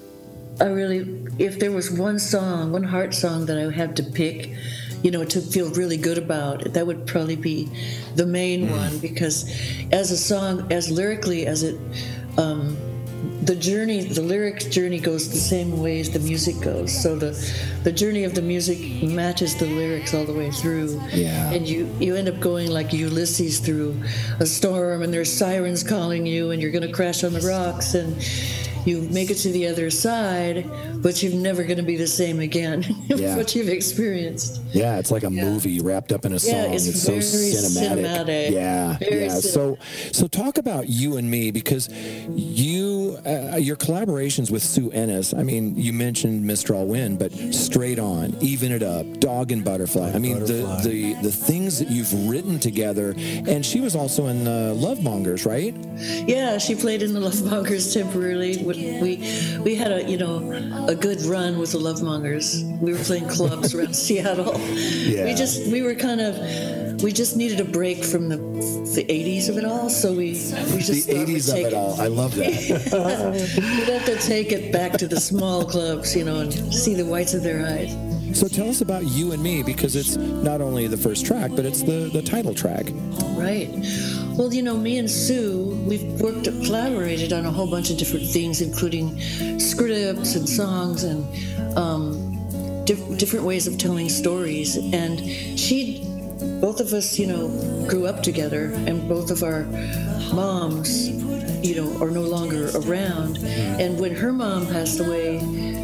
i 0.60 0.64
really 0.64 1.00
if 1.38 1.58
there 1.60 1.70
was 1.72 1.90
one 1.90 2.18
song 2.18 2.72
one 2.72 2.82
heart 2.82 3.14
song 3.14 3.46
that 3.46 3.56
i 3.56 3.70
had 3.70 3.94
to 3.96 4.02
pick 4.02 4.50
you 5.02 5.11
know 5.11 5.24
to 5.24 5.40
feel 5.40 5.70
really 5.70 5.96
good 5.96 6.18
about 6.18 6.62
it. 6.66 6.74
that 6.74 6.87
would 6.87 7.06
probably 7.06 7.37
be 7.37 7.68
the 8.16 8.26
main 8.26 8.70
one 8.70 8.98
because 8.98 9.44
as 9.92 10.11
a 10.11 10.16
song 10.16 10.70
as 10.72 10.90
lyrically 10.90 11.46
as 11.46 11.62
it 11.62 11.78
um, 12.37 12.76
the 13.42 13.54
journey 13.56 14.00
the 14.02 14.20
lyric 14.22 14.70
journey 14.70 15.00
goes 15.00 15.30
the 15.30 15.37
same 15.37 15.80
way 15.80 15.98
as 16.00 16.11
the 16.11 16.18
music 16.20 16.61
goes 16.61 16.90
so 17.02 17.16
the 17.16 17.30
the 17.82 17.90
journey 17.92 18.22
of 18.24 18.34
the 18.34 18.42
music 18.42 18.78
matches 19.02 19.56
the 19.56 19.66
lyrics 19.66 20.14
all 20.14 20.24
the 20.24 20.32
way 20.32 20.50
through 20.50 21.00
Yeah. 21.12 21.50
and 21.52 21.66
you 21.66 21.88
you 21.98 22.14
end 22.14 22.28
up 22.28 22.38
going 22.40 22.70
like 22.70 22.92
ulysses 22.92 23.58
through 23.61 24.00
a 24.40 24.46
storm 24.46 25.02
and 25.02 25.12
there's 25.12 25.32
sirens 25.32 25.82
calling 25.82 26.26
you 26.26 26.50
and 26.52 26.61
you're 26.62 26.70
going 26.72 26.87
to 26.87 26.92
crash 26.92 27.24
on 27.24 27.32
the 27.32 27.40
rocks 27.40 27.94
and 27.94 28.16
you 28.86 29.02
make 29.10 29.30
it 29.30 29.34
to 29.36 29.50
the 29.52 29.66
other 29.66 29.90
side 29.90 30.68
but 31.02 31.22
you're 31.22 31.32
never 31.34 31.62
going 31.64 31.76
to 31.76 31.82
be 31.82 31.96
the 31.96 32.06
same 32.06 32.40
again 32.40 32.84
Yeah. 33.08 33.36
what 33.36 33.54
you've 33.54 33.68
experienced 33.68 34.60
Yeah, 34.72 34.98
it's 34.98 35.10
like 35.10 35.24
a 35.24 35.30
movie 35.30 35.80
wrapped 35.80 36.12
up 36.12 36.24
in 36.24 36.32
a 36.32 36.38
song. 36.38 36.54
Yeah, 36.54 36.72
it's 36.72 37.02
so 37.02 37.12
very 37.12 37.22
cinematic. 37.22 38.04
cinematic. 38.04 38.50
Yeah, 38.50 38.98
Very 38.98 39.24
yeah. 39.24 39.40
So, 39.40 39.78
so 40.12 40.26
talk 40.26 40.58
about 40.58 40.88
you 40.88 41.16
and 41.16 41.30
me 41.30 41.50
because 41.50 41.88
you, 42.28 43.18
uh, 43.26 43.56
your 43.56 43.76
collaborations 43.76 44.50
with 44.50 44.62
Sue 44.62 44.90
Ennis. 44.90 45.32
I 45.34 45.42
mean, 45.42 45.74
you 45.76 45.92
mentioned 45.92 46.44
Mistral 46.44 46.86
Wind, 46.86 47.18
but 47.18 47.32
Straight 47.54 47.98
On, 47.98 48.34
Even 48.40 48.72
It 48.72 48.82
Up, 48.82 49.06
Dog 49.20 49.52
and 49.52 49.64
Butterfly. 49.64 50.12
I 50.14 50.18
mean, 50.18 50.40
Butterfly. 50.40 50.82
the 50.82 51.14
the 51.14 51.22
the 51.22 51.32
things 51.32 51.78
that 51.78 51.90
you've 51.90 52.12
written 52.28 52.58
together, 52.58 53.14
and 53.18 53.64
she 53.64 53.80
was 53.80 53.94
also 53.96 54.26
in 54.26 54.46
uh, 54.46 54.74
Lovemongers, 54.74 55.46
right? 55.46 55.74
Yeah, 56.26 56.58
she 56.58 56.74
played 56.74 57.02
in 57.02 57.12
the 57.14 57.20
Lovemongers 57.20 57.92
temporarily. 57.94 58.58
We 58.68 59.00
we 59.00 59.61
we 59.61 59.74
had 59.74 59.92
a 59.92 60.04
you 60.04 60.18
know 60.18 60.52
a 60.87 60.94
good 60.94 61.22
run 61.22 61.59
with 61.59 61.72
the 61.72 61.78
Lovemongers. 61.78 62.62
We 62.81 62.92
were 62.92 62.98
playing 62.98 63.28
clubs 63.28 63.74
around 63.74 63.94
Seattle. 64.04 64.59
Yeah. 64.59 65.24
We 65.24 65.35
just 65.35 65.70
we 65.72 65.81
were 65.81 65.94
kind 65.94 66.20
of 66.20 67.02
we 67.02 67.12
just 67.12 67.37
needed 67.37 67.61
a 67.61 67.64
break 67.64 68.04
from 68.04 68.28
the 68.28 68.37
the 68.37 69.04
80s 69.04 69.48
of 69.48 69.57
it 69.57 69.64
all. 69.64 69.88
So 69.88 70.11
we 70.11 70.16
we 70.18 70.83
just 70.83 71.07
the 71.07 71.14
thought 71.14 71.28
we'd 71.28 71.37
80s 71.38 71.52
of 71.52 71.59
it 71.59 71.74
all. 71.74 72.00
I 72.00 72.09
love 72.09 72.35
that. 72.37 72.48
We'd 73.78 73.88
have 73.88 74.04
to 74.07 74.16
take 74.16 74.52
it 74.52 74.72
back 74.72 74.92
to 74.98 75.09
the 75.09 75.20
small 75.20 75.64
clubs, 75.64 76.14
you 76.14 76.24
know, 76.24 76.40
and 76.40 76.52
see 76.74 76.94
the 76.94 77.04
whites 77.04 77.35
of 77.35 77.42
their 77.42 77.64
eyes. 77.66 77.94
So 78.34 78.48
tell 78.48 78.68
us 78.68 78.80
about 78.80 79.04
you 79.04 79.32
and 79.32 79.42
me 79.42 79.62
because 79.62 79.96
it's 79.96 80.16
not 80.16 80.60
only 80.60 80.86
the 80.86 80.96
first 80.96 81.26
track, 81.26 81.50
but 81.54 81.64
it's 81.64 81.82
the 81.82 82.10
the 82.12 82.22
title 82.22 82.54
track. 82.54 82.86
Right. 83.36 83.68
Well, 84.38 84.54
you 84.54 84.62
know, 84.62 84.76
me 84.76 84.98
and 84.98 85.10
Sue, 85.10 85.74
we've 85.84 86.04
worked, 86.20 86.44
collaborated 86.44 87.32
on 87.32 87.44
a 87.44 87.50
whole 87.50 87.68
bunch 87.68 87.90
of 87.90 87.98
different 87.98 88.26
things, 88.26 88.60
including 88.60 89.18
scripts 89.58 90.36
and 90.36 90.48
songs 90.48 91.02
and 91.02 91.76
um, 91.76 92.84
diff- 92.84 93.18
different 93.18 93.44
ways 93.44 93.66
of 93.66 93.78
telling 93.78 94.08
stories. 94.08 94.76
And 94.76 95.18
she, 95.58 96.04
both 96.61 96.81
of 96.81 96.92
us, 96.92 97.18
you 97.18 97.27
know, 97.27 97.48
grew 97.88 98.07
up 98.07 98.22
together, 98.22 98.72
and 98.87 99.09
both 99.09 99.31
of 99.31 99.42
our 99.42 99.64
moms, 100.33 101.09
you 101.64 101.74
know, 101.74 102.03
are 102.03 102.11
no 102.11 102.22
longer 102.22 102.70
around. 102.77 103.38
And 103.38 103.98
when 103.98 104.14
her 104.14 104.33
mom 104.33 104.66
passed 104.66 105.01
away, 105.01 105.40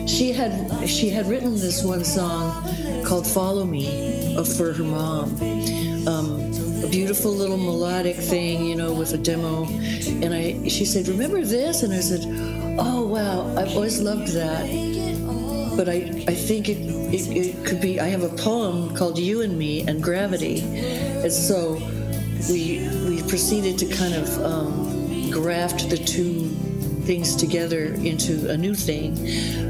she 0.07 0.33
had 0.33 0.89
she 0.89 1.09
had 1.09 1.27
written 1.27 1.55
this 1.55 1.83
one 1.85 2.05
song 2.05 2.63
called 3.05 3.27
"Follow 3.27 3.65
Me" 3.65 4.37
for 4.57 4.73
her 4.73 4.85
mom. 4.85 5.35
Um, 6.07 6.85
a 6.85 6.89
beautiful 6.89 7.33
little 7.33 7.57
melodic 7.57 8.17
thing, 8.17 8.67
you 8.67 8.77
know, 8.77 8.93
with 8.93 9.15
a 9.15 9.19
demo. 9.19 9.65
And 9.65 10.35
I, 10.35 10.69
she 10.69 10.85
said, 10.85 11.09
"Remember 11.09 11.43
this?" 11.43 11.83
And 11.83 11.93
I 11.93 12.01
said, 12.01 12.25
"Oh 12.79 13.07
wow, 13.07 13.55
I've 13.57 13.75
always 13.75 14.01
loved 14.01 14.29
that." 14.33 14.94
But 15.77 15.89
I, 15.89 16.25
I 16.29 16.35
think 16.35 16.69
it, 16.69 16.79
it, 16.79 17.27
it 17.37 17.67
could 17.67 17.81
be. 17.81 18.01
I 18.01 18.07
have 18.07 18.23
a 18.23 18.29
poem 18.29 18.95
called 18.95 19.19
"You 19.19 19.43
and 19.43 19.59
Me" 19.59 19.83
and 19.87 20.03
"Gravity," 20.03 20.61
and 20.61 21.33
so 21.33 21.75
we 22.49 22.89
we 23.09 23.23
proceeded 23.29 23.79
to 23.79 23.87
kind 23.87 24.15
of 24.15 24.45
um, 24.45 25.31
graft 25.31 25.91
the 25.91 25.99
two 25.99 26.49
things 27.05 27.37
together 27.37 27.95
into 27.95 28.51
a 28.51 28.57
new 28.57 28.75
thing 28.75 29.15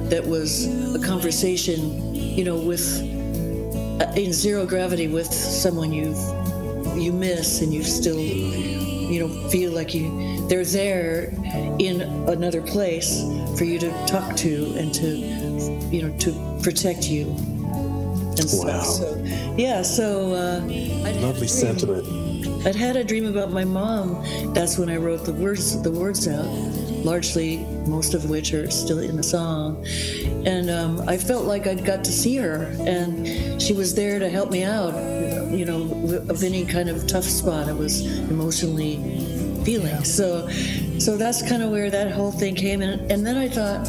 that 0.08 0.24
was 0.24 0.66
a 0.94 1.00
conversation, 1.00 2.14
you 2.14 2.44
know, 2.44 2.56
with 2.56 3.00
uh, 4.00 4.12
in 4.16 4.32
zero 4.32 4.66
gravity 4.66 5.08
with 5.08 5.32
someone 5.32 5.92
you 5.92 6.14
you 6.96 7.12
miss 7.12 7.60
and 7.60 7.72
you 7.72 7.82
still 7.82 8.18
you 8.18 9.20
know 9.20 9.48
feel 9.48 9.72
like 9.72 9.94
you 9.94 10.46
they're 10.48 10.64
there 10.64 11.32
in 11.78 12.00
another 12.28 12.60
place 12.62 13.22
for 13.56 13.64
you 13.64 13.78
to 13.78 13.90
talk 14.06 14.36
to 14.36 14.74
and 14.76 14.92
to 14.94 15.73
you 15.94 16.02
know 16.02 16.18
to 16.18 16.33
protect 16.62 17.09
you 17.09 17.24
and 18.38 18.50
so, 18.50 18.66
Wow. 18.66 18.83
so 18.83 19.24
yeah 19.57 19.83
so 19.83 20.33
uh, 20.33 20.61
I'd 20.64 21.14
had 21.14 21.16
a 21.16 21.26
Lovely 21.26 21.46
sentiment. 21.48 22.04
I'd 22.66 22.74
had 22.74 22.96
a 22.96 23.04
dream 23.04 23.26
about 23.26 23.50
my 23.52 23.64
mom. 23.64 24.24
That's 24.54 24.78
when 24.78 24.88
I 24.88 24.96
wrote 24.96 25.24
the 25.26 25.35
words 25.35 25.80
the 25.83 25.90
words 25.90 26.26
out, 26.26 26.46
largely 27.04 27.59
most 27.87 28.14
of 28.14 28.30
which 28.30 28.54
are 28.54 28.70
still 28.70 29.00
in 29.00 29.16
the 29.16 29.22
song. 29.22 29.85
And 30.46 30.70
um, 30.70 31.07
I 31.07 31.18
felt 31.18 31.44
like 31.44 31.66
I'd 31.66 31.85
got 31.85 32.02
to 32.04 32.12
see 32.12 32.37
her, 32.38 32.72
and 32.80 33.61
she 33.61 33.74
was 33.74 33.94
there 33.94 34.18
to 34.18 34.30
help 34.30 34.50
me 34.50 34.64
out. 34.64 34.94
You 35.52 35.66
know, 35.66 35.83
of 36.30 36.42
any 36.42 36.64
kind 36.64 36.88
of 36.88 37.07
tough 37.07 37.24
spot 37.24 37.68
I 37.68 37.72
was 37.74 38.00
emotionally 38.30 38.96
feeling. 39.64 40.02
So, 40.04 40.48
so 40.98 41.18
that's 41.18 41.46
kind 41.46 41.62
of 41.62 41.70
where 41.70 41.90
that 41.90 42.12
whole 42.12 42.33
thing 42.33 42.54
came 42.54 42.80
in. 42.80 42.98
And 43.11 43.26
then 43.26 43.37
I 43.37 43.48
thought. 43.48 43.87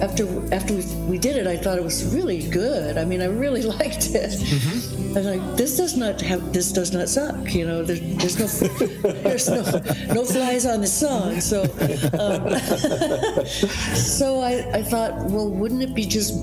After 0.00 0.24
after 0.54 0.74
we, 0.74 0.84
we 1.06 1.18
did 1.18 1.36
it, 1.36 1.46
I 1.46 1.56
thought 1.56 1.78
it 1.78 1.84
was 1.84 2.14
really 2.14 2.48
good. 2.48 2.96
I 2.96 3.04
mean, 3.04 3.20
I 3.20 3.26
really 3.26 3.62
liked 3.78 4.10
it. 4.14 4.32
I 5.10 5.18
was 5.18 5.26
like, 5.26 5.56
this 5.56 5.76
does 5.76 5.96
not 5.96 6.20
have 6.20 6.52
this 6.52 6.72
does 6.72 6.92
not 6.92 7.08
suck. 7.08 7.52
You 7.52 7.66
know, 7.66 7.84
there, 7.84 7.96
there's 7.96 8.38
no 8.38 8.46
there's 9.12 9.48
no 9.48 9.62
no 10.14 10.24
flies 10.24 10.66
on 10.66 10.80
the 10.80 10.86
song. 10.86 11.40
So 11.40 11.62
um, 12.18 12.58
so 13.94 14.40
I, 14.40 14.78
I 14.78 14.82
thought, 14.82 15.16
well, 15.30 15.48
wouldn't 15.48 15.82
it 15.82 15.94
be 15.94 16.06
just 16.06 16.34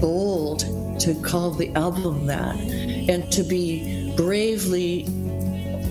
bold 0.00 0.60
to 1.00 1.14
call 1.22 1.50
the 1.50 1.70
album 1.74 2.26
that, 2.26 2.56
and 2.56 3.30
to 3.32 3.42
be 3.42 4.14
bravely 4.16 5.04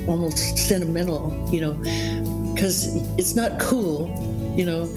almost 0.07 0.57
sentimental, 0.57 1.47
you 1.51 1.62
know, 1.62 1.73
because 2.53 2.95
it's 3.17 3.36
not 3.36 3.60
cool, 3.60 4.07
you 4.56 4.66
know. 4.66 4.90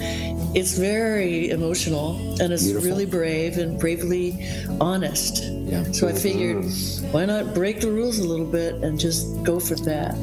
it's 0.55 0.77
very 0.79 1.51
emotional 1.51 2.17
and 2.41 2.53
it's 2.53 2.65
Beautiful. 2.65 2.89
really 2.89 3.07
brave 3.07 3.59
and 3.59 3.79
bravely 3.79 4.47
honest. 4.81 5.43
Yeah. 5.45 5.85
So 5.93 6.09
I 6.09 6.13
figured, 6.13 6.59
mm. 6.59 7.13
why 7.13 7.25
not 7.25 7.55
break 7.55 7.81
the 7.81 7.91
rules 7.91 8.19
a 8.19 8.27
little 8.27 8.47
bit 8.47 8.75
and 8.77 8.99
just 8.99 9.43
go 9.43 9.59
for 9.59 9.75
that? 9.77 10.15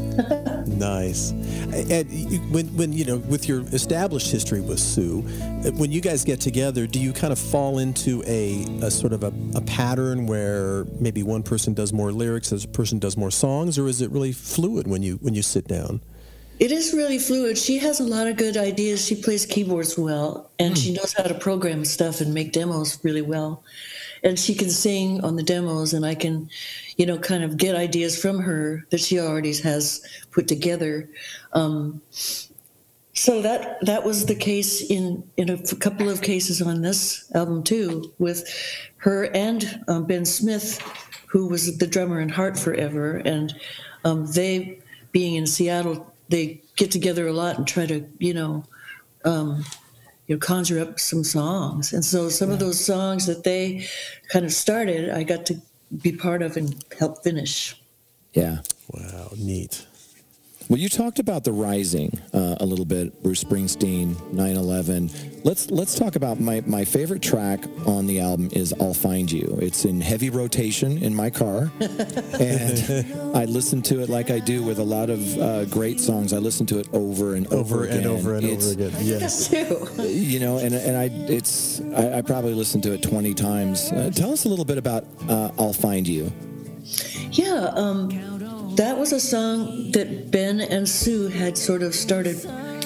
Nice. 0.82 1.30
And 1.32 2.52
when, 2.52 2.66
when 2.76 2.92
you 2.92 3.06
know, 3.06 3.18
with 3.18 3.48
your 3.48 3.62
established 3.68 4.32
history 4.32 4.62
with 4.62 4.80
Sue, 4.80 5.22
when 5.76 5.92
you 5.92 6.02
guys 6.02 6.24
get 6.24 6.42
together, 6.42 6.88
do 6.88 7.00
you 7.00 7.14
kind 7.14 7.32
of 7.32 7.38
fall 7.38 7.78
into 7.78 8.24
a, 8.26 8.64
a 8.82 8.90
sort 8.90 9.14
of 9.14 9.24
a, 9.24 9.32
a 9.56 9.62
pattern 9.62 10.26
where 10.26 10.86
maybe 11.00 11.22
one 11.22 11.44
person 11.44 11.74
does 11.76 11.94
more 11.94 12.12
lyrics, 12.12 12.52
as 12.52 12.64
a 12.64 12.68
person 12.68 12.98
does 12.98 13.16
more 13.16 13.30
songs, 13.30 13.78
or 13.78 13.88
is 13.88 14.02
it 14.02 14.10
really 14.10 14.32
fluid 14.32 14.88
when 14.88 15.04
you 15.04 15.16
when 15.18 15.36
you 15.36 15.44
sit 15.44 15.68
down? 15.68 16.02
It 16.62 16.72
is 16.72 16.94
really 16.94 17.18
fluid. 17.18 17.58
She 17.58 17.80
has 17.80 18.00
a 18.00 18.04
lot 18.04 18.28
of 18.28 18.38
good 18.38 18.56
ideas. 18.56 19.04
She 19.04 19.16
plays 19.16 19.48
keyboards 19.48 19.98
well, 19.98 20.52
and 20.60 20.78
she 20.78 20.94
knows 20.94 21.12
how 21.12 21.24
to 21.24 21.34
program 21.34 21.84
stuff 21.84 22.22
and 22.22 22.36
make 22.36 22.52
demos 22.52 23.04
really 23.04 23.24
well. 23.24 23.64
And 24.24 24.38
she 24.38 24.54
can 24.54 24.70
sing 24.70 25.24
on 25.24 25.38
the 25.38 25.42
demos, 25.42 25.92
and 25.92 26.06
I 26.06 26.14
can, 26.14 26.52
you 26.98 27.08
know, 27.08 27.18
kind 27.18 27.44
of 27.44 27.58
get 27.58 27.76
ideas 27.76 28.22
from 28.22 28.38
her 28.38 28.86
that 28.92 29.00
she 29.00 29.20
already 29.20 29.56
has 29.62 30.06
put 30.30 30.48
together. 30.48 31.10
Um, 31.54 32.00
so 32.12 33.42
that 33.42 33.84
that 33.84 34.06
was 34.06 34.28
the 34.28 34.36
case 34.36 34.88
in 34.88 35.24
in 35.38 35.50
a 35.50 35.56
f- 35.56 35.80
couple 35.80 36.10
of 36.10 36.22
cases 36.22 36.62
on 36.62 36.84
this 36.84 37.26
album 37.34 37.64
too, 37.64 38.14
with 38.20 38.48
her 38.98 39.24
and 39.34 39.84
um, 39.88 40.06
Ben 40.06 40.26
Smith, 40.26 40.80
who 41.26 41.48
was 41.48 41.80
the 41.80 41.88
drummer 41.88 42.22
in 42.22 42.30
Heart 42.30 42.60
Forever, 42.60 43.16
and 43.26 43.52
um, 44.06 44.28
they 44.34 44.78
being 45.12 45.36
in 45.36 45.48
Seattle, 45.48 46.11
they 46.32 46.62
get 46.76 46.90
together 46.92 47.28
a 47.28 47.34
lot 47.34 47.58
and 47.58 47.68
try 47.68 47.86
to 47.86 48.06
you 48.20 48.34
know. 48.34 48.66
Um, 49.24 49.64
you 50.28 50.36
know, 50.36 50.40
conjure 50.40 50.80
up 50.80 50.98
some 51.00 51.24
songs, 51.24 51.92
and 51.92 52.06
so 52.06 52.30
some 52.30 52.52
of 52.52 52.60
those 52.60 52.84
songs 52.84 53.26
that 53.26 53.44
they 53.44 53.86
kind 54.30 54.46
of 54.46 54.54
started, 54.54 55.10
I 55.10 55.24
got 55.24 55.46
to 55.48 55.62
be 56.02 56.14
part 56.14 56.42
of 56.42 56.56
and 56.56 56.84
help 56.98 57.22
finish. 57.24 57.76
Yeah. 58.34 58.60
Wow, 58.94 59.32
neat. 59.38 59.86
Well, 60.72 60.80
you 60.80 60.88
talked 60.88 61.20
about 61.20 61.44
the 61.44 61.52
rising 61.52 62.18
uh, 62.34 62.56
a 62.62 62.66
little 62.66 62.86
bit, 62.86 63.22
Bruce 63.22 63.44
Springsteen, 63.44 64.16
9/11. 64.34 65.44
Let's 65.44 65.70
let's 65.70 66.00
talk 66.00 66.16
about 66.16 66.40
my 66.40 66.62
my 66.66 66.86
favorite 66.86 67.22
track 67.22 67.60
on 67.86 68.08
the 68.08 68.22
album 68.22 68.48
is 68.54 68.74
"I'll 68.80 68.94
Find 68.94 69.30
You." 69.30 69.60
It's 69.62 69.84
in 69.84 70.00
heavy 70.00 70.30
rotation 70.30 70.98
in 71.04 71.14
my 71.14 71.30
car, 71.30 71.70
and 71.82 73.36
I 73.36 73.44
listen 73.44 73.82
to 73.82 74.00
it 74.02 74.08
like 74.08 74.32
I 74.32 74.40
do 74.40 74.64
with 74.64 74.80
a 74.80 74.84
lot 74.84 75.10
of 75.10 75.38
uh, 75.38 75.66
great 75.66 76.00
songs. 76.00 76.32
I 76.32 76.38
listen 76.38 76.66
to 76.68 76.80
it 76.80 76.88
over 76.94 77.36
and 77.36 77.48
over, 77.48 77.76
Over 77.82 77.84
and 77.88 77.94
again. 78.00 78.08
over 78.08 78.36
and 78.36 78.46
It's- 78.46 78.64
over 78.72 78.86
again. 78.88 78.94
Yes. 79.02 79.52
You 80.00 80.40
know, 80.40 80.58
and 80.60 80.74
and 80.74 80.96
I 80.96 81.10
it's 81.30 81.82
I, 81.98 82.20
I 82.20 82.22
probably 82.22 82.54
listened 82.54 82.84
to 82.84 82.94
it 82.94 83.04
20 83.04 83.34
times. 83.34 83.92
Uh, 83.92 84.10
tell 84.16 84.32
us 84.32 84.46
a 84.46 84.48
little 84.48 84.64
bit 84.64 84.78
about 84.78 85.04
uh, 85.28 85.52
"I'll 85.60 85.74
Find 85.74 86.08
You." 86.08 86.32
Yeah, 87.32 87.72
um, 87.76 88.10
that 88.76 88.98
was 88.98 89.12
a 89.12 89.20
song 89.20 89.92
that 89.92 90.32
Ben 90.32 90.62
and 90.62 90.88
Sue 90.88 91.28
had 91.28 91.58
sort 91.58 91.84
of 91.84 91.94
started, 91.94 92.38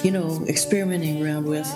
you 0.02 0.10
know, 0.10 0.44
experimenting 0.48 1.24
around 1.24 1.44
with. 1.44 1.68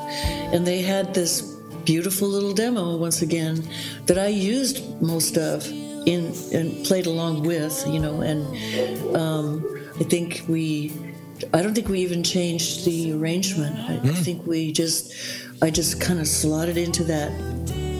And 0.52 0.66
they 0.66 0.82
had 0.82 1.14
this 1.14 1.42
beautiful 1.84 2.28
little 2.28 2.52
demo 2.52 2.96
once 2.96 3.22
again 3.22 3.62
that 4.06 4.18
I 4.18 4.28
used 4.28 5.00
most 5.00 5.36
of 5.36 5.66
in 6.06 6.32
and 6.52 6.84
played 6.84 7.06
along 7.06 7.42
with, 7.42 7.84
you 7.86 8.00
know, 8.00 8.20
and 8.20 9.16
um, 9.16 9.64
I 9.98 10.04
think 10.04 10.44
we 10.48 10.92
I 11.54 11.62
don't 11.62 11.74
think 11.74 11.88
we 11.88 12.00
even 12.00 12.22
changed 12.22 12.84
the 12.84 13.12
arrangement. 13.12 13.76
I, 13.78 13.94
I 13.94 14.12
think 14.12 14.46
we 14.46 14.72
just 14.72 15.14
I 15.62 15.70
just 15.70 16.00
kind 16.00 16.20
of 16.20 16.26
slotted 16.28 16.76
into 16.76 17.04
that 17.04 17.32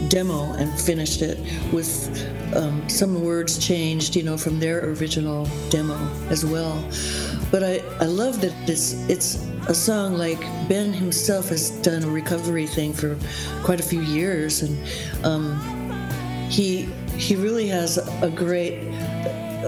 demo 0.08 0.52
and 0.54 0.70
finished 0.80 1.22
it 1.22 1.38
with 1.72 2.08
um, 2.56 2.88
some 2.88 3.22
words 3.22 3.58
changed, 3.58 4.16
you 4.16 4.22
know, 4.22 4.36
from 4.36 4.58
their 4.58 4.90
original 4.90 5.48
demo 5.68 5.96
as 6.30 6.44
well. 6.44 6.82
But 7.50 7.62
I, 7.62 7.82
I 8.00 8.06
love 8.06 8.40
that 8.40 8.54
it's 8.68 8.92
it's 9.08 9.46
a 9.68 9.74
song 9.74 10.14
like 10.14 10.40
Ben 10.68 10.92
himself 10.92 11.48
has 11.48 11.70
done 11.82 12.02
a 12.02 12.08
recovery 12.08 12.66
thing 12.66 12.92
for 12.92 13.16
quite 13.62 13.80
a 13.80 13.82
few 13.82 14.00
years, 14.00 14.62
and 14.62 14.78
um, 15.24 15.58
he 16.48 16.88
he 17.16 17.36
really 17.36 17.68
has 17.68 17.98
a 18.22 18.30
great 18.30 18.82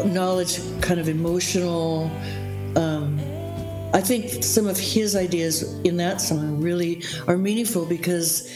knowledge, 0.06 0.60
kind 0.80 0.98
of 0.98 1.08
emotional. 1.08 2.10
Um, 2.76 3.20
I 3.94 4.00
think 4.00 4.42
some 4.42 4.66
of 4.66 4.78
his 4.78 5.14
ideas 5.14 5.78
in 5.80 5.98
that 5.98 6.20
song 6.20 6.62
really 6.62 7.02
are 7.28 7.36
meaningful 7.36 7.84
because, 7.84 8.50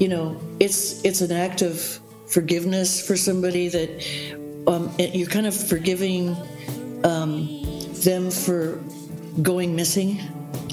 you 0.00 0.08
know, 0.08 0.40
it's 0.58 1.04
it's 1.04 1.20
an 1.20 1.30
act 1.30 1.62
of 1.62 2.00
forgiveness 2.26 3.06
for 3.06 3.16
somebody 3.16 3.68
that 3.68 3.90
um, 4.66 4.90
you're 4.98 5.28
kind 5.28 5.46
of 5.46 5.54
forgiving 5.54 6.36
um, 7.04 7.62
them 8.02 8.30
for 8.30 8.80
going 9.42 9.76
missing. 9.76 10.20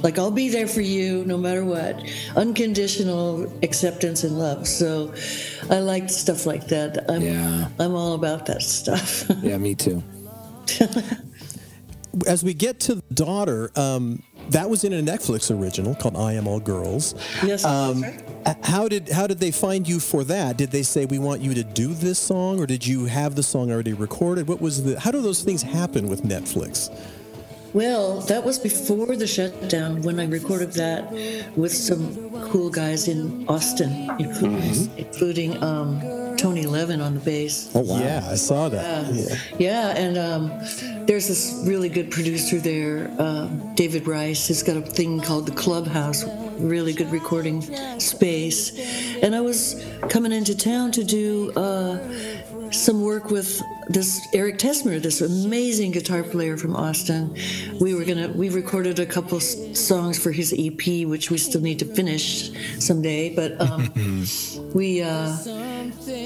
Like 0.02 0.18
I'll 0.18 0.32
be 0.32 0.48
there 0.50 0.68
for 0.68 0.82
you 0.82 1.26
no 1.26 1.38
matter 1.38 1.66
what, 1.66 2.02
unconditional 2.36 3.52
acceptance 3.64 4.24
and 4.24 4.40
love. 4.40 4.68
So, 4.68 5.14
I 5.70 5.80
like 5.80 6.10
stuff 6.10 6.46
like 6.46 6.68
that. 6.68 7.10
I'm, 7.10 7.22
Yeah. 7.22 7.68
I'm 7.80 7.96
all 7.96 8.14
about 8.14 8.46
that 8.46 8.62
stuff. 8.62 9.26
Yeah, 9.42 9.58
me 9.58 9.76
too. 9.76 10.04
As 12.28 12.44
we 12.44 12.54
get 12.54 12.80
to 12.82 12.96
the 12.96 13.04
daughter, 13.14 13.72
um, 13.76 14.24
that 14.50 14.70
was 14.70 14.84
in 14.84 14.94
a 14.94 15.02
Netflix 15.02 15.56
original 15.58 15.96
called 15.96 16.16
"I 16.18 16.34
Am 16.34 16.48
All 16.48 16.60
Girls." 16.60 17.16
yes. 17.44 17.66
Um, 17.66 18.04
how 18.64 18.88
did 18.88 19.10
how 19.10 19.28
did 19.28 19.40
they 19.40 19.52
find 19.52 19.88
you 19.88 20.00
for 20.00 20.24
that? 20.26 20.58
Did 20.58 20.72
they 20.72 20.84
say 20.84 21.06
we 21.06 21.20
want 21.20 21.42
you 21.42 21.54
to 21.54 21.64
do 21.64 21.94
this 21.94 22.20
song, 22.20 22.60
or 22.60 22.66
did 22.66 22.86
you 22.86 23.06
have 23.06 23.36
the 23.36 23.44
song 23.44 23.72
already 23.72 23.94
recorded? 23.94 24.48
What 24.48 24.62
was 24.62 24.84
the? 24.84 25.00
How 25.00 25.12
do 25.12 25.22
those 25.22 25.44
things 25.44 25.62
happen 25.62 26.08
with 26.08 26.24
Netflix? 26.24 26.90
Well, 27.74 28.22
that 28.22 28.44
was 28.44 28.58
before 28.58 29.16
the 29.16 29.28
shutdown 29.28 30.02
when 30.02 30.20
I 30.20 30.26
recorded 30.26 30.72
that 30.74 31.12
with 31.56 31.74
some 31.74 32.30
cool 32.50 32.70
guys 32.70 33.08
in 33.08 33.46
Austin, 33.48 34.10
including, 34.20 34.92
including 34.98 35.64
um, 35.64 36.02
Tony 36.38 36.66
Levin 36.66 37.02
on 37.02 37.14
the 37.16 37.20
bass. 37.20 37.70
Oh 37.76 37.82
wow. 37.82 38.00
Yeah, 38.00 38.28
I 38.30 38.36
saw 38.36 38.70
that. 38.70 39.14
Yeah. 39.14 39.36
Yeah, 39.58 39.98
and 39.98 40.18
um, 40.18 41.06
there's 41.06 41.28
this 41.28 41.64
really 41.66 41.90
good 41.90 42.10
producer 42.12 42.58
there, 42.60 43.12
um, 43.20 43.74
David 43.76 44.08
Rice, 44.08 44.48
who's 44.48 44.64
got 44.64 44.78
a 44.78 44.82
thing 44.82 45.20
called 45.20 45.46
the 45.46 45.52
Clubhouse, 45.52 46.24
really 46.58 46.94
good 46.94 47.12
recording 47.12 47.62
space. 48.00 48.78
And 49.22 49.36
I 49.36 49.42
was 49.42 49.84
coming 50.10 50.32
into 50.32 50.56
town 50.56 50.92
to 50.94 51.04
do 51.04 51.52
uh, 51.56 51.98
some 52.72 53.02
work 53.02 53.30
with 53.30 53.62
this 53.88 54.28
Eric 54.34 54.58
Tessmer, 54.58 55.02
this 55.02 55.22
amazing 55.22 55.92
guitar 55.92 56.24
player 56.24 56.58
from 56.58 56.76
Austin. 56.76 57.36
We 57.80 57.94
were 57.94 58.06
gonna 58.06 58.30
we 58.30 58.50
recorded 58.50 59.00
a 59.00 59.06
couple 59.06 59.40
songs 59.40 60.20
for 60.20 60.32
his 60.32 60.54
EP, 60.58 61.08
which 61.08 61.32
we 61.32 61.38
still 61.38 61.62
need 61.62 61.80
to 61.80 61.86
finish 61.86 62.52
someday. 62.80 63.34
But 63.36 63.60
um, 63.62 63.92
we, 64.74 65.02
uh, 65.02 65.38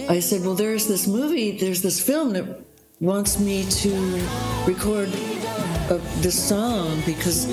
I 0.10 0.20
said, 0.20 0.42
well, 0.42 0.56
there's 0.56 0.88
this 0.88 1.08
movie, 1.08 1.58
there's 1.58 1.82
this 1.82 2.00
film 2.00 2.34
that 2.34 2.46
wants 3.00 3.40
me 3.40 3.66
to 3.66 4.28
record 4.66 5.10
uh, 5.90 6.00
this 6.22 6.38
song 6.48 7.02
because 7.06 7.46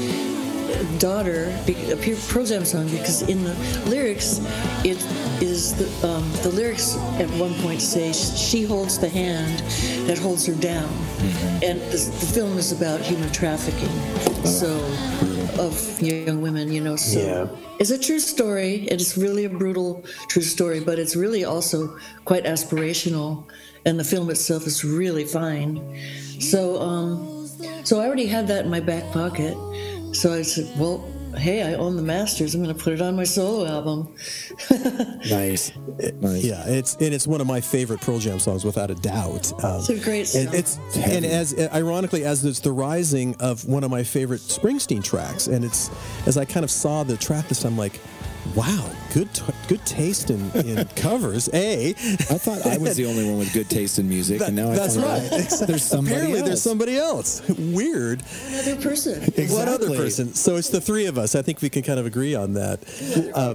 daughter 0.98 1.56
be- 1.66 1.90
a 1.90 1.96
pure 1.96 2.16
Pearl 2.28 2.44
Jam 2.44 2.64
song 2.64 2.88
because 2.88 3.22
in 3.22 3.42
the 3.44 3.54
lyrics 3.86 4.40
it 4.84 4.98
is 5.42 5.74
the, 5.74 6.08
um, 6.08 6.30
the 6.42 6.50
lyrics 6.50 6.96
at 7.18 7.28
one 7.38 7.54
point 7.62 7.80
say 7.80 8.12
she 8.12 8.62
holds 8.64 8.98
the 8.98 9.08
hand 9.08 9.58
that 10.08 10.18
holds 10.18 10.44
her 10.46 10.54
down. 10.54 10.88
And 11.62 11.80
the, 11.92 11.98
film 12.32 12.58
is 12.58 12.72
about 12.72 13.00
human 13.00 13.30
trafficking 13.32 13.88
so 14.44 14.68
of 15.58 16.00
young 16.00 16.40
women 16.40 16.70
you 16.70 16.80
know 16.80 16.94
so 16.94 17.18
Yeah. 17.18 17.46
it's 17.80 17.90
a 17.90 17.98
true 17.98 18.20
story 18.20 18.86
it's 18.90 19.16
really 19.16 19.44
a 19.44 19.48
brutal 19.48 20.04
true 20.28 20.42
story 20.42 20.78
but 20.80 20.98
it's 20.98 21.16
really 21.16 21.44
also 21.44 21.96
quite 22.24 22.44
aspirational 22.44 23.44
and 23.86 23.98
the 23.98 24.04
film 24.04 24.30
itself 24.30 24.66
is 24.66 24.84
really 24.84 25.24
fine. 25.24 25.80
So 26.40 26.80
um 26.80 27.48
so 27.84 28.00
i 28.00 28.06
already 28.06 28.26
had 28.26 28.46
that 28.48 28.64
in 28.64 28.70
my 28.70 28.80
back 28.80 29.10
pocket 29.12 29.56
so 30.12 30.32
i 30.32 30.42
said 30.42 30.66
well 30.78 31.04
hey 31.36 31.62
i 31.62 31.74
own 31.74 31.94
the 31.96 32.02
masters 32.02 32.54
i'm 32.54 32.62
going 32.62 32.74
to 32.74 32.82
put 32.82 32.92
it 32.92 33.00
on 33.02 33.14
my 33.14 33.24
solo 33.24 33.66
album 33.66 34.14
Nice. 35.30 35.72
Nice. 36.20 36.44
Yeah, 36.44 36.64
it's 36.66 36.94
and 36.96 37.12
it's 37.14 37.26
one 37.26 37.40
of 37.40 37.46
my 37.46 37.60
favorite 37.60 38.00
Pearl 38.00 38.18
Jam 38.18 38.38
songs 38.38 38.64
without 38.64 38.90
a 38.90 38.94
doubt. 38.94 39.52
Um, 39.64 39.78
It's 39.80 39.88
a 39.90 39.98
great 39.98 40.32
and 40.34 40.48
song. 40.48 40.54
it's 40.54 40.78
and 40.96 41.24
as 41.24 41.54
ironically 41.72 42.24
as 42.24 42.44
it's 42.44 42.60
the 42.60 42.72
rising 42.72 43.34
of 43.40 43.64
one 43.66 43.84
of 43.84 43.90
my 43.90 44.02
favorite 44.04 44.40
Springsteen 44.40 45.02
tracks, 45.02 45.46
and 45.48 45.64
it's 45.64 45.90
as 46.26 46.36
I 46.36 46.44
kind 46.44 46.64
of 46.64 46.70
saw 46.70 47.02
the 47.02 47.16
track 47.16 47.48
list, 47.50 47.64
I'm 47.64 47.76
like, 47.76 48.00
wow, 48.54 48.90
good 49.12 49.32
t- 49.34 49.42
good 49.68 49.84
taste 49.86 50.30
in, 50.30 50.50
in 50.52 50.84
covers. 50.96 51.48
A, 51.52 51.90
I 51.90 51.94
thought 51.94 52.66
I 52.66 52.78
was 52.78 52.96
the 52.96 53.06
only 53.06 53.24
one 53.28 53.38
with 53.38 53.52
good 53.52 53.68
taste 53.70 53.98
in 53.98 54.08
music, 54.08 54.40
and 54.40 54.54
now 54.56 54.70
I 54.70 54.76
that's 54.76 54.96
find 54.96 55.06
right. 55.06 55.32
out 55.52 55.66
there's 55.68 55.82
somebody 55.84 56.14
Apparently, 56.16 56.38
else. 56.40 56.48
there's 56.48 56.62
somebody 56.62 56.96
else. 56.96 57.48
Weird. 57.48 58.22
another 58.48 58.76
person 58.76 59.22
Exactly. 59.22 59.46
What 59.48 59.68
other 59.68 59.88
person? 59.96 60.34
So 60.34 60.56
it's 60.56 60.68
the 60.68 60.80
three 60.80 61.06
of 61.06 61.18
us. 61.18 61.34
I 61.34 61.42
think 61.42 61.60
we 61.62 61.70
can 61.70 61.82
kind 61.82 61.98
of 62.00 62.06
agree 62.06 62.34
on 62.34 62.54
that. 62.54 62.80
Uh, 63.34 63.54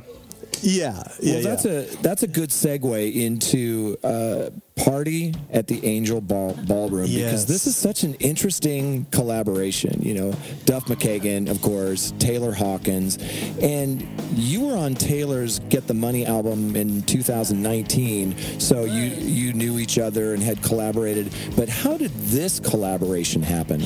Yeah, 0.61 1.03
yeah, 1.21 1.33
Well, 1.35 1.43
that's 1.43 1.65
a 1.65 1.81
that's 2.01 2.23
a 2.23 2.27
good 2.27 2.49
segue 2.49 3.13
into 3.15 3.97
uh, 4.03 4.49
party 4.75 5.33
at 5.51 5.67
the 5.67 5.85
Angel 5.85 6.21
Ball 6.21 6.53
Ballroom 6.67 7.07
Yes. 7.07 7.25
because 7.25 7.45
this 7.45 7.67
is 7.67 7.75
such 7.75 8.03
an 8.03 8.13
interesting 8.15 9.05
collaboration. 9.11 10.01
You 10.01 10.13
know, 10.13 10.31
Duff 10.65 10.85
McKagan, 10.85 11.49
of 11.49 11.61
course, 11.61 12.13
Taylor 12.19 12.53
Hawkins, 12.53 13.17
and 13.61 14.07
you 14.35 14.61
were 14.67 14.75
on 14.77 14.95
Taylor's 14.95 15.59
Get 15.69 15.87
the 15.87 15.93
Money 15.93 16.25
album 16.25 16.75
in 16.75 17.01
2019. 17.03 18.59
So 18.59 18.85
you 18.85 19.03
you 19.03 19.53
knew 19.53 19.79
each 19.79 19.97
other 19.97 20.33
and 20.33 20.41
had 20.41 20.61
collaborated. 20.63 21.31
But 21.55 21.69
how 21.69 21.97
did 21.97 22.11
this 22.15 22.59
collaboration 22.59 23.41
happen? 23.41 23.81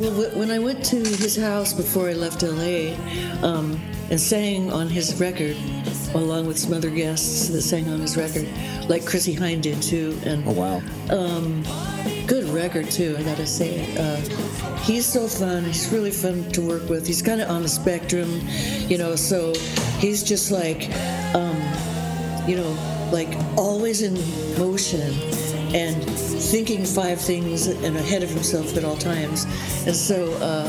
Well, 0.00 0.30
when 0.30 0.50
I 0.50 0.58
went 0.58 0.82
to 0.86 0.96
his 0.96 1.36
house 1.36 1.74
before 1.74 2.08
I 2.08 2.14
left 2.14 2.42
LA 2.42 2.94
um, 3.46 3.78
and 4.08 4.18
sang 4.18 4.72
on 4.72 4.88
his 4.88 5.20
record, 5.20 5.58
along 6.14 6.46
with 6.46 6.58
some 6.58 6.72
other 6.72 6.88
guests 6.88 7.48
that 7.48 7.60
sang 7.60 7.86
on 7.90 8.00
his 8.00 8.16
record, 8.16 8.48
like 8.88 9.04
Chrissie 9.04 9.36
Hynde 9.36 9.60
did 9.60 9.82
too, 9.82 10.18
and 10.24 10.42
Oh 10.46 10.52
wow! 10.52 10.80
good 12.26 12.48
record 12.48 12.90
too. 12.90 13.14
I 13.18 13.22
gotta 13.22 13.46
say, 13.46 13.94
uh, 13.98 14.16
he's 14.78 15.04
so 15.04 15.28
fun. 15.28 15.64
He's 15.64 15.92
really 15.92 16.12
fun 16.12 16.50
to 16.52 16.62
work 16.62 16.88
with. 16.88 17.06
He's 17.06 17.20
kind 17.20 17.42
of 17.42 17.50
on 17.50 17.60
the 17.60 17.68
spectrum, 17.68 18.40
you 18.88 18.96
know. 18.96 19.16
So 19.16 19.52
he's 19.98 20.22
just 20.22 20.50
like, 20.50 20.88
um, 21.34 21.60
you 22.48 22.56
know, 22.56 22.72
like 23.12 23.28
always 23.58 24.00
in 24.00 24.14
motion 24.58 25.12
and 25.74 26.02
thinking 26.04 26.84
five 26.84 27.20
things 27.20 27.66
and 27.66 27.96
ahead 27.96 28.22
of 28.22 28.28
himself 28.30 28.76
at 28.76 28.84
all 28.84 28.96
times. 28.96 29.44
And 29.86 29.94
so, 29.94 30.32
uh, 30.34 30.68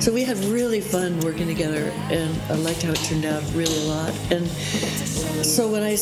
so 0.00 0.12
we 0.12 0.24
had 0.24 0.36
really 0.44 0.80
fun 0.80 1.20
working 1.20 1.46
together, 1.46 1.90
and 2.10 2.36
I 2.50 2.54
liked 2.56 2.82
how 2.82 2.90
it 2.92 2.96
turned 3.04 3.24
out 3.24 3.42
really 3.54 3.76
a 3.84 3.88
lot. 3.88 4.12
And 4.30 4.46
so 5.44 5.68
when 5.70 5.82
I 5.82 5.92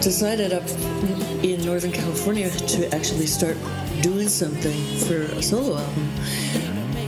decided 0.00 0.52
up 0.52 0.68
in 1.42 1.64
Northern 1.64 1.92
California 1.92 2.50
to 2.50 2.94
actually 2.94 3.26
start 3.26 3.56
doing 4.02 4.28
something 4.28 4.78
for 5.06 5.20
a 5.36 5.42
solo 5.42 5.78
album, 5.78 6.10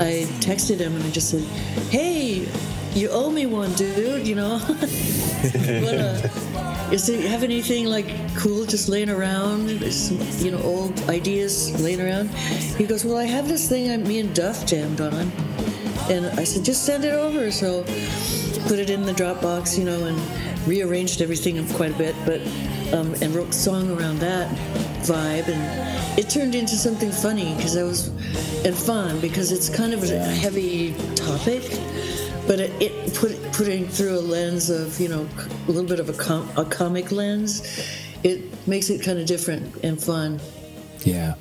I 0.01 0.27
texted 0.41 0.79
him 0.79 0.95
and 0.97 1.05
I 1.05 1.11
just 1.11 1.31
said, 1.31 1.43
"Hey, 1.91 2.49
you 2.95 3.11
owe 3.11 3.31
me 3.31 3.45
one, 3.47 3.73
dude. 3.75 4.27
You 4.27 4.37
know, 4.37 4.61
Wanna- 4.65 6.31
is 6.93 7.07
there, 7.07 7.21
have 7.29 7.43
anything 7.43 7.87
like 7.87 8.07
cool 8.37 8.65
just 8.65 8.89
laying 8.89 9.11
around? 9.11 9.69
Some, 9.93 10.19
you 10.45 10.51
know, 10.51 10.63
old 10.63 10.99
ideas 11.09 11.81
laying 11.83 12.01
around?" 12.01 12.29
He 12.79 12.85
goes, 12.85 13.05
"Well, 13.05 13.17
I 13.17 13.25
have 13.25 13.49
this 13.49 13.69
thing 13.69 13.91
I, 13.91 13.97
me 13.97 14.21
and 14.21 14.35
Duff 14.35 14.67
jammed 14.67 15.01
on." 15.01 15.31
And 16.11 16.27
I 16.41 16.45
said, 16.45 16.65
just 16.65 16.85
send 16.85 17.05
it 17.05 17.13
over. 17.13 17.53
So 17.53 17.85
put 18.67 18.79
it 18.79 18.91
in 18.91 19.05
the 19.05 19.13
Dropbox, 19.13 19.79
you 19.79 19.85
know, 19.85 20.07
and 20.07 20.21
rearranged 20.67 21.23
everything 21.23 21.65
quite 21.75 21.93
a 21.93 21.99
bit, 21.99 22.17
but 22.27 22.41
um, 22.93 23.15
and 23.23 23.35
wrote 23.35 23.51
a 23.51 23.53
song 23.53 23.91
around 23.91 24.19
that 24.19 24.49
vibe, 25.03 25.49
and 25.49 26.19
it 26.19 26.29
turned 26.29 26.55
into 26.55 26.75
something 26.75 27.11
funny 27.11 27.55
because 27.55 27.77
I 27.77 27.85
was 27.85 28.09
and 28.65 28.77
fun 28.77 29.21
because 29.21 29.53
it's 29.53 29.69
kind 29.69 29.95
of 29.95 30.03
a 30.03 30.19
heavy 30.19 30.95
topic, 31.15 31.63
but 32.51 32.59
it, 32.59 32.73
it 32.83 33.15
put 33.15 33.41
putting 33.53 33.87
through 33.87 34.19
a 34.19 34.19
lens 34.19 34.71
of 34.71 34.99
you 34.99 35.07
know 35.07 35.25
a 35.69 35.71
little 35.71 35.89
bit 35.89 36.01
of 36.01 36.09
a, 36.09 36.13
com- 36.13 36.51
a 36.57 36.65
comic 36.65 37.13
lens, 37.13 37.63
it 38.25 38.67
makes 38.67 38.91
it 38.91 39.01
kind 39.05 39.21
of 39.21 39.27
different 39.27 39.73
and 39.85 40.03
fun. 40.03 40.41
Yeah. 41.05 41.35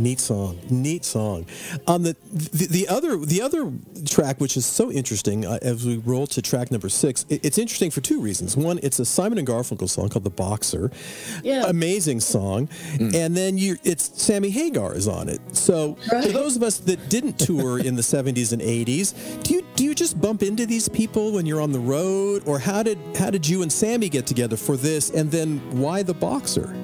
Neat 0.00 0.18
song, 0.18 0.58
neat 0.70 1.04
song. 1.04 1.44
On 1.86 2.02
the 2.02 2.16
the, 2.32 2.66
the 2.68 2.88
other 2.88 3.18
the 3.18 3.42
other 3.42 3.70
track, 4.06 4.40
which 4.40 4.56
is 4.56 4.64
so 4.64 4.90
interesting, 4.90 5.44
uh, 5.44 5.58
as 5.60 5.84
we 5.84 5.98
roll 5.98 6.26
to 6.28 6.40
track 6.40 6.70
number 6.70 6.88
six, 6.88 7.26
it, 7.28 7.44
it's 7.44 7.58
interesting 7.58 7.90
for 7.90 8.00
two 8.00 8.18
reasons. 8.18 8.56
One, 8.56 8.80
it's 8.82 8.98
a 8.98 9.04
Simon 9.04 9.36
and 9.36 9.46
Garfunkel 9.46 9.90
song 9.90 10.08
called 10.08 10.24
"The 10.24 10.30
Boxer," 10.30 10.90
Yeah. 11.44 11.64
amazing 11.66 12.20
song, 12.20 12.70
and 12.98 13.36
then 13.36 13.58
you 13.58 13.76
it's 13.84 14.10
Sammy 14.22 14.48
Hagar 14.48 14.94
is 14.94 15.06
on 15.06 15.28
it. 15.28 15.40
So 15.54 15.96
for 16.08 16.32
those 16.32 16.56
of 16.56 16.62
us 16.62 16.78
that 16.78 17.10
didn't 17.10 17.38
tour 17.38 17.78
in 17.78 17.94
the 17.94 18.02
'70s 18.02 18.54
and 18.54 18.62
'80s, 18.62 19.42
do 19.42 19.52
you 19.52 19.62
do 19.76 19.84
you 19.84 19.94
just 19.94 20.18
bump 20.18 20.42
into 20.42 20.64
these 20.64 20.88
people 20.88 21.32
when 21.32 21.44
you're 21.44 21.60
on 21.60 21.72
the 21.72 21.78
road, 21.80 22.42
or 22.46 22.58
how 22.58 22.82
did 22.82 22.96
how 23.18 23.28
did 23.28 23.46
you 23.46 23.60
and 23.60 23.70
Sammy 23.70 24.08
get 24.08 24.26
together 24.26 24.56
for 24.56 24.78
this, 24.78 25.10
and 25.10 25.30
then 25.30 25.58
why 25.78 26.02
the 26.02 26.14
Boxer? 26.14 26.74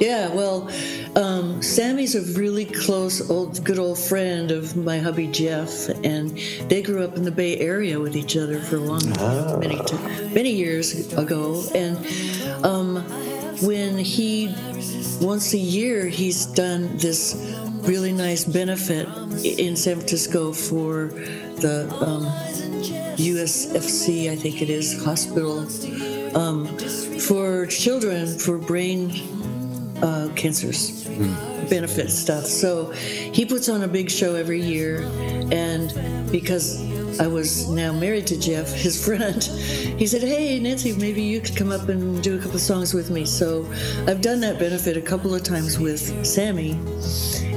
Yeah, 0.00 0.34
well, 0.34 0.70
um, 1.14 1.62
Sammy's 1.62 2.14
a 2.14 2.22
really 2.38 2.64
close, 2.64 3.30
old, 3.30 3.62
good 3.62 3.78
old 3.78 3.98
friend 3.98 4.50
of 4.50 4.74
my 4.74 4.98
hubby 4.98 5.26
Jeff, 5.26 5.90
and 6.02 6.30
they 6.70 6.80
grew 6.80 7.04
up 7.04 7.16
in 7.16 7.24
the 7.24 7.30
Bay 7.30 7.58
Area 7.58 8.00
with 8.00 8.16
each 8.16 8.34
other 8.34 8.60
for 8.60 8.76
a 8.76 8.80
long, 8.80 9.02
many, 9.60 9.78
t- 9.84 10.32
many 10.32 10.52
years 10.52 11.12
ago. 11.12 11.62
And 11.74 11.98
um, 12.64 12.96
when 13.60 13.98
he, 13.98 14.54
once 15.20 15.52
a 15.52 15.58
year, 15.58 16.06
he's 16.06 16.46
done 16.46 16.96
this 16.96 17.34
really 17.82 18.12
nice 18.12 18.44
benefit 18.44 19.06
in 19.44 19.76
San 19.76 19.96
Francisco 19.96 20.54
for 20.54 21.08
the 21.60 21.86
um, 22.00 22.24
USFC, 23.16 24.30
I 24.30 24.36
think 24.36 24.62
it 24.62 24.70
is, 24.70 25.04
hospital 25.04 25.58
um, 26.34 26.66
for 27.18 27.66
children 27.66 28.38
for 28.38 28.56
brain 28.56 29.10
uh, 30.02 30.28
cancers 30.34 31.08
benefit 31.68 32.10
stuff. 32.10 32.44
So 32.44 32.90
he 32.90 33.44
puts 33.44 33.68
on 33.68 33.82
a 33.82 33.88
big 33.88 34.10
show 34.10 34.34
every 34.34 34.60
year, 34.60 35.02
and 35.52 35.92
because 36.30 36.80
I 37.20 37.26
was 37.26 37.68
now 37.68 37.92
married 37.92 38.26
to 38.28 38.38
Jeff, 38.38 38.72
his 38.86 39.02
friend, 39.02 39.42
he 39.42 40.06
said, 40.06 40.22
"Hey 40.22 40.58
Nancy, 40.58 40.92
maybe 40.92 41.22
you 41.22 41.40
could 41.40 41.56
come 41.56 41.70
up 41.70 41.88
and 41.88 42.22
do 42.22 42.38
a 42.38 42.42
couple 42.42 42.58
songs 42.58 42.92
with 42.92 43.10
me." 43.10 43.24
So 43.24 43.66
I've 44.06 44.20
done 44.20 44.40
that 44.40 44.58
benefit 44.58 44.96
a 44.96 45.02
couple 45.02 45.34
of 45.34 45.42
times 45.42 45.78
with 45.78 46.26
Sammy. 46.26 46.78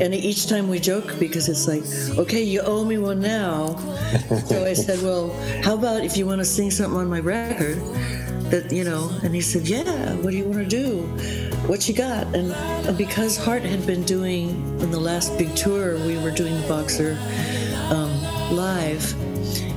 And 0.02 0.14
each 0.16 0.48
time 0.48 0.70
we 0.70 0.80
joke 0.80 1.20
because 1.20 1.48
it's 1.48 1.68
like, 1.68 1.84
okay, 2.18 2.42
you 2.42 2.62
owe 2.62 2.84
me 2.84 2.98
one 2.98 3.20
now. 3.20 3.76
so 4.48 4.66
I 4.66 4.74
said, 4.74 5.04
well, 5.04 5.30
how 5.64 5.76
about 5.76 6.04
if 6.04 6.18
you 6.18 6.26
want 6.26 6.40
to 6.40 6.46
sing 6.46 6.72
something 6.72 7.00
on 7.00 7.08
my 7.08 7.20
record? 7.20 7.78
that 8.54 8.72
you 8.72 8.84
know 8.84 9.10
and 9.24 9.34
he 9.34 9.42
said 9.42 9.68
yeah 9.68 10.14
what 10.18 10.30
do 10.30 10.38
you 10.38 10.46
want 10.46 10.60
to 10.60 10.66
do 10.66 11.43
what 11.68 11.88
you 11.88 11.94
got. 11.96 12.28
And, 12.36 12.54
because 12.98 13.38
Heart 13.38 13.64
had 13.64 13.86
been 13.88 14.04
doing 14.04 14.50
in 14.82 14.92
the 14.92 15.00
last 15.00 15.38
big 15.38 15.56
tour 15.56 15.98
we 16.06 16.18
were 16.18 16.32
doing 16.32 16.60
the 16.62 16.68
boxer 16.68 17.18
um, 17.90 18.12
live. 18.56 19.14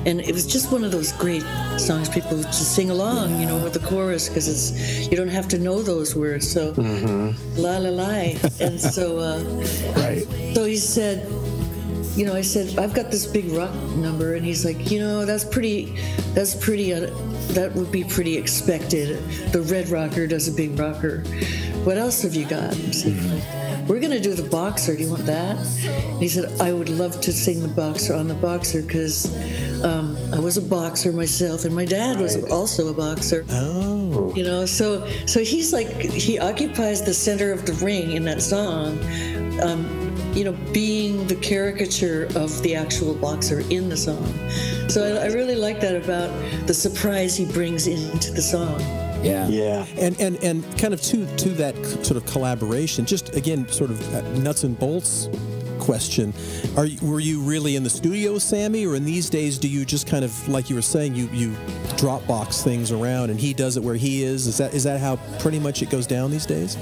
And 0.07 0.21
it 0.21 0.33
was 0.33 0.47
just 0.47 0.71
one 0.71 0.85
of 0.85 0.93
those 0.93 1.13
great 1.13 1.43
songs 1.79 2.09
people 2.09 2.41
just 2.43 2.75
sing 2.77 2.91
along 2.91 3.41
you 3.41 3.47
know 3.47 3.59
with 3.59 3.73
the 3.73 3.81
chorus 3.81 4.29
because 4.29 4.47
it's 4.49 5.09
you 5.11 5.17
don't 5.17 5.29
have 5.29 5.49
to 5.49 5.59
know 5.59 5.83
those 5.83 6.15
words. 6.15 6.49
So 6.51 6.73
la 7.57 7.79
la 7.79 7.91
la. 7.91 8.11
And 8.61 8.81
so 8.81 9.19
uh, 9.19 9.43
Right. 9.97 10.25
so 10.55 10.65
he 10.65 10.77
said, 10.77 11.27
you 12.17 12.25
know, 12.25 12.35
I 12.35 12.41
said, 12.43 12.79
I've 12.79 12.95
got 12.95 13.11
this 13.11 13.27
big 13.27 13.51
rock 13.53 13.75
number, 13.97 14.35
and 14.37 14.45
he's 14.45 14.65
like, 14.65 14.91
you 14.91 14.99
know, 15.01 15.27
that's 15.27 15.45
pretty, 15.45 15.95
that's 16.35 16.55
pretty, 16.55 16.95
uh, 16.95 17.11
that 17.55 17.73
would 17.75 17.91
be 17.91 18.05
pretty 18.05 18.37
expected. 18.37 19.19
The 19.53 19.63
Red 19.63 19.89
Rocker 19.89 20.27
does 20.27 20.49
a 20.49 20.53
big 20.53 20.79
rocker. 20.79 21.21
What 21.85 21.99
else 21.99 22.23
have 22.23 22.35
you 22.35 22.47
got? 22.47 22.77
We're 23.89 24.01
gonna 24.01 24.21
do 24.21 24.35
the 24.35 24.49
boxer. 24.51 24.97
Do 24.97 25.03
you 25.05 25.11
want 25.11 25.27
that? 25.27 25.57
And 25.87 26.21
he 26.21 26.29
said, 26.29 26.61
I 26.61 26.73
would 26.73 26.89
love 26.89 27.21
to 27.21 27.33
sing 27.33 27.61
the 27.61 27.69
boxer 27.69 28.15
on 28.15 28.27
the 28.27 28.35
boxer 28.35 28.83
because 28.83 29.33
um, 29.85 30.17
I 30.33 30.41
was 30.41 30.57
a 30.57 30.63
boxer 30.63 31.13
myself, 31.13 31.65
and 31.65 31.75
my 31.75 31.85
dad 31.85 32.19
was 32.19 32.43
also 32.51 32.89
a 32.89 32.95
boxer. 32.95 33.45
Oh. 33.51 34.33
You 34.35 34.45
know, 34.45 34.67
so 34.67 35.07
so 35.27 35.41
he's 35.41 35.73
like 35.73 35.89
he 36.01 36.39
occupies 36.39 37.03
the 37.03 37.15
center 37.15 37.53
of 37.53 37.65
the 37.65 37.75
ring 37.85 38.13
in 38.13 38.25
that 38.25 38.43
song. 38.43 38.99
Um, 39.61 40.06
you 40.37 40.45
know, 40.45 40.53
being 40.73 41.27
the 41.27 41.37
caricature 41.37 42.29
of 42.37 42.63
the 42.63 42.75
actual 42.75 43.15
boxer 43.15 43.61
in 43.71 43.89
the 43.89 43.97
song. 43.97 44.27
So 44.89 45.03
I, 45.03 45.25
I 45.25 45.27
really 45.29 45.57
like 45.57 45.81
that 45.81 45.97
about 45.97 46.31
the 46.67 46.75
surprise 46.75 47.35
he 47.37 47.47
brings 47.47 47.87
into 47.87 48.33
the 48.33 48.43
song. 48.43 48.79
Yeah. 49.25 49.49
Yeah. 49.49 49.87
And 49.97 50.21
and 50.21 50.37
and 50.45 50.79
kind 50.79 50.93
of 50.93 51.01
to 51.03 51.27
to 51.37 51.49
that 51.51 51.75
sort 52.05 52.19
of 52.19 52.27
collaboration, 52.27 53.07
just 53.07 53.35
again, 53.35 53.67
sort 53.69 53.91
of 53.91 54.15
uh, 54.15 54.21
nuts 54.39 54.65
and 54.65 54.79
bolts 54.79 55.29
question. 55.87 56.35
Are 56.77 56.89
were 57.01 57.21
you 57.21 57.41
really 57.41 57.77
in 57.77 57.85
the 57.85 57.91
studio, 57.91 58.39
Sammy, 58.39 58.85
or 58.85 58.97
in 58.97 59.05
these 59.05 59.31
days 59.31 59.57
do 59.57 59.69
you 59.69 59.85
just 59.85 60.07
kind 60.09 60.25
of 60.25 60.33
like 60.49 60.69
you 60.69 60.75
were 60.77 60.83
saying 60.83 61.15
you 61.15 61.29
you 61.33 61.51
Dropbox 61.97 62.63
things 62.65 62.91
around 62.91 63.31
and 63.31 63.39
he 63.41 63.55
does 63.55 63.77
it 63.77 63.83
where 63.83 63.95
he 63.95 64.25
is? 64.25 64.47
Is 64.49 64.59
that 64.59 64.75
is 64.75 64.83
that 64.85 65.01
how 65.01 65.17
pretty 65.39 65.61
much 65.61 65.83
it 65.83 65.89
goes 65.91 66.07
down 66.07 66.31
these 66.33 66.45
days? 66.45 66.77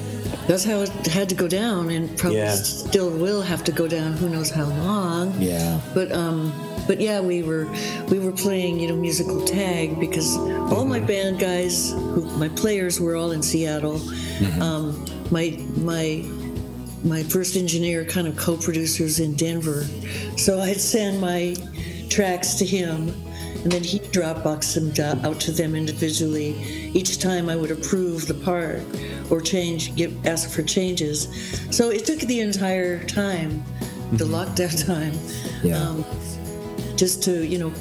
That's 0.49 0.65
how 0.65 0.81
it 0.81 0.89
had 1.07 1.29
to 1.29 1.35
go 1.35 1.47
down, 1.49 1.91
and 1.91 2.17
probably 2.19 2.39
Yeah. 2.39 2.55
still 2.55 3.11
will 3.11 3.43
have 3.43 3.63
to 3.65 3.73
go 3.73 3.87
down. 3.87 4.13
Who 4.15 4.29
knows 4.31 4.51
how 4.51 4.65
long? 4.65 5.35
Yeah. 5.39 5.81
But 5.95 6.11
um, 6.13 6.53
but 6.87 6.99
yeah, 7.01 7.21
we 7.21 7.43
were 7.43 7.67
we 8.09 8.19
were 8.19 8.33
playing 8.33 8.81
you 8.81 8.89
know 8.89 8.97
musical 8.97 9.45
tag 9.45 10.01
because 10.01 10.37
all 10.73 10.87
my 10.87 11.01
band 11.01 11.39
guys, 11.39 11.93
who, 11.93 12.23
my 12.39 12.49
players 12.49 13.01
were 13.01 13.17
all 13.17 13.33
in 13.33 13.43
Seattle. 13.43 14.01
Um, 14.61 15.05
my 15.31 15.59
my 15.77 16.25
my 17.05 17.23
first 17.23 17.57
engineer 17.57 18.05
kind 18.05 18.27
of 18.27 18.37
co-producers 18.37 19.21
in 19.21 19.35
Denver, 19.35 19.85
so 20.37 20.59
I'd 20.61 20.81
send 20.81 21.21
my 21.21 21.55
tracks 22.09 22.55
to 22.55 22.65
him, 22.65 23.09
and 23.63 23.71
then 23.71 23.85
he'd 23.85 24.05
Dropbox 24.05 24.75
them 24.75 25.25
out 25.25 25.39
to 25.41 25.53
them 25.53 25.75
individually. 25.75 26.91
Each 26.95 27.19
time 27.19 27.49
I 27.49 27.57
would 27.57 27.71
approve 27.71 28.27
the 28.27 28.35
part 28.35 28.83
or 29.31 29.41
change, 29.41 29.95
give, 29.97 30.27
ask 30.27 30.51
for 30.51 30.63
changes. 30.63 31.29
So 31.71 31.91
it 31.91 32.05
took 32.07 32.21
the 32.21 32.41
entire 32.41 33.05
time, 33.05 33.63
the 34.13 34.25
lockdown 34.25 34.87
time, 34.87 35.13
Yeah. 35.63 35.79
um, 35.79 36.05
just 36.97 37.23
to 37.25 37.45
you 37.45 37.59
know 37.59 37.73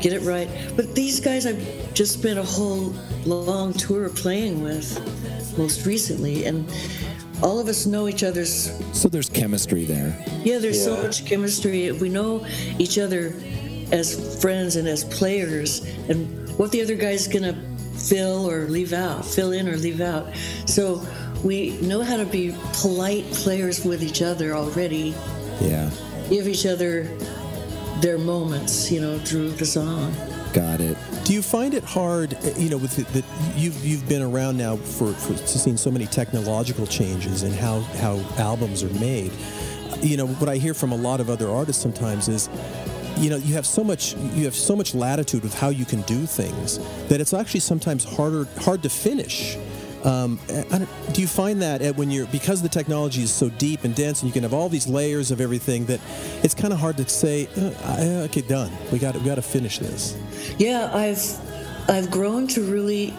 get 0.00 0.12
it 0.12 0.22
right. 0.22 0.48
But 0.76 0.94
these 0.94 1.20
guys, 1.20 1.44
I've 1.46 1.92
just 1.94 2.14
spent 2.14 2.38
a 2.38 2.42
whole 2.42 2.94
long 3.26 3.74
tour 3.74 4.08
playing 4.08 4.62
with, 4.62 4.98
most 5.58 5.84
recently, 5.84 6.44
and 6.44 6.66
all 7.42 7.58
of 7.58 7.68
us 7.68 7.86
know 7.86 8.08
each 8.08 8.22
other's 8.22 8.70
So 8.92 9.08
there's 9.08 9.28
chemistry 9.28 9.84
there. 9.84 10.14
yeah, 10.44 10.58
there's 10.58 10.82
so 10.82 11.00
much 11.02 11.24
chemistry. 11.24 11.90
We 11.92 12.08
know 12.08 12.44
each 12.78 12.98
other 12.98 13.34
as 13.92 14.40
friends 14.40 14.76
and 14.76 14.86
as 14.86 15.04
players, 15.04 15.80
and 16.08 16.48
what 16.58 16.70
the 16.70 16.82
other 16.82 16.94
guy's 16.94 17.26
gonna 17.26 17.56
fill 17.96 18.48
or 18.48 18.66
leave 18.68 18.92
out, 18.92 19.24
fill 19.24 19.52
in 19.52 19.68
or 19.68 19.76
leave 19.76 20.00
out. 20.00 20.28
So 20.66 21.02
we 21.42 21.72
know 21.80 22.02
how 22.02 22.16
to 22.16 22.26
be 22.26 22.54
polite 22.74 23.24
players 23.32 23.84
with 23.84 24.02
each 24.02 24.22
other 24.22 24.54
already. 24.54 25.14
Yeah. 25.60 25.90
Give 26.28 26.46
each 26.46 26.66
other 26.66 27.04
their 28.00 28.18
moments, 28.18 28.90
you 28.90 29.00
know, 29.00 29.18
through 29.18 29.50
the 29.52 29.66
song. 29.66 30.14
Got 30.52 30.80
it. 30.80 30.96
Do 31.24 31.34
you 31.34 31.42
find 31.42 31.74
it 31.74 31.84
hard, 31.84 32.34
uh, 32.34 32.50
you 32.56 32.70
know, 32.70 32.76
with 32.78 32.98
you've 33.56 33.84
you've 33.84 34.08
been 34.08 34.22
around 34.22 34.56
now 34.56 34.76
for, 34.76 35.12
for 35.12 35.36
seen 35.36 35.76
so 35.76 35.90
many 35.90 36.06
technological 36.06 36.86
changes 36.86 37.42
and 37.42 37.54
how 37.54 37.80
how 37.80 38.18
albums 38.38 38.82
are 38.82 38.92
made. 39.00 39.32
You 40.00 40.16
know, 40.16 40.26
what 40.26 40.48
I 40.48 40.56
hear 40.56 40.74
from 40.74 40.92
a 40.92 40.96
lot 40.96 41.20
of 41.20 41.28
other 41.28 41.48
artists 41.48 41.82
sometimes 41.82 42.28
is, 42.28 42.48
you 43.18 43.28
know, 43.30 43.36
you 43.36 43.54
have 43.54 43.66
so 43.66 43.84
much 43.84 44.14
you 44.16 44.44
have 44.44 44.54
so 44.54 44.74
much 44.74 44.94
latitude 44.94 45.42
with 45.42 45.54
how 45.54 45.68
you 45.68 45.84
can 45.84 46.02
do 46.02 46.26
things 46.26 46.78
that 47.08 47.20
it's 47.20 47.34
actually 47.34 47.60
sometimes 47.60 48.04
harder 48.04 48.46
hard 48.60 48.82
to 48.82 48.88
finish. 48.88 49.56
Um, 50.04 50.38
don't- 50.48 50.88
you 51.18 51.26
find 51.26 51.60
that 51.60 51.82
uh, 51.82 51.92
when 51.92 52.10
you're 52.10 52.26
because 52.28 52.62
the 52.62 52.68
technology 52.68 53.22
is 53.22 53.30
so 53.32 53.50
deep 53.50 53.84
and 53.84 53.94
dense 53.94 54.22
and 54.22 54.28
you 54.28 54.32
can 54.32 54.42
have 54.42 54.54
all 54.54 54.68
these 54.70 54.86
layers 54.86 55.30
of 55.30 55.40
everything 55.40 55.84
that 55.86 56.00
it's 56.42 56.54
kind 56.54 56.72
of 56.72 56.78
hard 56.80 56.96
to 56.96 57.08
say, 57.08 57.48
uh, 57.58 57.70
uh, 57.84 58.26
okay, 58.26 58.40
done. 58.40 58.70
We 58.90 58.98
got 58.98 59.14
we 59.16 59.24
got 59.26 59.34
to 59.34 59.42
finish 59.42 59.78
this. 59.78 60.16
Yeah, 60.58 60.90
I've 60.94 61.22
I've 61.90 62.10
grown 62.10 62.46
to 62.48 62.62
really 62.62 63.12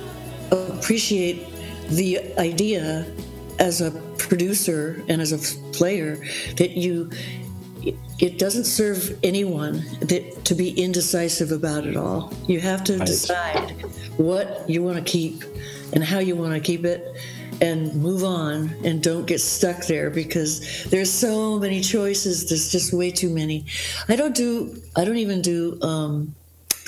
appreciate 0.51 1.47
the 1.89 2.19
idea 2.38 3.05
as 3.59 3.82
a 3.82 3.91
producer 4.17 5.03
and 5.07 5.21
as 5.21 5.32
a 5.34 5.38
player 5.71 6.15
that 6.57 6.71
you 6.71 7.09
it- 7.84 7.95
it 8.19 8.38
doesn't 8.38 8.65
serve 8.65 9.17
anyone 9.23 9.84
that 10.01 10.45
to 10.45 10.53
be 10.55 10.69
indecisive 10.71 11.51
about 11.51 11.86
it 11.88 11.97
all. 11.97 12.32
You 12.47 12.59
have 12.59 12.84
to 12.86 12.97
decide 12.99 13.71
what 14.17 14.63
you 14.69 14.84
want 14.84 14.97
to 14.97 15.03
keep 15.03 15.43
and 15.93 16.03
how 16.03 16.19
you 16.19 16.35
want 16.35 16.53
to 16.53 16.59
keep 16.59 16.85
it 16.85 17.05
and 17.61 17.93
move 17.95 18.23
on 18.23 18.73
and 18.83 19.03
don't 19.03 19.27
get 19.27 19.39
stuck 19.39 19.85
there 19.85 20.09
because 20.09 20.85
there's 20.85 21.11
so 21.11 21.59
many 21.59 21.81
choices 21.81 22.49
there's 22.49 22.71
just 22.71 22.91
way 22.93 23.11
too 23.11 23.29
many 23.29 23.65
i 24.09 24.15
don't 24.15 24.35
do 24.35 24.75
i 24.95 25.05
don't 25.05 25.17
even 25.17 25.41
do 25.41 25.79
um, 25.81 26.33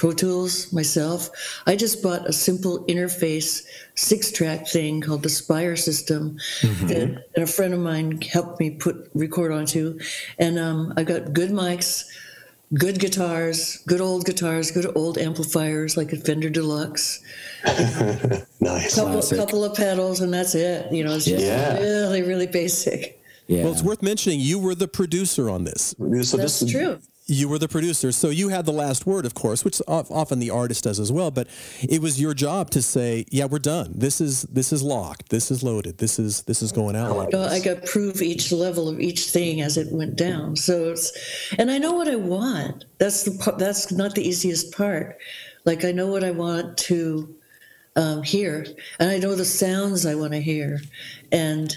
Pro 0.03 0.11
Tools 0.11 0.73
myself. 0.73 1.29
I 1.65 1.77
just 1.77 2.03
bought 2.03 2.27
a 2.27 2.33
simple 2.33 2.83
interface 2.87 3.63
six 3.95 4.33
track 4.33 4.67
thing 4.67 4.99
called 4.99 5.23
the 5.23 5.29
Spire 5.29 5.77
system 5.77 6.37
that 6.61 7.23
a 7.37 7.47
friend 7.47 7.73
of 7.73 7.79
mine 7.79 8.19
helped 8.19 8.59
me 8.59 8.71
put 8.71 9.09
record 9.13 9.53
onto. 9.53 9.97
And 10.39 10.59
um, 10.59 10.93
I 10.97 11.03
got 11.03 11.31
good 11.31 11.51
mics, 11.51 12.03
good 12.73 12.99
guitars, 12.99 13.77
good 13.87 14.01
old 14.01 14.25
guitars, 14.25 14.71
good 14.71 14.91
old 14.95 15.17
amplifiers 15.17 15.95
like 15.97 16.11
a 16.13 16.17
Fender 16.17 16.49
Deluxe, 16.49 17.21
Nice. 18.59 18.95
couple, 18.95 19.13
Classic. 19.13 19.37
couple 19.37 19.63
of 19.63 19.75
pedals, 19.75 20.21
and 20.21 20.33
that's 20.33 20.55
it. 20.55 20.91
You 20.91 21.03
know, 21.03 21.15
it's 21.15 21.25
just 21.25 21.43
Yeah. 21.45 21.77
really, 21.79 22.21
really 22.23 22.47
basic. 22.47 23.19
Yeah. 23.47 23.63
Well, 23.63 23.73
it's 23.73 23.83
worth 23.83 24.01
mentioning 24.01 24.39
you 24.39 24.57
were 24.59 24.73
the 24.75 24.87
producer 24.87 25.49
on 25.49 25.63
this. 25.65 25.93
So 25.97 26.37
That's 26.37 26.59
this, 26.61 26.71
true. 26.71 26.99
You 27.25 27.47
were 27.47 27.57
the 27.57 27.69
producer, 27.69 28.11
so 28.11 28.29
you 28.29 28.49
had 28.49 28.65
the 28.65 28.73
last 28.73 29.05
word, 29.05 29.25
of 29.25 29.33
course, 29.33 29.63
which 29.63 29.81
often 29.87 30.39
the 30.39 30.49
artist 30.49 30.83
does 30.83 30.99
as 30.99 31.09
well. 31.09 31.31
But 31.31 31.47
it 31.81 32.01
was 32.01 32.19
your 32.19 32.33
job 32.33 32.69
to 32.71 32.81
say, 32.81 33.25
"Yeah, 33.31 33.45
we're 33.45 33.59
done. 33.59 33.93
This 33.95 34.19
is 34.19 34.41
this 34.43 34.73
is 34.73 34.83
locked. 34.83 35.29
This 35.29 35.49
is 35.49 35.63
loaded. 35.63 35.99
This 35.99 36.19
is 36.19 36.41
this 36.43 36.61
is 36.61 36.73
going 36.73 36.97
out." 36.97 37.15
like 37.15 37.33
I 37.33 37.59
got 37.59 37.81
to 37.81 37.87
prove 37.87 38.21
each 38.21 38.51
level 38.51 38.89
of 38.89 38.99
each 38.99 39.29
thing 39.29 39.61
as 39.61 39.77
it 39.77 39.89
went 39.89 40.17
down. 40.17 40.57
So 40.57 40.91
it's, 40.91 41.13
and 41.57 41.71
I 41.71 41.77
know 41.77 41.93
what 41.93 42.09
I 42.09 42.17
want. 42.17 42.83
That's 42.97 43.23
the. 43.23 43.55
That's 43.57 43.89
not 43.89 44.15
the 44.15 44.27
easiest 44.27 44.75
part. 44.75 45.17
Like 45.63 45.85
I 45.85 45.93
know 45.93 46.07
what 46.07 46.25
I 46.25 46.31
want 46.31 46.77
to 46.89 47.33
um, 47.95 48.21
hear, 48.23 48.65
and 48.99 49.09
I 49.09 49.17
know 49.17 49.33
the 49.35 49.45
sounds 49.45 50.05
I 50.05 50.15
want 50.15 50.33
to 50.33 50.41
hear, 50.41 50.81
and 51.31 51.73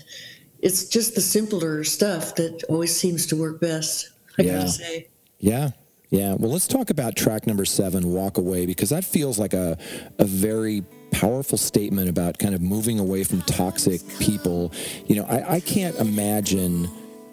it's 0.59 0.89
just 0.89 1.15
the 1.15 1.21
simpler 1.21 1.85
stuff 1.85 2.35
that 2.35 2.65
always 2.69 2.97
seems 2.97 3.27
to 3.27 3.37
work 3.37 3.61
best. 3.61 4.11
I 4.41 4.43
Yeah. 4.43 4.59
gotta 4.59 4.71
say. 4.71 5.07
Yeah. 5.39 5.71
Yeah. 6.11 6.35
Well, 6.35 6.53
let's 6.53 6.69
talk 6.69 6.91
about 6.91 7.17
track 7.17 7.47
number 7.47 7.65
seven, 7.65 8.13
Walk 8.13 8.39
Away, 8.39 8.67
because 8.67 8.91
that 8.91 9.05
feels 9.05 9.39
like 9.39 9.55
a, 9.55 9.77
a 10.19 10.25
very 10.25 10.83
powerful 11.11 11.59
statement 11.59 12.09
about 12.09 12.39
kind 12.39 12.55
of 12.55 12.61
moving 12.61 12.99
away 12.99 13.25
from 13.25 13.43
toxic 13.43 14.01
people. 14.19 14.73
You 15.07 15.17
know, 15.17 15.25
I, 15.25 15.55
I 15.55 15.61
can't 15.61 15.97
imagine 15.97 16.89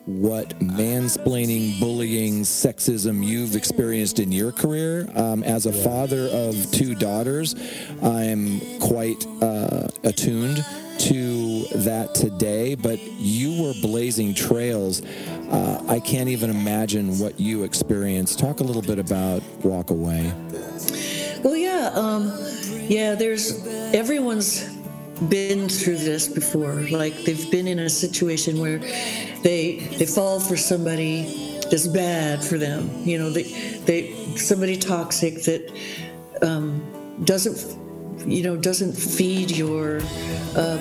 what 0.06 0.50
mansplaining, 0.60 1.80
bullying, 1.80 2.42
sexism 2.42 3.26
you've 3.26 3.56
experienced 3.56 4.20
in 4.20 4.32
your 4.32 4.52
career. 4.52 5.10
Um, 5.16 5.44
as 5.44 5.66
a 5.66 5.72
father 5.72 6.28
of 6.28 6.72
two 6.72 6.94
daughters, 6.94 7.56
I'm 8.02 8.60
quite 8.80 9.26
uh, 9.42 9.88
attuned 10.04 10.66
to 11.00 11.64
that 11.76 12.16
today, 12.16 12.76
but 12.76 13.00
you 13.02 13.62
were 13.62 13.74
blazing 13.82 14.34
trails. 14.34 15.02
Uh, 15.52 15.84
I 15.88 16.00
can't 16.00 16.30
even 16.30 16.50
imagine 16.50 17.20
what 17.20 17.40
you 17.40 17.64
experienced. 17.64 18.40
Talk 18.40 18.60
a 18.60 18.64
little 18.64 18.82
bit 18.82 19.00
about 19.00 19.44
Walk 19.64 19.90
Away. 19.90 20.34
Well, 21.44 21.56
yeah, 21.56 21.92
um, 21.94 22.32
yeah. 22.88 23.16
There's 23.16 23.66
everyone's 23.94 24.70
been 25.30 25.70
through 25.70 25.98
this 25.98 26.28
before. 26.28 26.74
Like 26.90 27.24
they've 27.24 27.52
been 27.52 27.68
in 27.68 27.80
a 27.80 27.90
situation 27.90 28.60
where 28.60 28.80
they 28.80 29.88
they 29.98 30.06
fall 30.06 30.40
for 30.40 30.58
somebody 30.58 31.60
that's 31.70 31.88
bad 31.88 32.44
for 32.44 32.58
them. 32.58 32.90
You 33.04 33.18
know, 33.18 33.30
they 33.30 33.44
they 33.86 34.14
somebody 34.36 34.78
toxic 34.78 35.44
that 35.44 35.72
um, 36.42 36.82
doesn't 37.26 37.83
you 38.26 38.44
know 38.44 38.56
doesn't 38.56 38.94
feed 38.94 39.52
your 39.52 39.98
uh, 40.56 40.78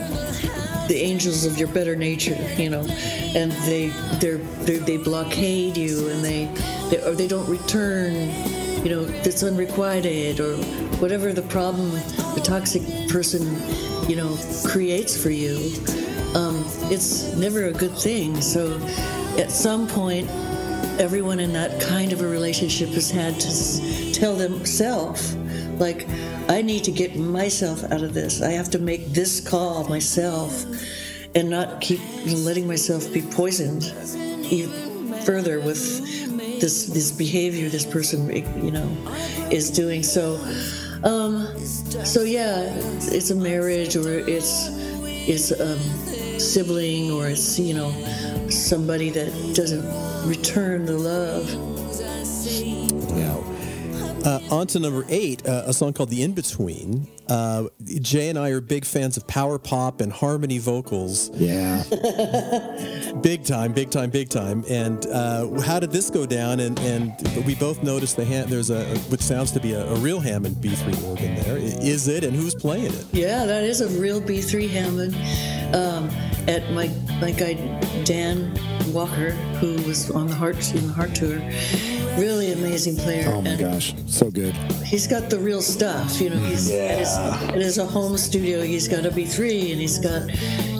the 0.89 0.97
angels 0.97 1.45
of 1.45 1.59
your 1.59 1.68
better 1.68 1.97
nature. 1.97 2.39
You 2.57 2.70
know, 2.70 2.87
and 3.35 3.53
they 3.66 3.89
they're, 4.20 4.39
they 4.66 4.78
they 4.78 4.97
blockade 4.97 5.76
you 5.76 6.09
and 6.09 6.24
they, 6.24 6.47
they 6.91 7.03
or 7.03 7.14
they 7.14 7.28
don't 7.28 7.49
return 7.49 8.30
you 8.83 8.91
know, 8.91 9.05
that's 9.05 9.45
unrequited 9.45 10.41
or 10.41 10.57
whatever 10.99 11.33
the 11.33 11.43
problem 11.43 11.91
the 12.35 12.41
toxic 12.43 12.83
person, 13.09 13.43
you 14.09 14.16
know, 14.16 14.37
creates 14.66 15.20
for 15.20 15.30
you, 15.30 15.57
um, 16.35 16.64
it's 16.91 17.35
never 17.35 17.66
a 17.66 17.72
good 17.72 17.97
thing. 17.97 18.41
So 18.41 18.76
at 19.39 19.51
some 19.53 19.87
point, 19.87 20.28
everyone 20.99 21.39
in 21.39 21.53
that 21.53 21.80
kind 21.80 22.12
of 22.12 22.22
a 22.22 22.26
relationship 22.26 22.89
has 22.91 23.11
had 23.11 23.39
to 23.41 24.12
tell 24.12 24.35
themselves, 24.35 25.37
like, 25.79 26.07
I 26.49 26.62
need 26.62 26.85
to 26.85 26.91
get 26.91 27.16
myself 27.16 27.85
out 27.85 28.03
of 28.03 28.14
this. 28.14 28.43
I 28.43 28.51
have 28.51 28.70
to 28.70 28.79
make 28.79 29.12
this 29.12 29.41
call 29.41 29.89
myself 29.89 30.64
and 31.35 31.49
not 31.49 31.81
keep 31.81 32.01
letting 32.27 32.66
myself 32.66 33.12
be 33.12 33.23
poisoned 33.23 33.85
even 34.53 35.14
further 35.25 35.61
with 35.61 36.01
this 36.61 36.87
this 36.87 37.11
behavior 37.11 37.68
this 37.68 37.87
person 37.87 38.29
you 38.62 38.70
know 38.70 38.87
is 39.51 39.70
doing 39.70 40.03
so 40.03 40.35
um 41.05 41.47
so 42.05 42.23
yeah 42.23 42.64
it's 43.11 43.31
a 43.31 43.35
marriage 43.35 43.97
or 43.97 44.18
it's 44.18 44.68
it's 45.27 45.53
a 45.53 45.79
sibling 46.39 47.11
or 47.11 47.29
it's 47.29 47.59
you 47.59 47.73
know 47.73 47.91
somebody 48.51 49.11
that 49.11 49.31
doesn't 49.55 49.85
return 50.29 50.85
the 50.85 50.97
love. 50.97 52.91
Uh, 54.25 54.39
on 54.53 54.66
to 54.68 54.79
number 54.79 55.05
eight, 55.09 55.45
uh, 55.49 55.64
a 55.66 55.73
song 55.73 55.93
called 55.93 56.09
"The 56.11 56.23
In 56.23 56.33
Between." 56.33 57.09
Uh, 57.29 57.68
Jay 58.01 58.29
and 58.29 58.39
I 58.39 58.51
are 58.51 58.61
big 58.61 58.85
fans 58.85 59.16
of 59.16 59.27
power 59.27 59.59
pop 59.59 60.01
and 60.01 60.12
harmony 60.12 60.59
vocals, 60.59 61.31
Yeah. 61.31 61.83
big 63.23 63.45
time, 63.45 63.73
big 63.73 63.91
time, 63.91 64.11
big 64.11 64.29
time. 64.29 64.64
And 64.68 65.07
uh, 65.07 65.49
how 65.62 65.79
did 65.81 65.93
this 65.93 66.11
go 66.11 66.27
down? 66.27 66.61
And, 66.61 66.79
and 66.81 67.14
we 67.47 67.55
both 67.55 67.83
noticed 67.83 68.16
the 68.16 68.25
hand. 68.25 68.51
There's 68.51 68.70
a 68.70 68.85
which 69.09 69.23
sounds 69.23 69.51
to 69.53 69.61
be 69.61 69.73
a, 69.73 69.87
a 69.87 69.95
real 69.97 70.20
Hammond 70.20 70.57
B3 70.57 71.09
organ 71.09 71.35
there. 71.37 71.57
Is 71.59 72.07
it? 72.09 72.23
And 72.25 72.35
who's 72.35 72.55
playing 72.55 72.93
it? 72.93 73.07
yeah 73.12 73.45
that 73.47 73.62
is 73.64 73.81
a 73.81 73.89
real 74.01 74.20
b3 74.20 74.68
hammond 74.68 75.14
um 75.75 76.09
at 76.49 76.70
my 76.72 76.88
my 77.20 77.30
guy 77.30 77.55
Dan 78.05 78.53
Walker, 78.93 79.30
who 79.61 79.74
was 79.88 80.11
on 80.11 80.26
the 80.26 80.34
Heart 80.34 80.74
in 80.74 80.86
the 80.86 80.93
Heart 80.93 81.14
tour. 81.14 81.40
Really 82.18 82.53
amazing 82.53 82.97
player. 82.97 83.32
Oh 83.32 83.40
my 83.40 83.51
and 83.51 83.61
gosh, 83.61 83.95
so 84.07 84.30
good. 84.30 84.55
He's 84.84 85.07
got 85.07 85.30
the 85.30 85.38
real 85.38 85.62
stuff, 85.62 86.20
you 86.20 86.30
know. 86.30 86.36
He's 86.36 86.70
at, 86.70 86.99
his, 86.99 87.16
at 87.16 87.55
his 87.55 87.76
home 87.78 88.18
studio. 88.18 88.62
He's 88.62 88.86
got 88.86 89.07
a 89.07 89.11
B3, 89.11 89.72
and 89.72 89.80
he's 89.80 89.99
got, 89.99 90.28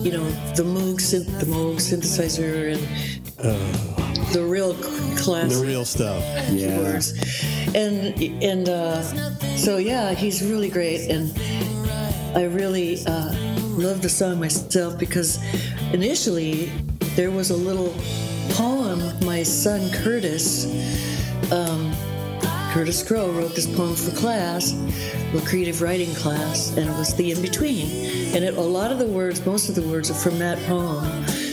you 0.04 0.12
know, 0.12 0.28
the 0.54 0.62
Moog 0.62 1.00
synth, 1.00 1.40
the 1.40 1.46
Moog 1.46 1.76
synthesizer, 1.76 2.74
and 2.74 4.32
the 4.32 4.44
real 4.44 4.74
class 5.16 5.54
The 5.54 5.64
real 5.64 5.84
stuff. 5.84 6.22
Yeah. 6.50 7.00
And 7.74 8.20
and 8.42 8.68
uh, 8.68 9.02
so 9.56 9.78
yeah, 9.78 10.12
he's 10.12 10.42
really 10.42 10.68
great, 10.68 11.10
and 11.10 11.32
I 12.36 12.44
really 12.44 12.98
uh, 13.06 13.51
love 13.72 14.02
the 14.02 14.08
song 14.08 14.38
myself 14.38 14.98
because 14.98 15.38
initially 15.92 16.66
there 17.16 17.30
was 17.30 17.50
a 17.50 17.56
little 17.56 17.94
poem 18.50 19.00
my 19.24 19.42
son 19.42 19.90
Curtis. 20.02 20.66
Um, 21.52 21.92
Curtis 22.72 23.06
Crowe 23.06 23.30
wrote 23.32 23.54
this 23.54 23.66
poem 23.66 23.94
for 23.94 24.16
class, 24.16 24.72
the 25.32 25.42
creative 25.46 25.82
writing 25.82 26.14
class, 26.14 26.74
and 26.76 26.88
it 26.88 26.96
was 26.96 27.14
the 27.16 27.30
in 27.30 27.42
between. 27.42 27.86
And 28.34 28.42
it, 28.44 28.54
a 28.56 28.60
lot 28.60 28.90
of 28.90 28.98
the 28.98 29.06
words, 29.06 29.44
most 29.44 29.68
of 29.68 29.74
the 29.74 29.82
words, 29.82 30.10
are 30.10 30.14
from 30.14 30.38
that 30.38 30.58
poem 30.66 31.04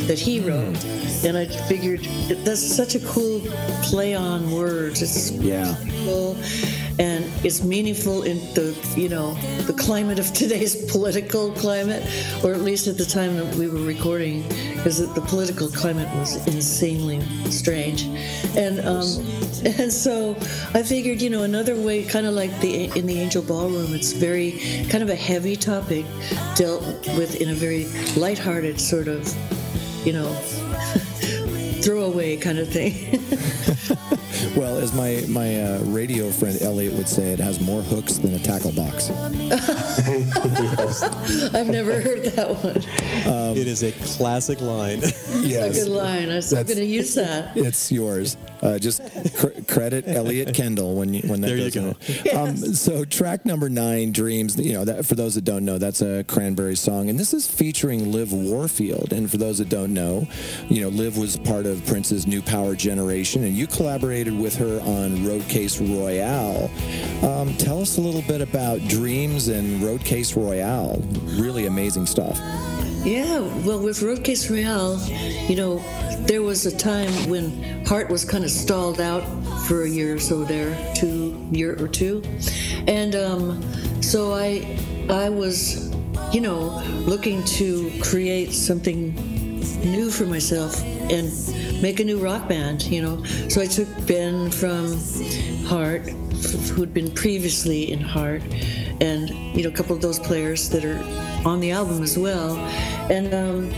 that 0.08 0.18
he 0.18 0.40
wrote. 0.40 0.82
And 1.26 1.38
I 1.38 1.46
figured 1.68 2.00
that's 2.46 2.62
such 2.64 2.96
a 2.96 3.00
cool 3.02 3.42
play 3.84 4.16
on 4.16 4.50
words. 4.50 5.02
It's 5.02 5.32
Yeah. 5.32 5.76
meaningful, 5.84 6.38
and 7.00 7.24
it's 7.46 7.64
meaningful 7.64 8.24
in 8.24 8.38
the 8.54 8.76
you 8.98 9.08
know 9.08 9.34
the 9.66 9.74
climate 9.74 10.20
of 10.20 10.32
today's 10.34 10.76
political 10.92 11.52
climate, 11.54 12.04
or 12.44 12.54
at 12.54 12.62
least 12.62 12.88
at 12.88 12.98
the 12.98 13.06
time 13.06 13.36
that 13.38 13.56
we 13.56 13.68
were 13.68 13.82
recording, 13.82 14.44
because 14.76 15.00
the 15.14 15.22
political 15.22 15.70
climate 15.70 16.08
was 16.18 16.36
insanely 16.48 17.22
strange, 17.50 18.04
and 18.56 18.80
um, 18.82 19.08
and 19.80 19.92
so 19.92 20.36
I 20.74 20.84
figured 20.84 21.22
you 21.22 21.30
know 21.30 21.44
another 21.44 21.76
way, 21.76 22.04
kind 22.04 22.26
of 22.26 22.34
like 22.34 22.58
the 22.60 22.92
in 22.98 23.06
the 23.08 23.20
Angel 23.20 23.42
Ballroom, 23.42 23.96
it's 23.96 24.12
very 24.12 24.60
kind 24.90 25.02
of 25.02 25.10
a 25.10 25.16
heavy 25.16 25.56
topic 25.56 26.06
dealt 26.56 26.82
with 27.18 27.42
in 27.42 27.50
a 27.50 27.56
very 27.56 27.86
lighthearted 28.18 28.80
sort 28.80 29.08
of 29.08 29.34
you 30.06 30.12
know 30.12 30.30
throwaway 31.82 32.36
kind 32.36 32.60
of 32.60 32.68
thing. 32.68 33.24
Well, 34.56 34.78
as 34.78 34.94
my 34.94 35.24
my 35.28 35.62
uh, 35.62 35.80
radio 35.84 36.30
friend 36.32 36.62
Elliot 36.62 36.94
would 36.94 37.08
say, 37.08 37.32
it 37.34 37.40
has 37.40 37.60
more 37.60 37.82
hooks 37.82 38.18
than 38.18 38.34
a 38.34 38.40
tackle 38.40 38.72
box. 38.72 39.10
I've 41.54 41.68
never 41.68 42.00
heard 42.02 42.24
that 42.26 42.50
one. 42.64 43.58
it 43.58 43.68
is 43.68 43.84
a 43.84 43.92
classic 44.18 44.62
line. 44.62 45.00
That's 45.02 45.38
a 45.38 45.70
good 45.72 45.88
line. 45.90 46.30
I'm 46.30 46.42
going 46.42 46.66
to 46.78 46.86
use 46.86 47.16
that. 47.16 47.56
It's 47.70 47.92
yours. 47.92 48.38
Uh, 48.62 48.78
just 48.80 49.02
cr- 49.36 49.62
credit 49.68 50.08
Elliot 50.08 50.54
Kendall 50.56 50.96
when 50.96 51.14
you, 51.14 51.22
when 51.30 51.40
that 51.42 51.48
There 51.48 51.58
you 51.58 51.64
goes 51.72 51.76
in 51.76 51.92
go. 51.92 51.98
it. 52.30 52.34
Um, 52.36 52.58
so 52.58 53.06
track 53.06 53.46
number 53.46 53.70
nine, 53.70 54.12
"Dreams." 54.12 54.58
You 54.58 54.74
know, 54.74 54.86
that, 54.86 55.06
for 55.06 55.16
those 55.16 55.36
that 55.36 55.44
don't 55.46 55.64
know, 55.66 55.78
that's 55.78 56.02
a 56.02 56.24
Cranberry 56.26 56.76
song, 56.76 57.10
and 57.10 57.18
this 57.20 57.34
is 57.34 57.48
featuring 57.48 58.12
Liv 58.12 58.34
Warfield. 58.34 59.14
And 59.14 59.30
for 59.32 59.38
those 59.38 59.60
that 59.60 59.70
don't 59.70 59.94
know, 59.94 60.28
you 60.68 60.82
know, 60.82 60.90
Liv 60.90 61.18
was 61.18 61.38
part 61.38 61.66
of 61.66 61.86
Prince's 61.86 62.28
New 62.28 62.42
Power 62.42 62.76
generation, 62.76 63.44
and 63.44 63.54
you 63.56 63.68
collaborated 63.68 64.29
with 64.32 64.56
her 64.58 64.80
on 64.82 65.18
Roadcase 65.18 65.80
Royale. 65.80 66.70
Um, 67.24 67.54
tell 67.56 67.82
us 67.82 67.98
a 67.98 68.02
little 68.02 68.22
bit 68.22 68.42
about 68.42 68.80
Dreams 68.88 69.48
and 69.48 69.82
Road 69.82 70.02
Case 70.02 70.36
Royale. 70.36 71.02
Really 71.38 71.66
amazing 71.66 72.06
stuff. 72.06 72.38
Yeah, 73.06 73.40
well, 73.66 73.80
with 73.80 74.00
Roadcase 74.00 74.50
Royale, 74.50 75.00
you 75.50 75.56
know, 75.56 75.78
there 76.26 76.42
was 76.42 76.66
a 76.66 76.78
time 76.78 77.12
when 77.30 77.86
Heart 77.86 78.10
was 78.10 78.26
kind 78.26 78.44
of 78.44 78.52
stalled 78.52 79.00
out 79.00 79.24
for 79.68 79.84
a 79.84 79.90
year 79.90 80.16
or 80.16 80.20
so 80.20 80.44
there, 80.44 80.76
two 80.96 81.48
year 81.52 81.82
or 81.82 81.88
two, 81.88 82.22
and 82.88 83.16
um, 83.16 83.64
so 84.02 84.34
I, 84.34 84.78
I 85.10 85.30
was, 85.30 85.90
you 86.34 86.42
know, 86.42 86.84
looking 87.08 87.44
to 87.46 87.92
create 88.02 88.52
something 88.52 89.16
new 89.82 90.12
for 90.12 90.26
myself 90.26 90.84
and 90.84 91.32
make 91.82 92.00
a 92.00 92.04
new 92.04 92.20
rock 92.20 92.48
band, 92.48 92.84
you 92.84 93.02
know. 93.02 93.24
So 93.50 93.62
I 93.62 93.68
took 93.68 93.88
Ben 94.06 94.52
from 94.52 94.98
Heart, 95.66 96.10
who'd 96.74 96.94
been 96.94 97.12
previously 97.12 97.92
in 97.92 98.00
Heart, 98.00 98.44
and 99.02 99.30
you 99.56 99.64
know 99.64 99.70
a 99.70 99.74
couple 99.74 99.96
of 99.96 100.02
those 100.02 100.20
players 100.20 100.70
that 100.70 100.86
are 100.86 101.00
on 101.48 101.60
the 101.60 101.72
album 101.72 102.04
as 102.04 102.18
well, 102.18 102.58
and 103.10 103.34
um, 103.34 103.72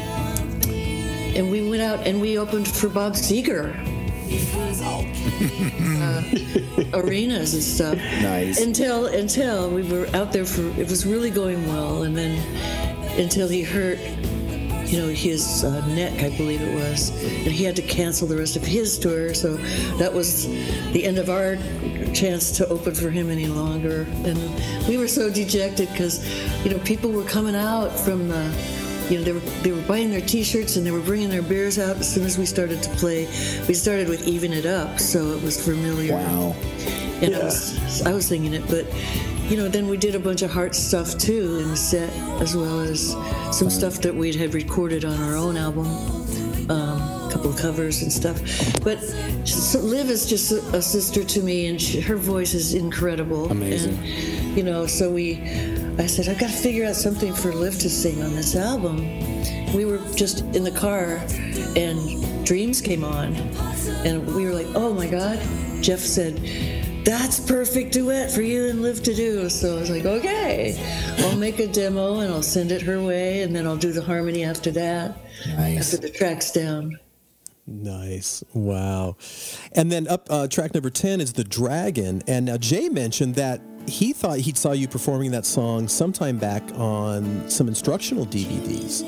and 1.35 1.49
we 1.49 1.69
went 1.69 1.81
out 1.81 2.05
and 2.05 2.19
we 2.19 2.37
opened 2.37 2.67
for 2.67 2.89
Bob 2.89 3.13
Seger. 3.13 3.75
uh, 6.01 6.99
arenas 6.99 7.53
and 7.53 7.63
stuff. 7.63 7.95
Nice. 8.21 8.59
Until 8.59 9.07
until 9.07 9.69
we 9.69 9.83
were 9.83 10.07
out 10.15 10.31
there 10.31 10.45
for 10.45 10.67
it 10.79 10.89
was 10.89 11.05
really 11.05 11.29
going 11.29 11.67
well, 11.67 12.03
and 12.03 12.15
then 12.15 12.37
until 13.19 13.47
he 13.47 13.61
hurt 13.61 13.99
you 14.91 14.97
know, 15.01 15.07
his 15.07 15.63
uh, 15.63 15.85
neck, 15.87 16.21
I 16.21 16.35
believe 16.35 16.61
it 16.61 16.75
was, 16.75 17.09
and 17.23 17.47
he 17.47 17.63
had 17.63 17.77
to 17.77 17.81
cancel 17.81 18.27
the 18.27 18.35
rest 18.35 18.57
of 18.57 18.63
his 18.63 18.99
tour. 18.99 19.33
So 19.33 19.55
that 19.97 20.13
was 20.13 20.47
the 20.91 21.05
end 21.05 21.17
of 21.17 21.29
our 21.29 21.55
chance 22.13 22.51
to 22.57 22.67
open 22.67 22.93
for 22.93 23.09
him 23.09 23.29
any 23.29 23.47
longer. 23.47 24.05
And 24.25 24.37
we 24.89 24.97
were 24.97 25.07
so 25.07 25.31
dejected 25.31 25.89
because, 25.91 26.27
you 26.65 26.71
know, 26.71 26.79
people 26.79 27.09
were 27.09 27.23
coming 27.23 27.55
out 27.55 27.97
from 27.97 28.27
the, 28.27 28.43
you 29.09 29.17
know, 29.17 29.23
they 29.23 29.31
were 29.31 29.39
they 29.63 29.71
were 29.71 29.81
buying 29.83 30.11
their 30.11 30.21
T-shirts 30.21 30.75
and 30.75 30.85
they 30.85 30.91
were 30.91 30.99
bringing 30.99 31.29
their 31.29 31.41
beers 31.41 31.79
out 31.79 31.97
as 31.97 32.13
soon 32.13 32.25
as 32.25 32.37
we 32.37 32.45
started 32.45 32.83
to 32.83 32.89
play. 32.91 33.27
We 33.67 33.73
started 33.73 34.09
with 34.09 34.27
"Even 34.27 34.51
It 34.51 34.65
Up," 34.65 34.99
so 34.99 35.31
it 35.31 35.41
was 35.41 35.63
familiar. 35.63 36.13
Wow. 36.13 36.53
And 37.21 37.33
I 37.33 37.43
was 37.43 38.01
I 38.03 38.13
was 38.13 38.25
singing 38.25 38.53
it, 38.53 38.67
but 38.67 38.85
you 39.51 39.57
know, 39.57 39.67
then 39.67 39.89
we 39.89 39.97
did 39.97 40.15
a 40.15 40.19
bunch 40.19 40.43
of 40.43 40.49
heart 40.49 40.73
stuff 40.73 41.17
too 41.17 41.59
in 41.59 41.67
the 41.67 41.75
set, 41.75 42.09
as 42.41 42.55
well 42.55 42.79
as 42.79 43.11
some 43.51 43.69
stuff 43.69 43.95
that 43.95 44.15
we 44.15 44.31
had 44.31 44.53
recorded 44.53 45.03
on 45.03 45.21
our 45.21 45.35
own 45.35 45.57
album, 45.57 45.87
um, 46.71 47.27
a 47.27 47.29
couple 47.29 47.49
of 47.49 47.57
covers 47.57 48.01
and 48.01 48.09
stuff. 48.09 48.39
But 48.81 49.01
Liv 49.83 50.09
is 50.09 50.25
just 50.25 50.53
a, 50.53 50.77
a 50.77 50.81
sister 50.81 51.25
to 51.25 51.41
me, 51.41 51.67
and 51.67 51.81
she, 51.81 51.99
her 51.99 52.15
voice 52.15 52.53
is 52.53 52.75
incredible. 52.75 53.51
Amazing. 53.51 53.97
And, 53.97 54.57
you 54.57 54.63
know, 54.63 54.85
so 54.85 55.11
we, 55.11 55.41
I 55.99 56.05
said, 56.05 56.29
I've 56.29 56.39
got 56.39 56.49
to 56.49 56.55
figure 56.55 56.85
out 56.85 56.95
something 56.95 57.33
for 57.33 57.51
Liv 57.51 57.77
to 57.79 57.89
sing 57.89 58.23
on 58.23 58.33
this 58.33 58.55
album. 58.55 58.99
We 59.73 59.83
were 59.83 59.99
just 60.15 60.45
in 60.55 60.63
the 60.63 60.71
car, 60.71 61.21
and 61.75 62.45
Dreams 62.45 62.79
came 62.79 63.03
on, 63.03 63.35
and 64.05 64.25
we 64.33 64.45
were 64.45 64.53
like, 64.53 64.67
oh 64.75 64.93
my 64.93 65.07
God. 65.07 65.41
Jeff 65.81 65.99
said, 65.99 66.39
that's 67.03 67.39
perfect 67.39 67.93
duet 67.93 68.31
for 68.31 68.41
you 68.41 68.67
and 68.67 68.81
Liv 68.81 69.01
to 69.03 69.13
do. 69.13 69.49
So 69.49 69.77
I 69.77 69.79
was 69.79 69.89
like, 69.89 70.05
okay, 70.05 70.75
I'll 71.19 71.37
make 71.37 71.59
a 71.59 71.67
demo 71.67 72.19
and 72.19 72.33
I'll 72.33 72.43
send 72.43 72.71
it 72.71 72.81
her 72.83 73.01
way, 73.01 73.41
and 73.41 73.55
then 73.55 73.65
I'll 73.65 73.77
do 73.77 73.91
the 73.91 74.01
harmony 74.01 74.43
after 74.43 74.71
that. 74.71 75.17
Nice. 75.47 75.93
After 75.93 76.07
the 76.07 76.09
track's 76.13 76.51
down. 76.51 76.99
Nice. 77.67 78.43
Wow. 78.53 79.15
And 79.73 79.91
then 79.91 80.07
up 80.07 80.27
uh, 80.29 80.47
track 80.47 80.73
number 80.73 80.89
10 80.89 81.21
is 81.21 81.33
The 81.33 81.43
Dragon. 81.43 82.21
And 82.27 82.45
now 82.45 82.57
Jay 82.57 82.89
mentioned 82.89 83.35
that 83.35 83.61
he 83.87 84.13
thought 84.13 84.39
he 84.39 84.53
saw 84.53 84.73
you 84.73 84.87
performing 84.87 85.31
that 85.31 85.45
song 85.45 85.87
sometime 85.87 86.37
back 86.37 86.63
on 86.75 87.49
some 87.49 87.67
instructional 87.67 88.25
DVDs. 88.25 89.03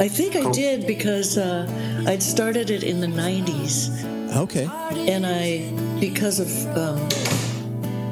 I 0.00 0.08
think 0.08 0.36
I 0.36 0.50
did 0.50 0.86
because 0.86 1.38
uh, 1.38 1.66
I'd 2.06 2.22
started 2.22 2.70
it 2.70 2.82
in 2.82 3.00
the 3.00 3.06
90s. 3.06 3.90
Okay. 4.36 4.68
and 5.10 5.24
I 5.24 5.72
because 6.00 6.38
of 6.40 6.76
um, 6.76 7.08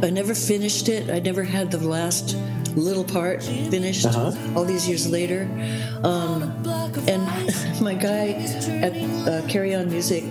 I 0.02 0.10
never 0.10 0.34
finished 0.34 0.88
it. 0.88 1.10
I 1.10 1.18
never 1.20 1.42
had 1.42 1.70
the 1.70 1.78
last 1.78 2.36
little 2.76 3.04
part 3.04 3.42
finished. 3.42 4.06
All 4.54 4.64
these 4.64 4.88
years 4.88 5.08
later, 5.08 5.48
um, 6.04 6.42
and 7.08 7.22
my 7.80 7.94
guy 7.94 8.30
at 8.82 8.92
uh, 9.28 9.46
Carry 9.48 9.74
On 9.74 9.88
Music 9.88 10.24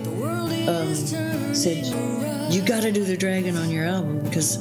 um, 0.68 0.94
said, 1.54 1.86
"You 2.52 2.62
got 2.62 2.82
to 2.82 2.92
do 2.92 3.04
the 3.04 3.16
Dragon 3.16 3.56
on 3.56 3.70
your 3.70 3.86
album 3.86 4.20
because." 4.20 4.58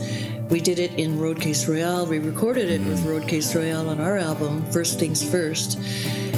We 0.48 0.62
did 0.62 0.78
it 0.78 0.94
in 0.94 1.18
Roadcase 1.18 1.68
Royale. 1.68 2.06
We 2.06 2.20
recorded 2.20 2.70
it 2.70 2.80
with 2.82 3.04
Roadcase 3.04 3.56
Royale 3.56 3.90
on 3.90 4.00
our 4.00 4.20
album, 4.20 4.64
First 4.72 5.00
Things 5.00 5.28
First. 5.28 5.80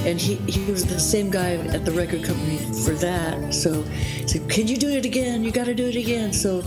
And 0.08 0.22
he, 0.22 0.36
he 0.50 0.72
was 0.72 0.86
the 0.86 1.00
same 1.00 1.30
guy 1.30 1.56
at 1.56 1.84
the 1.84 1.92
record 1.92 2.24
company 2.24 2.58
for 2.86 2.94
that. 2.94 3.54
So 3.54 3.82
he 3.84 4.26
said, 4.28 4.50
Can 4.50 4.66
you 4.68 4.78
do 4.78 4.90
it 4.90 5.06
again? 5.06 5.44
You 5.44 5.52
got 5.52 5.66
to 5.66 5.74
do 5.76 5.86
it 5.86 5.98
again. 5.98 6.32
So 6.32 6.64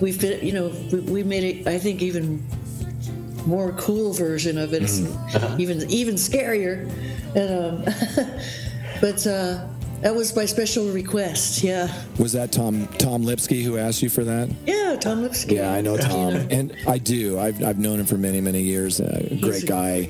we 0.00 0.10
fit, 0.10 0.42
you 0.42 0.52
know, 0.52 0.72
we, 0.90 0.98
we 1.00 1.22
made 1.22 1.44
it, 1.44 1.66
I 1.68 1.78
think, 1.78 2.02
even 2.02 2.44
more 3.46 3.72
cool 3.74 4.12
version 4.12 4.58
of 4.58 4.74
it. 4.74 4.82
It's 4.82 4.98
even 5.58 5.88
even 5.88 6.16
scarier. 6.16 6.90
And, 7.36 7.86
um, 7.86 8.30
but 9.00 9.24
uh, 9.24 9.66
that 10.00 10.12
was 10.14 10.32
by 10.32 10.44
special 10.44 10.90
request. 10.90 11.62
Yeah. 11.62 11.86
Was 12.18 12.32
that 12.32 12.50
Tom 12.50 12.88
Tom 12.98 13.22
Lipsky 13.22 13.62
who 13.62 13.78
asked 13.78 14.02
you 14.02 14.08
for 14.08 14.24
that? 14.24 14.50
Yeah, 14.66 14.96
Tom 15.00 15.22
Lipsky. 15.22 15.54
Yeah, 15.54 15.72
I 15.72 15.80
know 15.80 15.92
You 15.96 15.98
Tom, 16.02 16.34
know. 16.34 16.46
and 16.50 16.76
I 16.88 16.98
do. 16.98 17.38
I've, 17.38 17.62
I've 17.62 17.78
known 17.78 18.00
him 18.00 18.06
for 18.06 18.18
many 18.18 18.40
many 18.40 18.62
years. 18.62 19.00
Uh, 19.00 19.28
great 19.40 19.62
a- 19.62 19.66
guy. 19.66 20.08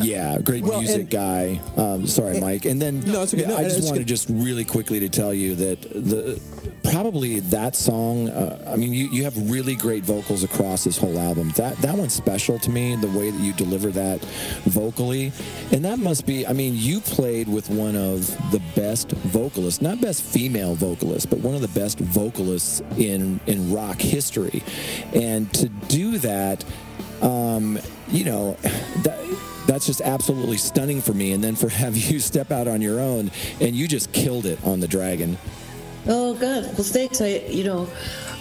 Yeah, 0.00 0.38
great 0.38 0.64
Well, 0.64 0.80
music 0.80 1.00
and- 1.00 1.10
guy. 1.10 1.60
Um, 1.76 2.06
sorry, 2.06 2.40
Mike. 2.40 2.64
And 2.64 2.80
then 2.80 3.00
No, 3.00 3.22
it's 3.22 3.34
okay. 3.34 3.46
No, 3.46 3.56
I 3.56 3.64
just 3.64 3.84
wanted 3.84 4.00
good. 4.00 4.08
just 4.08 4.28
really 4.28 4.64
quickly 4.64 5.00
to 5.00 5.08
tell 5.08 5.32
you 5.34 5.54
that 5.56 5.80
the 5.82 6.40
probably 6.84 7.40
that 7.40 7.76
song. 7.76 8.28
Uh, 8.28 8.72
I 8.72 8.76
mean, 8.76 8.92
you, 8.92 9.10
you 9.10 9.24
have 9.24 9.50
really 9.50 9.74
great 9.74 10.04
vocals 10.04 10.42
across 10.44 10.84
this 10.84 10.96
whole 10.96 11.18
album. 11.18 11.50
That 11.56 11.76
that 11.78 11.96
one's 11.96 12.14
special 12.14 12.58
to 12.60 12.70
me. 12.70 12.96
The 12.96 13.08
way 13.08 13.30
that 13.30 13.40
you 13.40 13.52
deliver 13.52 13.90
that 13.90 14.20
vocally, 14.64 15.32
and 15.72 15.84
that 15.84 15.98
must 15.98 16.26
be. 16.26 16.46
I 16.46 16.52
mean, 16.52 16.74
you 16.76 17.00
played 17.00 17.48
with 17.48 17.68
one 17.70 17.96
of 17.96 18.26
the 18.52 18.60
best 18.74 19.10
vocalists, 19.10 19.82
not 19.82 20.00
best 20.00 20.22
female 20.22 20.74
vocalists, 20.74 21.26
but 21.26 21.40
one 21.40 21.54
of 21.54 21.60
the 21.60 21.68
best 21.68 21.98
vocalists 22.00 22.80
in 22.96 23.40
in 23.46 23.72
rock 23.72 24.00
history, 24.00 24.62
and 25.14 25.52
to 25.54 25.68
do 25.68 26.18
that 26.18 26.64
um, 27.22 27.78
you 28.10 28.24
know, 28.24 28.56
that, 29.02 29.18
that's 29.68 29.86
just 29.86 30.00
absolutely 30.00 30.56
stunning 30.56 31.00
for 31.00 31.12
me. 31.14 31.32
And 31.32 31.44
then 31.44 31.54
for 31.54 31.68
have 31.84 31.96
you 31.96 32.18
step 32.18 32.50
out 32.50 32.66
on 32.66 32.80
your 32.82 32.98
own 32.98 33.30
and 33.60 33.76
you 33.76 33.86
just 33.86 34.12
killed 34.12 34.46
it 34.46 34.58
on 34.64 34.80
the 34.80 34.88
Dragon. 34.88 35.38
Oh 36.10 36.32
God! 36.34 36.64
Well, 36.64 36.84
thanks. 36.84 37.20
I, 37.20 37.42
you 37.48 37.64
know, 37.64 37.86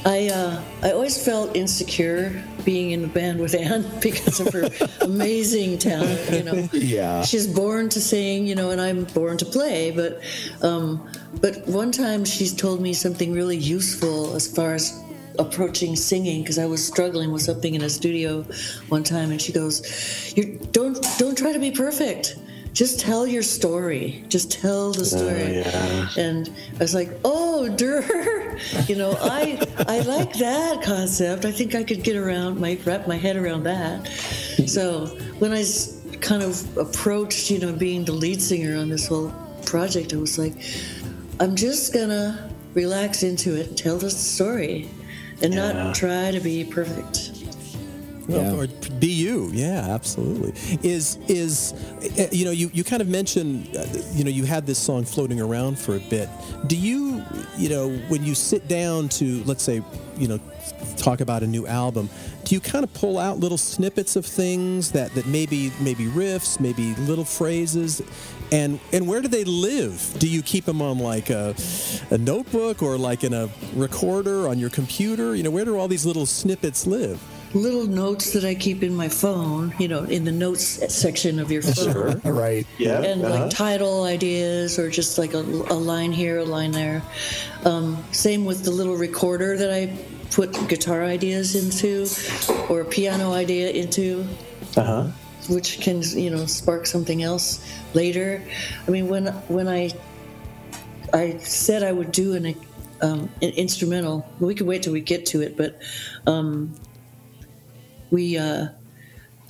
I 0.06 0.30
uh, 0.30 0.62
I 0.84 0.92
always 0.92 1.22
felt 1.24 1.54
insecure 1.56 2.42
being 2.64 2.92
in 2.92 3.02
the 3.02 3.08
band 3.10 3.42
with 3.42 3.54
Ann 3.56 3.84
because 4.02 4.40
of 4.40 4.54
her 4.54 4.70
amazing 5.02 5.78
talent. 5.80 6.32
You 6.32 6.44
know, 6.44 6.70
Yeah. 6.72 7.24
she's 7.24 7.46
born 7.46 7.90
to 7.90 8.00
sing. 8.00 8.48
You 8.48 8.56
know, 8.56 8.72
and 8.72 8.80
I'm 8.80 9.04
born 9.06 9.38
to 9.40 9.46
play. 9.46 9.92
But, 9.92 10.22
um, 10.62 11.10
but 11.42 11.68
one 11.68 11.92
time 11.92 12.24
she's 12.24 12.54
told 12.54 12.80
me 12.80 12.94
something 12.94 13.34
really 13.34 13.58
useful 13.58 14.34
as 14.36 14.48
far 14.48 14.74
as 14.76 14.98
approaching 15.40 15.96
singing 15.96 16.42
because 16.42 16.60
I 16.60 16.66
was 16.66 16.86
struggling 16.86 17.32
with 17.32 17.42
something 17.42 17.76
in 17.76 17.82
a 17.82 17.90
studio 17.90 18.46
one 18.90 19.04
time, 19.04 19.32
and 19.32 19.42
she 19.42 19.52
goes, 19.52 20.34
"You 20.36 20.60
don't 20.72 20.98
don't 21.18 21.38
try 21.38 21.54
to 21.54 21.60
be 21.60 21.72
perfect." 21.72 22.38
Just 22.74 23.00
tell 23.00 23.26
your 23.26 23.42
story. 23.42 24.24
Just 24.30 24.52
tell 24.52 24.92
the 24.92 25.02
oh, 25.02 25.04
story. 25.04 25.58
yeah. 25.58 26.10
And 26.16 26.48
I 26.76 26.84
was 26.84 26.94
like, 26.94 27.10
"Oh, 27.26 27.68
Durr, 27.70 28.58
you 28.88 28.96
know, 28.96 29.18
I 29.20 29.60
I 29.88 30.02
like 30.02 30.34
that 30.34 30.84
concept. 30.84 31.46
I 31.46 31.52
think 31.52 31.74
I 31.74 31.84
could 31.84 32.04
get 32.04 32.16
around 32.16 32.60
my 32.60 32.78
wrap 32.86 33.08
my 33.08 33.18
head 33.18 33.36
around 33.36 33.64
that." 33.64 34.08
So 34.68 35.08
when 35.40 35.54
I 35.54 35.64
kind 36.22 36.44
of 36.44 36.78
approached, 36.78 37.50
you 37.50 37.60
know, 37.60 37.74
being 37.74 38.06
the 38.06 38.12
lead 38.12 38.42
singer 38.42 38.78
on 38.78 38.90
this 38.90 39.08
whole 39.08 39.34
project, 39.66 40.14
I 40.14 40.18
was 40.18 40.38
like, 40.38 40.54
"I'm 41.40 41.56
just 41.56 41.94
gonna 41.94 42.48
relax 42.78 43.24
into 43.24 43.56
it, 43.56 43.76
tell 43.76 43.98
the 43.98 44.12
story, 44.12 44.88
and 45.42 45.54
Yeah. 45.54 45.72
not 45.74 45.96
try 45.96 46.32
to 46.32 46.40
be 46.40 46.64
perfect." 46.64 47.27
Yeah. 48.28 48.54
or 48.54 48.68
be 49.00 49.08
you, 49.08 49.50
yeah, 49.54 49.88
absolutely. 49.90 50.54
Is 50.88 51.18
is 51.28 51.74
uh, 52.20 52.28
you 52.32 52.46
know 52.46 52.52
you, 52.52 52.70
you 52.74 52.84
kind 52.84 53.02
of 53.02 53.08
mentioned 53.08 53.76
uh, 53.76 53.86
you 54.14 54.24
know 54.24 54.30
you 54.30 54.44
had 54.44 54.66
this 54.66 54.78
song 54.78 55.06
floating 55.06 55.40
around 55.40 55.80
for 55.80 55.96
a 55.96 56.00
bit. 56.00 56.30
Do 56.68 56.76
you 56.76 57.24
you 57.58 57.70
know 57.70 57.90
when 58.10 58.24
you 58.24 58.36
sit 58.36 58.68
down 58.68 59.10
to 59.10 59.44
let's 59.46 59.64
say 59.64 59.82
you 60.18 60.28
know 60.28 60.40
talk 60.98 61.22
about 61.22 61.44
a 61.44 61.48
new 61.48 61.68
album, 61.68 62.10
do 62.44 62.56
you 62.56 62.62
kind 62.62 62.84
of 62.84 62.94
pull 62.94 63.18
out 63.18 63.40
little 63.40 63.58
snippets 63.58 64.16
of 64.16 64.26
things 64.26 64.92
that 64.92 65.14
that 65.16 65.26
maybe 65.26 65.72
maybe 65.80 66.06
riffs, 66.06 66.60
maybe 66.60 66.96
little 66.96 67.26
phrases? 67.26 68.02
And, 68.50 68.80
and 68.94 69.08
where 69.08 69.22
do 69.22 69.28
they 69.28 69.44
live? 69.44 70.16
Do 70.20 70.30
you 70.30 70.42
keep 70.42 70.64
them 70.64 70.82
on 70.82 71.00
like 71.00 71.30
a, 71.30 71.54
a 72.12 72.18
notebook 72.18 72.82
or 72.82 72.98
like 72.98 73.26
in 73.26 73.34
a 73.34 73.50
recorder 73.76 74.48
on 74.48 74.58
your 74.58 74.70
computer? 74.70 75.36
You 75.36 75.44
know, 75.44 75.52
where 75.52 75.66
do 75.66 75.78
all 75.78 75.90
these 75.90 76.06
little 76.06 76.26
snippets 76.26 76.88
live? 76.88 77.22
Little 77.54 77.86
notes 77.86 78.34
that 78.34 78.44
I 78.44 78.56
keep 78.56 78.84
in 78.84 78.96
my 78.96 79.08
phone, 79.08 79.74
you 79.80 79.88
know, 79.88 80.04
in 80.04 80.26
the 80.26 80.32
notes 80.32 80.94
section 80.94 81.40
of 81.40 81.52
your 81.52 81.62
phone. 81.62 82.20
Right. 82.24 82.68
Yeah. 82.78 83.02
and 83.02 83.24
uh-huh. 83.24 83.44
like 83.44 83.52
title 83.52 84.04
ideas 84.04 84.78
or 84.78 84.90
just 84.90 85.18
like 85.18 85.34
a, 85.34 85.40
a 85.40 85.80
line 85.80 86.12
here, 86.12 86.40
a 86.40 86.46
line 86.46 86.72
there. 86.72 87.02
Um, 87.64 88.04
same 88.12 88.46
with 88.46 88.64
the 88.64 88.72
little 88.72 88.96
recorder 88.96 89.58
that 89.58 89.72
I 89.72 89.98
put 90.32 90.54
guitar 90.68 91.04
ideas 91.04 91.56
into 91.56 92.06
or 92.70 92.82
a 92.82 92.86
piano 92.86 93.32
idea 93.32 93.72
into, 93.72 94.28
uh-huh. 94.76 95.08
which 95.50 95.80
can 95.80 96.02
you 96.04 96.30
know 96.30 96.46
spark 96.46 96.86
something 96.86 97.24
else 97.24 97.66
later. 97.94 98.44
I 98.88 98.92
mean, 98.92 99.08
when 99.08 99.28
when 99.48 99.68
I 99.68 99.92
I 101.14 101.38
said 101.38 101.84
I 101.84 101.92
would 101.92 102.12
do 102.12 102.36
an 102.36 102.56
um, 103.02 103.30
an 103.42 103.50
instrumental. 103.50 104.28
We 104.40 104.56
could 104.56 104.68
wait 104.68 104.84
till 104.84 104.94
we 104.94 105.02
get 105.02 105.26
to 105.28 105.42
it, 105.42 105.58
but 105.58 105.80
um, 106.26 106.74
we. 108.12 108.38
Uh, 108.38 108.68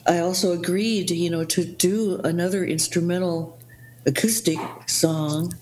I 0.08 0.20
also 0.20 0.54
agreed, 0.54 1.12
you 1.12 1.30
know, 1.30 1.44
to 1.44 1.66
do 1.66 2.20
another 2.24 2.64
instrumental 2.64 3.60
acoustic 4.06 4.58
song 4.86 5.54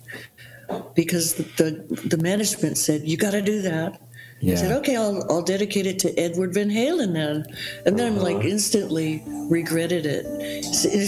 because 0.95 1.33
the 1.33 1.73
the 2.05 2.17
management 2.17 2.77
said 2.77 3.01
you 3.07 3.17
got 3.17 3.31
to 3.31 3.41
do 3.41 3.61
that. 3.63 3.99
I 4.43 4.55
said, 4.55 4.71
okay, 4.73 4.95
I'll, 4.95 5.25
I'll 5.31 5.41
dedicate 5.41 5.87
it 5.87 5.97
to 5.99 6.19
Edward 6.19 6.53
Van 6.53 6.69
Halen 6.69 7.13
then. 7.13 7.45
And 7.85 7.97
then, 7.97 8.13
I'm 8.13 8.19
like, 8.19 8.45
instantly 8.45 9.23
regretted 9.25 10.05
it 10.05 10.25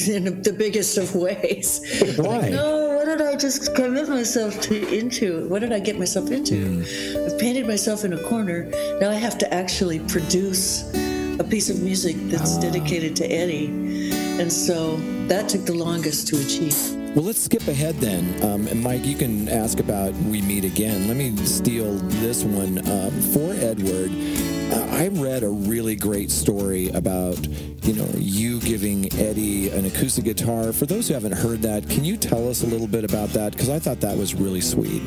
in 0.08 0.42
the 0.42 0.54
biggest 0.54 0.98
of 0.98 1.14
ways. 1.14 2.16
Why? 2.18 2.38
Like, 2.38 2.52
no, 2.52 2.96
what 2.96 3.06
did 3.06 3.22
I 3.22 3.36
just 3.36 3.76
commit 3.76 4.10
myself 4.10 4.60
to 4.62 4.98
into? 4.98 5.48
What 5.50 5.60
did 5.60 5.72
I 5.72 5.80
get 5.80 6.00
myself 6.00 6.32
into? 6.32 6.84
I've 7.26 7.38
painted 7.38 7.68
myself 7.68 8.04
in 8.06 8.14
a 8.14 8.24
corner. 8.24 8.72
Now 9.00 9.12
I 9.12 9.16
have 9.16 9.38
to 9.40 9.54
actually 9.54 10.00
produce 10.00 10.84
a 11.40 11.44
piece 11.44 11.70
of 11.70 11.82
music 11.82 12.16
that's 12.30 12.58
dedicated 12.58 13.16
to 13.18 13.26
Eddie. 13.26 13.68
And 14.40 14.52
so 14.52 14.98
that 15.28 15.50
took 15.50 15.66
the 15.66 15.74
longest 15.74 16.28
to 16.30 16.38
achieve. 16.38 16.76
Well, 17.16 17.26
let's 17.26 17.40
skip 17.40 17.68
ahead 17.68 17.96
then. 17.96 18.44
Um, 18.44 18.68
and 18.68 18.82
Mike, 18.82 19.06
you 19.06 19.16
can 19.16 19.50
ask 19.50 19.80
about 19.80 20.14
We 20.14 20.42
Meet 20.42 20.66
Again. 20.66 21.08
Let 21.08 21.18
me 21.18 21.36
steal 21.38 21.96
this 22.22 22.44
one 22.44 22.78
um, 22.90 23.12
for 23.34 23.54
Edward. 23.54 24.12
Uh, 24.72 24.88
I 24.92 25.08
read 25.08 25.44
a 25.44 25.50
really 25.50 25.96
great 25.96 26.30
story 26.30 26.90
about, 26.90 27.40
you 27.84 27.94
know, 27.94 28.10
you 28.16 28.60
giving 28.60 29.12
Eddie 29.14 29.70
an 29.70 29.86
acoustic 29.86 30.26
guitar. 30.26 30.74
For 30.74 30.86
those 30.86 31.08
who 31.08 31.14
haven't 31.14 31.32
heard 31.32 31.62
that, 31.64 31.90
can 31.90 32.04
you 32.04 32.18
tell 32.18 32.48
us 32.50 32.64
a 32.64 32.68
little 32.68 32.88
bit 32.88 33.04
about 33.04 33.30
that? 33.30 33.54
Because 33.54 33.70
I 33.70 33.80
thought 33.80 34.02
that 34.02 34.18
was 34.18 34.36
really 34.36 34.62
sweet. 34.62 35.02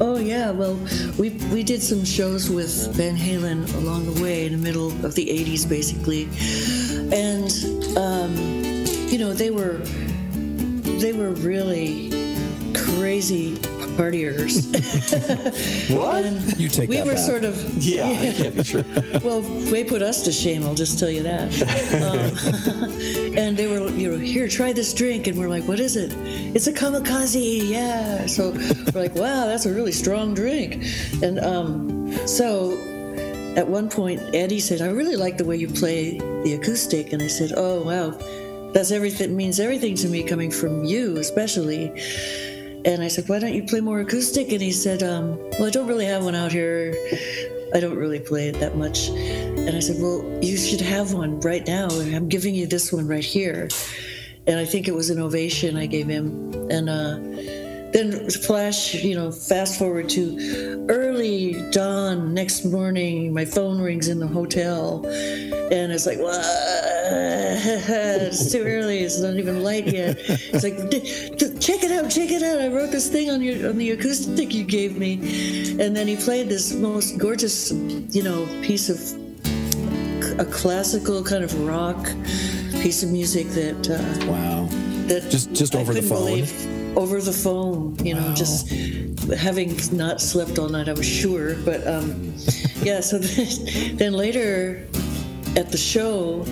Oh 0.00 0.18
yeah, 0.18 0.50
well, 0.50 0.76
we 1.18 1.30
we 1.52 1.62
did 1.62 1.82
some 1.82 2.04
shows 2.04 2.50
with 2.50 2.94
Van 2.96 3.16
Halen 3.16 3.72
along 3.76 4.12
the 4.12 4.22
way 4.22 4.46
in 4.46 4.52
the 4.52 4.58
middle 4.58 4.88
of 5.04 5.14
the 5.14 5.26
'80s, 5.26 5.68
basically, 5.68 6.24
and 7.12 7.50
um, 7.96 8.34
you 9.08 9.18
know 9.18 9.32
they 9.32 9.50
were 9.50 9.78
they 10.98 11.12
were 11.12 11.30
really 11.30 12.10
crazy 12.74 13.56
partiers. 13.96 14.64
What? 15.94 16.24
And 16.24 16.58
You 16.58 16.68
take 16.68 16.88
we 16.88 16.96
that 16.96 17.06
were 17.06 17.14
back. 17.14 17.22
sort 17.22 17.44
of 17.44 17.54
Yeah, 17.82 18.06
I 18.06 18.32
can't 18.32 18.54
be 18.56 18.64
sure. 18.64 18.84
well, 19.22 19.40
they 19.40 19.84
put 19.84 20.02
us 20.02 20.22
to 20.24 20.32
shame. 20.32 20.64
I'll 20.64 20.74
just 20.74 20.98
tell 20.98 21.10
you 21.10 21.22
that. 21.22 21.48
Um, 22.02 23.36
and 23.38 23.56
they 23.56 23.66
were, 23.66 23.88
you 23.90 24.12
know, 24.12 24.18
here, 24.18 24.48
try 24.48 24.72
this 24.72 24.92
drink, 24.94 25.26
and 25.26 25.38
we're 25.38 25.48
like, 25.48 25.64
what 25.68 25.80
is 25.80 25.96
it? 25.96 26.12
It's 26.54 26.66
a 26.66 26.72
kamikaze, 26.72 27.68
yeah. 27.68 28.26
So 28.26 28.50
we're 28.52 29.02
like, 29.02 29.14
wow, 29.14 29.46
that's 29.46 29.66
a 29.66 29.72
really 29.72 29.92
strong 29.92 30.34
drink. 30.34 30.84
And 31.22 31.38
um, 31.40 32.12
so 32.26 32.72
at 33.56 33.66
one 33.68 33.88
point, 33.88 34.20
Eddie 34.34 34.60
said, 34.60 34.80
I 34.80 34.88
really 34.88 35.16
like 35.16 35.36
the 35.36 35.44
way 35.44 35.56
you 35.56 35.68
play 35.68 36.18
the 36.44 36.54
acoustic, 36.54 37.12
and 37.12 37.22
I 37.22 37.28
said, 37.28 37.52
oh 37.56 37.82
wow, 37.84 38.10
that's 38.72 38.90
everything 38.90 39.36
means 39.36 39.60
everything 39.60 39.94
to 39.96 40.08
me 40.08 40.22
coming 40.24 40.50
from 40.50 40.84
you, 40.84 41.16
especially. 41.18 41.92
And 42.84 43.02
I 43.02 43.08
said, 43.08 43.28
why 43.28 43.38
don't 43.38 43.54
you 43.54 43.62
play 43.64 43.80
more 43.80 44.00
acoustic? 44.00 44.52
And 44.52 44.60
he 44.60 44.70
said, 44.70 45.02
um, 45.02 45.38
well, 45.52 45.64
I 45.64 45.70
don't 45.70 45.86
really 45.86 46.04
have 46.04 46.24
one 46.24 46.34
out 46.34 46.52
here. 46.52 46.94
I 47.74 47.80
don't 47.80 47.96
really 47.96 48.20
play 48.20 48.48
it 48.48 48.60
that 48.60 48.76
much. 48.76 49.08
And 49.08 49.74
I 49.74 49.80
said, 49.80 49.96
well, 49.98 50.22
you 50.42 50.56
should 50.56 50.82
have 50.82 51.14
one 51.14 51.40
right 51.40 51.66
now. 51.66 51.88
I'm 51.90 52.28
giving 52.28 52.54
you 52.54 52.66
this 52.66 52.92
one 52.92 53.08
right 53.08 53.24
here. 53.24 53.68
And 54.46 54.58
I 54.58 54.66
think 54.66 54.86
it 54.86 54.94
was 54.94 55.08
an 55.08 55.18
ovation 55.18 55.76
I 55.76 55.86
gave 55.86 56.06
him. 56.06 56.52
And 56.70 56.90
uh, 56.90 57.18
then 57.94 58.28
flash, 58.28 58.92
you 58.94 59.14
know, 59.14 59.30
fast 59.30 59.78
forward 59.78 60.08
to 60.10 60.84
early 60.90 61.54
dawn 61.70 62.34
next 62.34 62.64
morning. 62.64 63.32
My 63.32 63.44
phone 63.44 63.80
rings 63.80 64.08
in 64.08 64.18
the 64.18 64.26
hotel, 64.26 65.06
and 65.06 65.92
it's 65.92 66.04
like, 66.06 66.18
what? 66.18 66.44
It's 67.06 68.50
too 68.50 68.62
early. 68.62 68.98
It's 69.00 69.20
not 69.20 69.34
even 69.36 69.62
light 69.62 69.86
yet. 69.86 70.16
It's 70.18 70.64
like, 70.64 70.76
"D- 70.90 71.00
d- 71.36 71.58
check 71.58 71.84
it 71.84 71.92
out, 71.92 72.10
check 72.10 72.30
it 72.30 72.42
out. 72.42 72.58
I 72.60 72.68
wrote 72.68 72.90
this 72.90 73.08
thing 73.08 73.30
on 73.30 73.40
your 73.42 73.68
on 73.70 73.76
the 73.78 73.90
acoustic 73.92 74.52
you 74.54 74.64
gave 74.64 74.96
me, 74.98 75.12
and 75.80 75.94
then 75.94 76.08
he 76.08 76.16
played 76.16 76.48
this 76.48 76.72
most 76.74 77.18
gorgeous, 77.18 77.70
you 77.70 78.22
know, 78.22 78.46
piece 78.62 78.88
of 78.88 78.98
a 80.40 80.44
classical 80.46 81.22
kind 81.22 81.44
of 81.44 81.52
rock 81.66 82.04
piece 82.82 83.02
of 83.02 83.10
music 83.10 83.46
that. 83.50 83.88
Uh, 83.90 84.26
Wow. 84.32 84.68
that 85.06 85.30
Just- 85.30 85.52
just 85.52 85.74
over 85.76 85.92
the 85.94 86.02
phone? 86.02 86.24
believe- 86.26 86.83
over 86.96 87.20
the 87.20 87.32
phone, 87.32 87.96
you 88.04 88.14
know, 88.14 88.34
just 88.34 88.68
having 89.36 89.78
not 89.92 90.20
slept 90.20 90.58
all 90.58 90.68
night, 90.68 90.88
I 90.88 90.92
was 90.92 91.06
sure. 91.06 91.56
But 91.64 91.86
um, 91.86 92.34
yeah, 92.82 93.00
so 93.00 93.18
then, 93.18 93.96
then 93.96 94.12
later, 94.12 94.86
at 95.56 95.70
the 95.70 95.78
show 95.78 96.44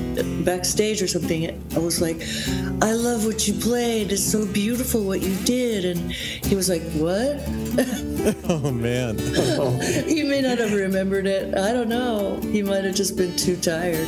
backstage 0.45 1.03
or 1.03 1.09
something, 1.09 1.51
I 1.75 1.79
was 1.79 2.01
like, 2.01 2.23
"I 2.83 2.93
love 2.93 3.25
what 3.25 3.47
you 3.49 3.55
played. 3.55 4.13
It's 4.13 4.23
so 4.23 4.47
beautiful 4.47 5.03
what 5.05 5.23
you 5.23 5.35
did." 5.45 5.85
And 5.85 6.13
he 6.13 6.55
was 6.55 6.69
like, 6.69 6.83
"What?" 6.93 7.41
Oh 8.49 8.71
man. 8.71 9.19
he 10.07 10.23
may 10.23 10.41
not 10.43 10.59
have 10.59 10.73
remembered 10.73 11.27
it. 11.27 11.59
I 11.59 11.73
don't 11.73 11.89
know. 11.89 12.39
He 12.53 12.63
might 12.63 12.85
have 12.85 12.95
just 12.95 13.17
been 13.17 13.35
too 13.37 13.57
tired. 13.57 14.07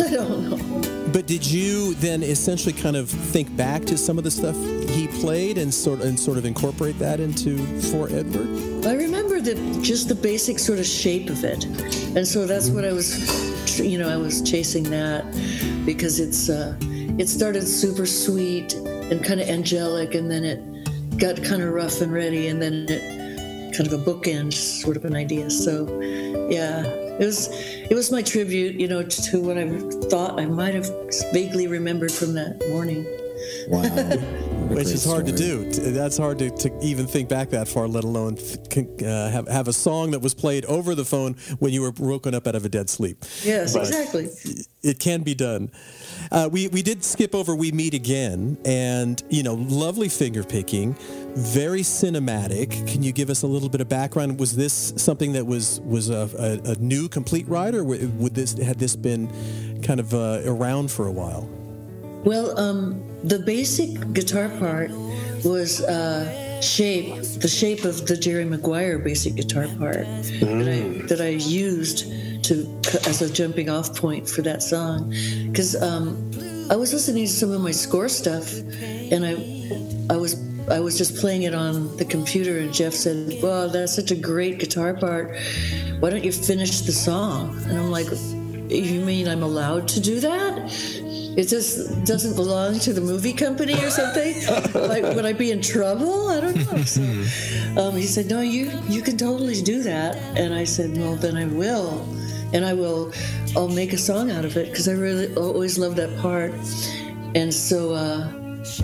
I 0.00 0.10
don't 0.10 0.50
know. 0.50 0.73
But 1.14 1.28
did 1.28 1.46
you 1.46 1.94
then 1.94 2.24
essentially 2.24 2.72
kind 2.72 2.96
of 2.96 3.08
think 3.08 3.56
back 3.56 3.84
to 3.84 3.96
some 3.96 4.18
of 4.18 4.24
the 4.24 4.32
stuff 4.32 4.56
he 4.90 5.06
played 5.06 5.58
and 5.58 5.72
sort 5.72 6.00
and 6.00 6.18
sort 6.18 6.38
of 6.38 6.44
incorporate 6.44 6.98
that 6.98 7.20
into 7.20 7.56
For 7.82 8.08
Edward? 8.08 8.84
I 8.84 8.94
remember 8.94 9.40
the 9.40 9.54
just 9.80 10.08
the 10.08 10.16
basic 10.16 10.58
sort 10.58 10.80
of 10.80 10.86
shape 10.86 11.30
of 11.30 11.44
it, 11.44 11.66
and 12.16 12.26
so 12.26 12.48
that's 12.48 12.68
what 12.68 12.84
I 12.84 12.92
was, 12.92 13.78
you 13.78 13.96
know, 13.96 14.08
I 14.08 14.16
was 14.16 14.42
chasing 14.42 14.90
that 14.90 15.24
because 15.86 16.18
it's 16.18 16.50
uh, 16.50 16.76
it 17.16 17.28
started 17.28 17.62
super 17.62 18.06
sweet 18.06 18.74
and 18.74 19.24
kind 19.24 19.40
of 19.40 19.48
angelic, 19.48 20.16
and 20.16 20.28
then 20.28 20.42
it 20.42 20.60
got 21.20 21.40
kind 21.44 21.62
of 21.62 21.72
rough 21.72 22.00
and 22.00 22.12
ready, 22.12 22.48
and 22.48 22.60
then 22.60 22.86
it 22.88 23.76
kind 23.76 23.86
of 23.86 23.92
a 23.92 24.02
bookend 24.04 24.52
sort 24.52 24.96
of 24.96 25.04
an 25.04 25.14
idea. 25.14 25.48
So, 25.48 25.86
yeah, 26.50 26.82
it 27.20 27.24
was 27.26 27.48
it 27.50 27.94
was 27.94 28.10
my 28.10 28.22
tribute, 28.22 28.80
you 28.80 28.88
know, 28.88 29.02
to 29.02 29.40
what 29.40 29.58
I 29.58 29.68
thought 30.08 30.40
I 30.40 30.46
might 30.46 30.74
have 30.74 30.88
vaguely 31.32 31.66
remembered 31.66 32.12
from 32.12 32.34
that 32.34 32.58
morning. 32.70 33.06
Wow. 33.68 34.40
Which 34.74 34.88
is 34.88 35.04
hard 35.04 35.26
to 35.26 35.32
do. 35.32 35.70
That's 35.70 36.16
hard 36.16 36.38
to, 36.38 36.50
to 36.50 36.78
even 36.82 37.06
think 37.06 37.28
back 37.28 37.50
that 37.50 37.68
far, 37.68 37.86
let 37.86 38.04
alone 38.04 38.36
th- 38.36 39.02
uh, 39.02 39.30
have, 39.30 39.48
have 39.48 39.68
a 39.68 39.72
song 39.72 40.10
that 40.10 40.20
was 40.20 40.34
played 40.34 40.64
over 40.66 40.94
the 40.94 41.04
phone 41.04 41.34
when 41.58 41.72
you 41.72 41.82
were 41.82 41.92
woken 41.98 42.34
up 42.34 42.46
out 42.46 42.54
of 42.54 42.64
a 42.64 42.68
dead 42.68 42.90
sleep. 42.90 43.24
Yes, 43.42 43.74
exactly. 43.74 44.28
It 44.82 44.98
can 44.98 45.22
be 45.22 45.34
done. 45.34 45.70
Uh, 46.30 46.48
we, 46.50 46.68
we 46.68 46.82
did 46.82 47.04
skip 47.04 47.34
over 47.34 47.54
We 47.54 47.72
Meet 47.72 47.94
Again, 47.94 48.58
and, 48.64 49.22
you 49.30 49.42
know, 49.42 49.54
lovely 49.54 50.08
finger 50.08 50.42
picking, 50.42 50.94
very 51.34 51.82
cinematic. 51.82 52.86
Can 52.86 53.02
you 53.02 53.12
give 53.12 53.30
us 53.30 53.42
a 53.42 53.46
little 53.46 53.68
bit 53.68 53.80
of 53.80 53.88
background? 53.88 54.38
Was 54.38 54.56
this 54.56 54.92
something 54.96 55.32
that 55.32 55.46
was, 55.46 55.80
was 55.80 56.10
a, 56.10 56.28
a, 56.66 56.72
a 56.72 56.74
new 56.76 57.08
complete 57.08 57.48
ride, 57.48 57.74
or 57.74 57.84
would 57.84 58.34
this, 58.34 58.52
had 58.58 58.78
this 58.78 58.96
been 58.96 59.30
kind 59.82 60.00
of 60.00 60.12
uh, 60.14 60.42
around 60.44 60.90
for 60.90 61.06
a 61.06 61.12
while? 61.12 61.48
Well, 62.24 62.58
um, 62.58 63.02
the 63.22 63.38
basic 63.38 64.12
guitar 64.14 64.48
part 64.58 64.90
was 65.44 65.82
uh, 65.82 66.60
shape, 66.62 67.22
the 67.22 67.48
shape 67.48 67.84
of 67.84 68.06
the 68.06 68.16
Jerry 68.16 68.46
Maguire 68.46 68.98
basic 68.98 69.34
guitar 69.34 69.68
part 69.78 70.06
that 70.40 70.68
I 70.68 71.06
that 71.06 71.20
I 71.20 71.28
used 71.28 72.06
to 72.44 72.80
as 73.06 73.20
a 73.20 73.30
jumping 73.30 73.68
off 73.68 73.94
point 73.94 74.28
for 74.28 74.40
that 74.42 74.62
song, 74.62 75.10
because 75.50 75.80
um, 75.82 76.30
I 76.70 76.76
was 76.76 76.94
listening 76.94 77.26
to 77.26 77.32
some 77.32 77.50
of 77.52 77.60
my 77.60 77.72
score 77.72 78.08
stuff, 78.08 78.54
and 78.54 79.24
I 79.26 80.14
I 80.14 80.16
was 80.16 80.40
I 80.70 80.80
was 80.80 80.96
just 80.96 81.16
playing 81.16 81.42
it 81.42 81.54
on 81.54 81.94
the 81.98 82.06
computer, 82.06 82.58
and 82.58 82.72
Jeff 82.72 82.94
said, 82.94 83.38
"Well, 83.42 83.68
that's 83.68 83.94
such 83.94 84.10
a 84.10 84.16
great 84.16 84.58
guitar 84.58 84.94
part. 84.94 85.36
Why 86.00 86.08
don't 86.08 86.24
you 86.24 86.32
finish 86.32 86.80
the 86.80 86.92
song?" 86.92 87.54
And 87.68 87.78
I'm 87.78 87.90
like, 87.90 88.08
"You 88.68 89.00
mean 89.00 89.28
I'm 89.28 89.42
allowed 89.42 89.88
to 89.88 90.00
do 90.00 90.20
that?" 90.20 90.70
It 91.36 91.48
just 91.48 92.04
doesn't 92.04 92.36
belong 92.36 92.78
to 92.80 92.92
the 92.92 93.00
movie 93.00 93.32
company 93.32 93.74
or 93.74 93.90
something. 93.90 94.36
like, 94.74 95.02
would 95.02 95.26
I 95.26 95.32
be 95.32 95.50
in 95.50 95.60
trouble? 95.60 96.28
I 96.28 96.40
don't 96.40 96.56
know. 96.56 96.82
So, 96.82 97.02
um, 97.80 97.96
he 97.96 98.06
said, 98.06 98.26
"No, 98.26 98.40
you 98.40 98.70
you 98.88 99.02
can 99.02 99.16
totally 99.16 99.60
do 99.60 99.82
that." 99.82 100.16
And 100.38 100.54
I 100.54 100.62
said, 100.62 100.96
"Well, 100.96 101.16
then 101.16 101.36
I 101.36 101.46
will, 101.46 102.06
and 102.52 102.64
I 102.64 102.72
will. 102.72 103.12
I'll 103.56 103.68
make 103.68 103.92
a 103.92 103.98
song 103.98 104.30
out 104.30 104.44
of 104.44 104.56
it 104.56 104.70
because 104.70 104.86
I 104.88 104.92
really 104.92 105.34
always 105.34 105.76
loved 105.76 105.96
that 105.96 106.16
part." 106.18 106.52
And 107.34 107.52
so, 107.52 107.94
uh, 107.94 108.30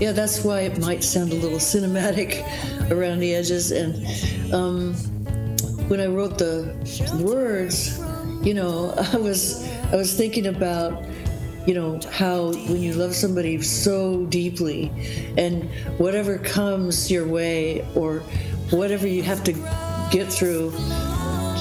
yeah, 0.01 0.11
that's 0.11 0.43
why 0.43 0.63
it 0.63 0.79
might 0.81 1.05
sound 1.05 1.33
a 1.33 1.37
little 1.37 1.59
cinematic 1.59 2.43
around 2.91 3.21
the 3.21 3.33
edges. 3.33 3.71
And 3.71 3.95
um, 4.53 4.95
when 5.87 6.01
I 6.01 6.07
wrote 6.07 6.37
the 6.37 6.75
words, 7.23 8.01
you 8.43 8.55
know, 8.55 8.95
I 9.13 9.17
was 9.17 9.67
I 9.93 9.97
was 9.97 10.15
thinking 10.17 10.47
about 10.47 11.05
you 11.67 11.75
know 11.75 12.01
how 12.11 12.53
when 12.53 12.83
you 12.83 12.95
love 12.95 13.15
somebody 13.15 13.61
so 13.63 14.25
deeply 14.27 14.91
and 15.37 15.65
whatever 15.99 16.39
comes 16.39 17.11
your 17.11 17.27
way 17.27 17.87
or 17.95 18.21
whatever 18.71 19.07
you 19.07 19.23
have 19.23 19.45
to 19.45 19.53
get 20.11 20.33
through 20.33 20.73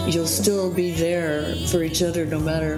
you'll 0.08 0.26
still 0.26 0.74
be 0.74 0.92
there 0.92 1.54
for 1.68 1.84
each 1.84 2.02
other 2.02 2.26
no 2.26 2.40
matter 2.40 2.78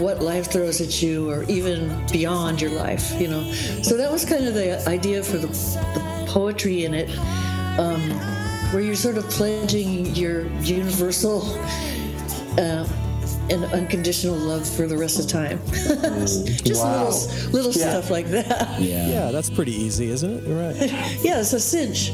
what 0.00 0.22
life 0.22 0.50
throws 0.50 0.80
at 0.80 1.02
you 1.02 1.28
or 1.28 1.42
even 1.44 2.06
beyond 2.12 2.60
your 2.60 2.70
life 2.70 3.20
you 3.20 3.26
know. 3.26 3.42
So 3.82 3.96
that 3.96 4.10
was 4.10 4.24
kind 4.24 4.46
of 4.46 4.54
the 4.54 4.88
idea 4.88 5.22
for 5.24 5.38
the, 5.38 5.48
the 5.48 6.24
poetry 6.28 6.84
in 6.84 6.94
it 6.94 7.10
um, 7.78 8.00
where 8.72 8.80
you're 8.80 8.94
sort 8.94 9.18
of 9.18 9.28
pledging 9.28 10.14
your 10.14 10.46
universal 10.62 11.42
uh, 12.58 12.86
and 13.50 13.64
unconditional 13.66 14.36
love 14.36 14.68
for 14.68 14.86
the 14.86 14.96
rest 14.96 15.18
of 15.18 15.26
time. 15.26 15.60
Just 15.72 16.82
Wow. 16.82 17.04
little, 17.08 17.50
little 17.52 17.72
Yeah. 17.72 17.90
stuff 17.90 18.10
like 18.10 18.26
that. 18.30 18.80
Yeah, 18.80 19.30
that's 19.30 19.50
pretty 19.50 19.72
easy, 19.74 20.10
isn't 20.10 20.30
it? 20.46 20.48
Right. 20.48 20.90
Yeah, 21.22 21.40
it's 21.40 21.52
a 21.52 21.60
cinch. 21.60 22.12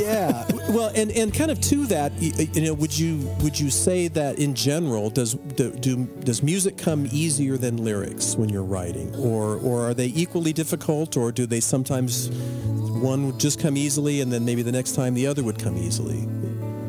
yeah. 0.00 0.46
Well, 0.70 0.90
and, 0.94 1.10
and 1.12 1.32
kind 1.34 1.50
of 1.50 1.60
to 1.62 1.86
that, 1.86 2.12
you 2.20 2.62
know, 2.62 2.74
would 2.74 2.96
you 2.96 3.18
would 3.42 3.58
you 3.58 3.70
say 3.70 4.08
that 4.08 4.38
in 4.38 4.54
general 4.54 5.10
does 5.10 5.34
do, 5.34 5.70
do 5.72 6.04
does 6.24 6.42
music 6.42 6.76
come 6.76 7.08
easier 7.12 7.56
than 7.56 7.76
lyrics 7.84 8.36
when 8.36 8.48
you're 8.48 8.64
writing, 8.64 9.14
or 9.16 9.56
or 9.56 9.88
are 9.88 9.94
they 9.94 10.06
equally 10.06 10.52
difficult, 10.52 11.16
or 11.16 11.32
do 11.32 11.46
they 11.46 11.60
sometimes 11.60 12.30
one 12.30 13.26
would 13.26 13.38
just 13.40 13.58
come 13.60 13.76
easily 13.76 14.20
and 14.20 14.30
then 14.32 14.44
maybe 14.44 14.62
the 14.62 14.72
next 14.72 14.92
time 14.94 15.14
the 15.14 15.26
other 15.26 15.42
would 15.42 15.58
come 15.58 15.76
easily? 15.76 16.26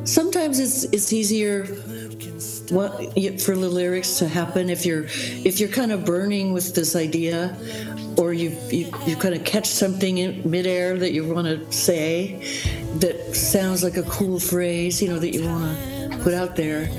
Sometimes 0.04 0.60
it's 0.60 0.84
it's 0.86 1.14
easier 1.14 1.66
what, 2.72 2.98
for 3.42 3.56
the 3.56 3.70
lyrics 3.70 4.18
to 4.20 4.28
happen 4.28 4.70
if 4.70 4.86
you're 4.86 5.06
if 5.44 5.60
you're 5.60 5.70
kind 5.70 5.92
of 5.92 6.06
burning 6.06 6.54
with 6.54 6.74
this 6.74 6.96
idea, 6.96 7.56
or 8.18 8.34
you 8.34 8.50
you, 8.70 8.92
you 9.06 9.16
kind 9.16 9.36
of 9.36 9.44
catch 9.44 9.68
something 9.68 10.18
in 10.18 10.50
midair 10.50 10.98
that 10.98 11.12
you 11.12 11.28
want 11.28 11.48
to 11.48 11.72
say 11.72 12.42
that 12.96 13.36
sounds 13.36 13.84
like 13.84 13.98
a 13.98 14.04
cool 14.04 14.40
phrase, 14.40 15.02
you 15.02 15.10
know, 15.10 15.20
that 15.20 15.34
you 15.34 15.46
want 15.46 15.78
to 15.78 16.18
put 16.20 16.34
out 16.34 16.56
there. 16.56 16.90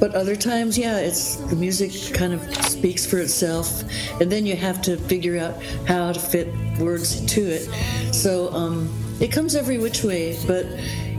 But 0.00 0.14
other 0.14 0.36
times, 0.36 0.78
yeah, 0.78 0.98
it's 0.98 1.36
the 1.36 1.56
music 1.56 2.14
kind 2.14 2.32
of 2.32 2.40
speaks 2.64 3.04
for 3.04 3.18
itself, 3.18 3.82
and 4.20 4.30
then 4.30 4.46
you 4.46 4.54
have 4.54 4.80
to 4.82 4.96
figure 4.96 5.38
out 5.38 5.60
how 5.86 6.12
to 6.12 6.20
fit 6.20 6.48
words 6.78 7.24
to 7.34 7.40
it. 7.40 8.14
So 8.14 8.52
um, 8.52 8.88
it 9.20 9.32
comes 9.32 9.56
every 9.56 9.78
which 9.78 10.04
way, 10.04 10.38
but 10.46 10.66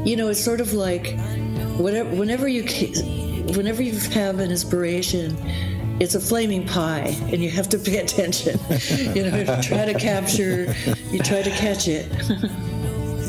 you 0.06 0.16
know, 0.16 0.30
it's 0.30 0.40
sort 0.40 0.62
of 0.62 0.72
like 0.74 1.18
whatever, 1.78 2.10
whenever 2.16 2.48
you 2.48 2.64
whenever 3.56 3.82
you 3.82 3.98
have 4.12 4.40
an 4.40 4.52
inspiration. 4.52 5.36
It's 6.02 6.16
a 6.16 6.20
flaming 6.22 6.66
pie, 6.66 7.14
and 7.24 7.44
you 7.44 7.50
have 7.50 7.68
to 7.70 7.78
pay 7.78 7.98
attention. 8.06 8.58
you 9.14 9.30
know, 9.30 9.62
try 9.62 9.84
to 9.86 9.94
capture, 10.00 10.74
you 11.12 11.20
try 11.20 11.42
to 11.42 11.52
catch 11.52 11.88
it. 11.88 12.10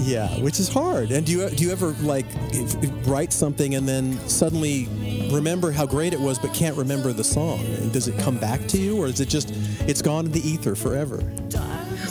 Yeah, 0.02 0.28
which 0.40 0.58
is 0.58 0.68
hard. 0.68 1.10
And 1.12 1.26
do 1.26 1.30
you 1.32 1.50
do 1.50 1.62
you 1.62 1.70
ever 1.72 1.88
like 2.00 2.24
if- 2.52 2.74
if 2.82 2.90
write 3.06 3.34
something 3.34 3.74
and 3.74 3.86
then 3.86 4.18
suddenly 4.28 4.88
remember 5.30 5.70
how 5.70 5.84
great 5.84 6.14
it 6.14 6.20
was, 6.20 6.38
but 6.38 6.54
can't 6.54 6.74
remember 6.74 7.12
the 7.12 7.22
song? 7.22 7.58
Does 7.92 8.08
it 8.08 8.18
come 8.18 8.38
back 8.38 8.66
to 8.68 8.78
you, 8.80 8.96
or 8.96 9.06
is 9.08 9.20
it 9.20 9.28
just 9.28 9.52
it's 9.86 10.00
gone 10.00 10.24
in 10.26 10.32
the 10.32 10.40
ether 10.40 10.74
forever? 10.74 11.18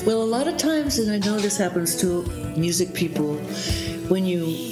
Well, 0.06 0.22
a 0.22 0.30
lot 0.38 0.48
of 0.48 0.56
times, 0.58 1.00
and 1.00 1.12
I 1.12 1.18
know 1.28 1.40
this 1.40 1.58
happens 1.58 2.00
to 2.02 2.24
music 2.56 2.94
people, 2.94 3.36
when 4.08 4.24
you 4.26 4.69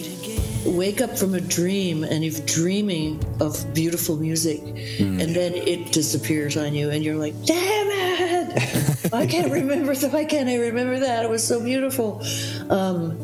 wake 0.67 1.01
up 1.01 1.17
from 1.17 1.33
a 1.33 1.41
dream 1.41 2.03
and 2.03 2.23
you're 2.23 2.45
dreaming 2.45 3.23
of 3.39 3.73
beautiful 3.73 4.15
music, 4.17 4.61
and 4.99 5.35
then 5.35 5.53
it 5.55 5.91
disappears 5.91 6.57
on 6.57 6.73
you, 6.73 6.89
and 6.89 7.03
you're 7.03 7.15
like, 7.15 7.33
"Damn 7.45 7.87
it! 7.89 9.13
I 9.13 9.25
can't 9.25 9.51
remember. 9.61 9.95
th- 9.95 10.11
Why 10.11 10.25
can't 10.25 10.49
I 10.49 10.57
remember 10.57 10.99
that? 10.99 11.23
It 11.25 11.29
was 11.29 11.45
so 11.45 11.63
beautiful." 11.63 12.21
Um, 12.69 13.17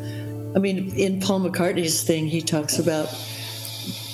I 0.56 0.58
mean, 0.60 0.94
in 0.96 1.20
Paul 1.20 1.40
McCartney's 1.40 2.02
thing, 2.02 2.26
he 2.26 2.40
talks 2.40 2.78
about, 2.78 3.08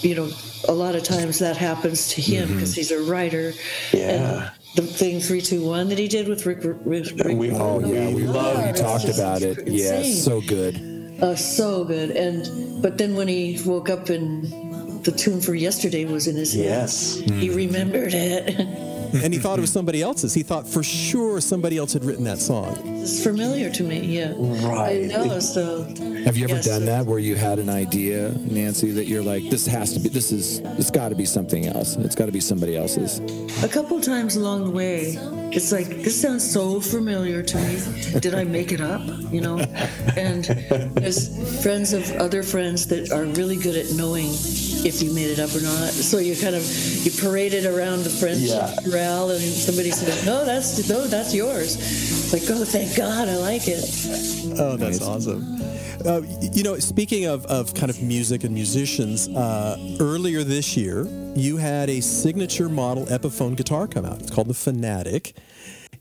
you 0.01 0.15
know, 0.15 0.31
a 0.69 0.73
lot 0.73 0.95
of 0.95 1.03
times 1.03 1.39
that 1.41 1.57
happens 1.57 2.09
to 2.15 2.21
him 2.23 2.49
because 2.55 2.75
he's 2.75 2.91
a 2.91 3.03
writer. 3.03 3.53
Yeah. 3.93 4.51
The 4.77 4.83
thing 4.83 5.21
three 5.21 5.41
two 5.41 5.65
one 5.67 5.89
that 5.89 5.99
he 5.99 6.07
did 6.07 6.29
with 6.29 6.47
Rick. 6.47 6.59
Rick, 6.63 6.77
Rick 7.17 7.37
We- 7.37 7.51
Oh 7.51 7.81
yeah, 7.81 8.15
we 8.15 8.23
love. 8.23 8.65
He 8.65 8.73
talked 8.81 9.05
about 9.09 9.43
it. 9.43 9.59
insane. 9.59 9.75
Yes, 9.77 10.25
so 10.25 10.41
good. 10.41 10.77
Uh, 11.23 11.35
so 11.35 11.85
good. 11.85 12.11
And 12.11 12.81
but 12.83 12.99
then 12.99 13.15
when 13.15 13.29
he 13.29 13.59
woke 13.65 13.91
up 13.91 14.09
and 14.09 14.45
the 15.05 15.13
tune 15.13 15.41
for 15.41 15.55
yesterday 15.55 16.05
was 16.05 16.27
in 16.27 16.37
his 16.37 16.53
head, 16.55 16.65
Yes. 16.65 17.15
he 17.15 17.51
remembered 17.51 18.13
it. 18.15 18.59
and 19.23 19.33
he 19.33 19.39
thought 19.39 19.59
it 19.59 19.63
was 19.63 19.73
somebody 19.73 20.03
else's. 20.03 20.35
He 20.35 20.43
thought 20.43 20.67
for 20.69 20.83
sure 20.83 21.41
somebody 21.41 21.77
else 21.79 21.93
had 21.93 22.05
written 22.05 22.25
that 22.25 22.39
song. 22.39 23.00
It's 23.03 23.23
familiar 23.23 23.71
to 23.71 23.83
me. 23.83 24.01
Yeah. 24.01 24.35
Right. 24.37 25.05
I 25.05 25.07
know. 25.07 25.41
So. 25.41 25.85
Have 26.25 26.37
you 26.37 26.45
ever 26.45 26.57
Yes, 26.57 26.67
done 26.67 26.81
sir. 26.81 26.87
that 26.87 27.07
where 27.07 27.19
you 27.19 27.35
had 27.35 27.59
an 27.59 27.71
idea, 27.71 28.31
Nancy, 28.41 28.91
that 28.93 29.07
you're 29.07 29.23
like, 29.23 29.49
this 29.49 29.67
has 29.67 29.95
to 29.95 30.01
be, 30.01 30.11
this 30.11 30.31
is, 30.33 30.59
it's 30.79 30.91
got 30.91 31.09
to 31.09 31.15
be 31.15 31.25
something 31.25 31.67
else. 31.67 31.97
It's 31.97 32.15
got 32.15 32.27
to 32.27 32.33
be 32.33 32.41
somebody 32.41 32.77
else's. 32.77 33.21
A 33.65 33.69
couple 33.69 33.99
times 34.03 34.37
along 34.37 34.65
the 34.65 34.71
way, 34.71 35.17
it's 35.51 35.73
like 35.73 35.87
this 35.89 36.21
sounds 36.21 36.49
so 36.49 36.79
familiar 36.81 37.43
to 37.43 37.57
me. 37.57 38.21
Did 38.21 38.35
I 38.35 38.45
make 38.45 38.71
it 38.71 38.81
up? 38.83 39.01
You 39.33 39.41
know, 39.41 39.59
and 40.17 40.45
there's 40.95 41.63
friends 41.63 41.93
of 41.95 42.09
other 42.17 42.43
friends 42.43 42.87
that 42.89 43.11
are 43.13 43.25
really 43.25 43.57
good 43.57 43.77
at 43.77 43.91
knowing 43.97 44.29
if 44.83 45.03
you 45.03 45.13
made 45.13 45.31
it 45.31 45.39
up 45.41 45.51
or 45.55 45.61
not. 45.63 45.89
So 45.91 46.19
you 46.19 46.37
kind 46.37 46.55
of 46.55 46.63
you 47.05 47.11
parade 47.13 47.53
it 47.55 47.65
around 47.67 48.05
the 48.05 48.11
French 48.11 48.41
Yeah. 48.41 48.75
corral, 48.85 49.31
and 49.31 49.41
somebody 49.41 49.91
says, 49.91 50.25
"No, 50.27 50.45
that's 50.45 50.89
no, 50.89 51.07
that's 51.07 51.35
yours." 51.35 51.77
It's 51.77 52.33
like, 52.33 52.43
oh, 52.57 52.65
thank 52.65 52.90
God, 52.97 53.29
I 53.29 53.37
like 53.37 53.63
it. 53.67 53.85
Oh, 54.59 54.77
that's 54.77 55.03
awesome. 55.03 55.61
Uh, 56.05 56.23
you 56.53 56.63
know, 56.63 56.79
speaking 56.79 57.27
of, 57.27 57.45
of 57.47 57.75
kind 57.75 57.91
of 57.91 58.03
music 58.03 58.43
and 58.45 58.55
musicians, 58.55 59.29
uh, 59.29 59.77
earlier 60.01 60.43
this 60.43 60.77
year, 60.77 61.07
you 61.37 61.57
had 61.59 61.91
a 61.91 62.01
signature 62.01 62.69
model 62.69 63.07
Epiphone 63.07 63.57
guitar 63.57 63.87
come 63.87 64.05
out. 64.05 64.21
It's 64.21 64.31
called 64.31 64.49
the 64.49 64.55
Fanatic. 64.55 65.37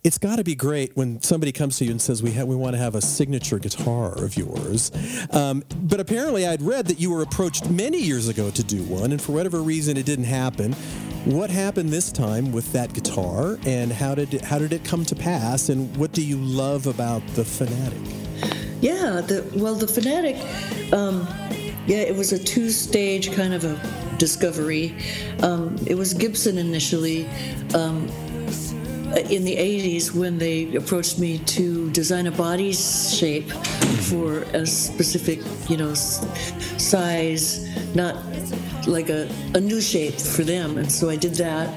It's 0.02 0.18
got 0.18 0.38
to 0.38 0.46
be 0.46 0.56
great 0.56 0.96
when 0.96 1.22
somebody 1.22 1.52
comes 1.52 1.78
to 1.80 1.86
you 1.86 1.92
and 1.92 2.02
says, 2.02 2.24
we, 2.24 2.32
ha- 2.32 2.46
we 2.46 2.56
want 2.56 2.74
to 2.74 2.78
have 2.78 2.96
a 2.96 3.02
signature 3.02 3.60
guitar 3.60 4.14
of 4.24 4.38
yours. 4.38 4.92
Um, 5.32 5.62
but 5.82 6.00
apparently, 6.00 6.48
I'd 6.48 6.62
read 6.62 6.88
that 6.88 7.02
you 7.02 7.12
were 7.12 7.22
approached 7.22 7.70
many 7.70 7.98
years 7.98 8.30
ago 8.30 8.50
to 8.50 8.64
do 8.64 8.82
one, 8.84 9.12
and 9.12 9.22
for 9.22 9.34
whatever 9.34 9.62
reason, 9.62 9.98
it 9.98 10.06
didn't 10.06 10.24
happen. 10.24 10.72
What 11.26 11.50
happened 11.50 11.90
this 11.90 12.14
time 12.14 12.54
with 12.54 12.72
that 12.72 12.94
guitar, 12.94 13.60
and 13.66 13.92
how 13.92 14.16
did 14.16 14.34
it, 14.34 14.42
how 14.42 14.58
did 14.58 14.72
it 14.72 14.86
come 14.86 15.04
to 15.04 15.16
pass, 15.16 15.68
and 15.68 15.96
what 15.98 16.14
do 16.14 16.24
you 16.24 16.38
love 16.38 16.88
about 16.88 17.26
the 17.36 17.44
Fanatic? 17.44 18.00
Yeah, 18.82 19.20
the 19.20 19.46
well, 19.58 19.76
the 19.76 19.88
fanatic. 19.88 20.38
Um, 20.94 21.28
yeah, 21.86 21.98
it 21.98 22.16
was 22.16 22.32
a 22.32 22.42
two-stage 22.42 23.34
kind 23.34 23.54
of 23.54 23.66
a 23.66 24.16
discovery. 24.18 24.96
Um, 25.44 25.76
it 25.86 25.96
was 25.96 26.14
Gibson 26.14 26.58
initially. 26.58 27.28
Um, 27.74 28.10
in 29.30 29.44
the 29.44 29.56
80s 29.56 30.14
when 30.14 30.38
they 30.38 30.76
approached 30.76 31.20
me 31.20 31.40
to 31.40 31.90
design 31.92 32.28
a 32.28 32.32
body 32.32 32.74
shape 32.74 33.52
for 34.10 34.40
a 34.54 34.66
specific 34.66 35.40
you 35.68 35.78
know 35.78 35.94
size 35.94 37.68
not 37.96 38.16
like 38.88 39.10
a, 39.10 39.30
a 39.54 39.60
new 39.60 39.82
shape 39.82 40.16
for 40.16 40.44
them. 40.44 40.78
And 40.78 40.92
so 40.92 41.10
i 41.10 41.16
did 41.16 41.36
that 41.36 41.68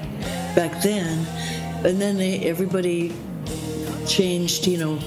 back 0.55 0.81
then. 0.81 1.25
And 1.85 2.01
then 2.01 2.17
they, 2.17 2.39
everybody 2.45 3.13
changed, 4.07 4.67
you 4.67 4.77
know, 4.77 4.99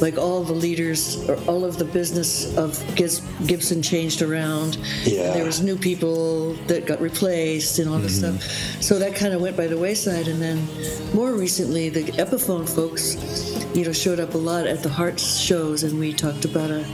like 0.00 0.16
all 0.16 0.42
the 0.42 0.52
leaders, 0.52 1.28
or 1.28 1.36
all 1.48 1.64
of 1.64 1.78
the 1.78 1.84
business 1.84 2.56
of 2.56 2.78
Gibson 2.96 3.82
changed 3.82 4.22
around. 4.22 4.76
Yeah. 5.04 5.32
There 5.32 5.44
was 5.44 5.60
new 5.60 5.76
people 5.76 6.54
that 6.66 6.86
got 6.86 7.00
replaced 7.00 7.78
and 7.78 7.88
all 7.88 7.98
this 7.98 8.20
mm-hmm. 8.20 8.38
stuff. 8.38 8.82
So 8.82 8.98
that 8.98 9.14
kind 9.14 9.34
of 9.34 9.40
went 9.40 9.56
by 9.56 9.66
the 9.66 9.78
wayside. 9.78 10.28
And 10.28 10.40
then 10.40 10.66
more 11.14 11.32
recently, 11.32 11.88
the 11.88 12.04
Epiphone 12.12 12.68
folks, 12.68 13.16
you 13.74 13.84
know, 13.84 13.92
showed 13.92 14.20
up 14.20 14.34
a 14.34 14.38
lot 14.38 14.66
at 14.66 14.82
the 14.82 14.88
Heart 14.88 15.20
shows, 15.20 15.82
and 15.82 15.98
we 15.98 16.12
talked 16.12 16.44
about 16.44 16.70
a 16.70 16.84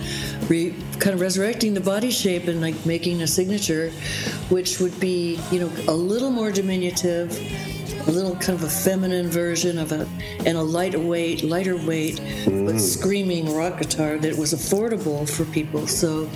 re- 0.49 0.75
kind 0.99 1.15
of 1.15 1.21
resurrecting 1.21 1.75
the 1.75 1.81
body 1.81 2.11
shape 2.11 2.49
and 2.49 2.61
like 2.61 2.87
making 2.87 3.23
a 3.23 3.27
signature, 3.27 3.91
which 4.49 4.81
would 4.81 4.99
be, 5.01 5.39
you 5.51 5.61
know, 5.61 5.71
a 5.89 5.95
little 5.95 6.31
more 6.31 6.51
diminutive 6.51 7.31
a 8.07 8.11
little 8.11 8.37
kind 8.37 8.59
of 8.59 8.65
a 8.65 8.69
feminine 8.69 9.29
version 9.29 9.79
of 9.79 9.93
a 9.93 10.07
and 10.47 10.57
a 10.59 10.63
lighter 10.63 10.99
weight 10.99 11.43
lighter 11.43 11.77
weight 11.77 12.17
but 12.45 12.77
mm. 12.77 12.81
screaming 12.81 13.55
rock 13.55 13.79
guitar 13.79 14.19
that 14.19 14.37
was 14.37 14.53
affordable 14.53 15.29
for 15.29 15.45
people. 15.47 15.87
So 15.87 16.29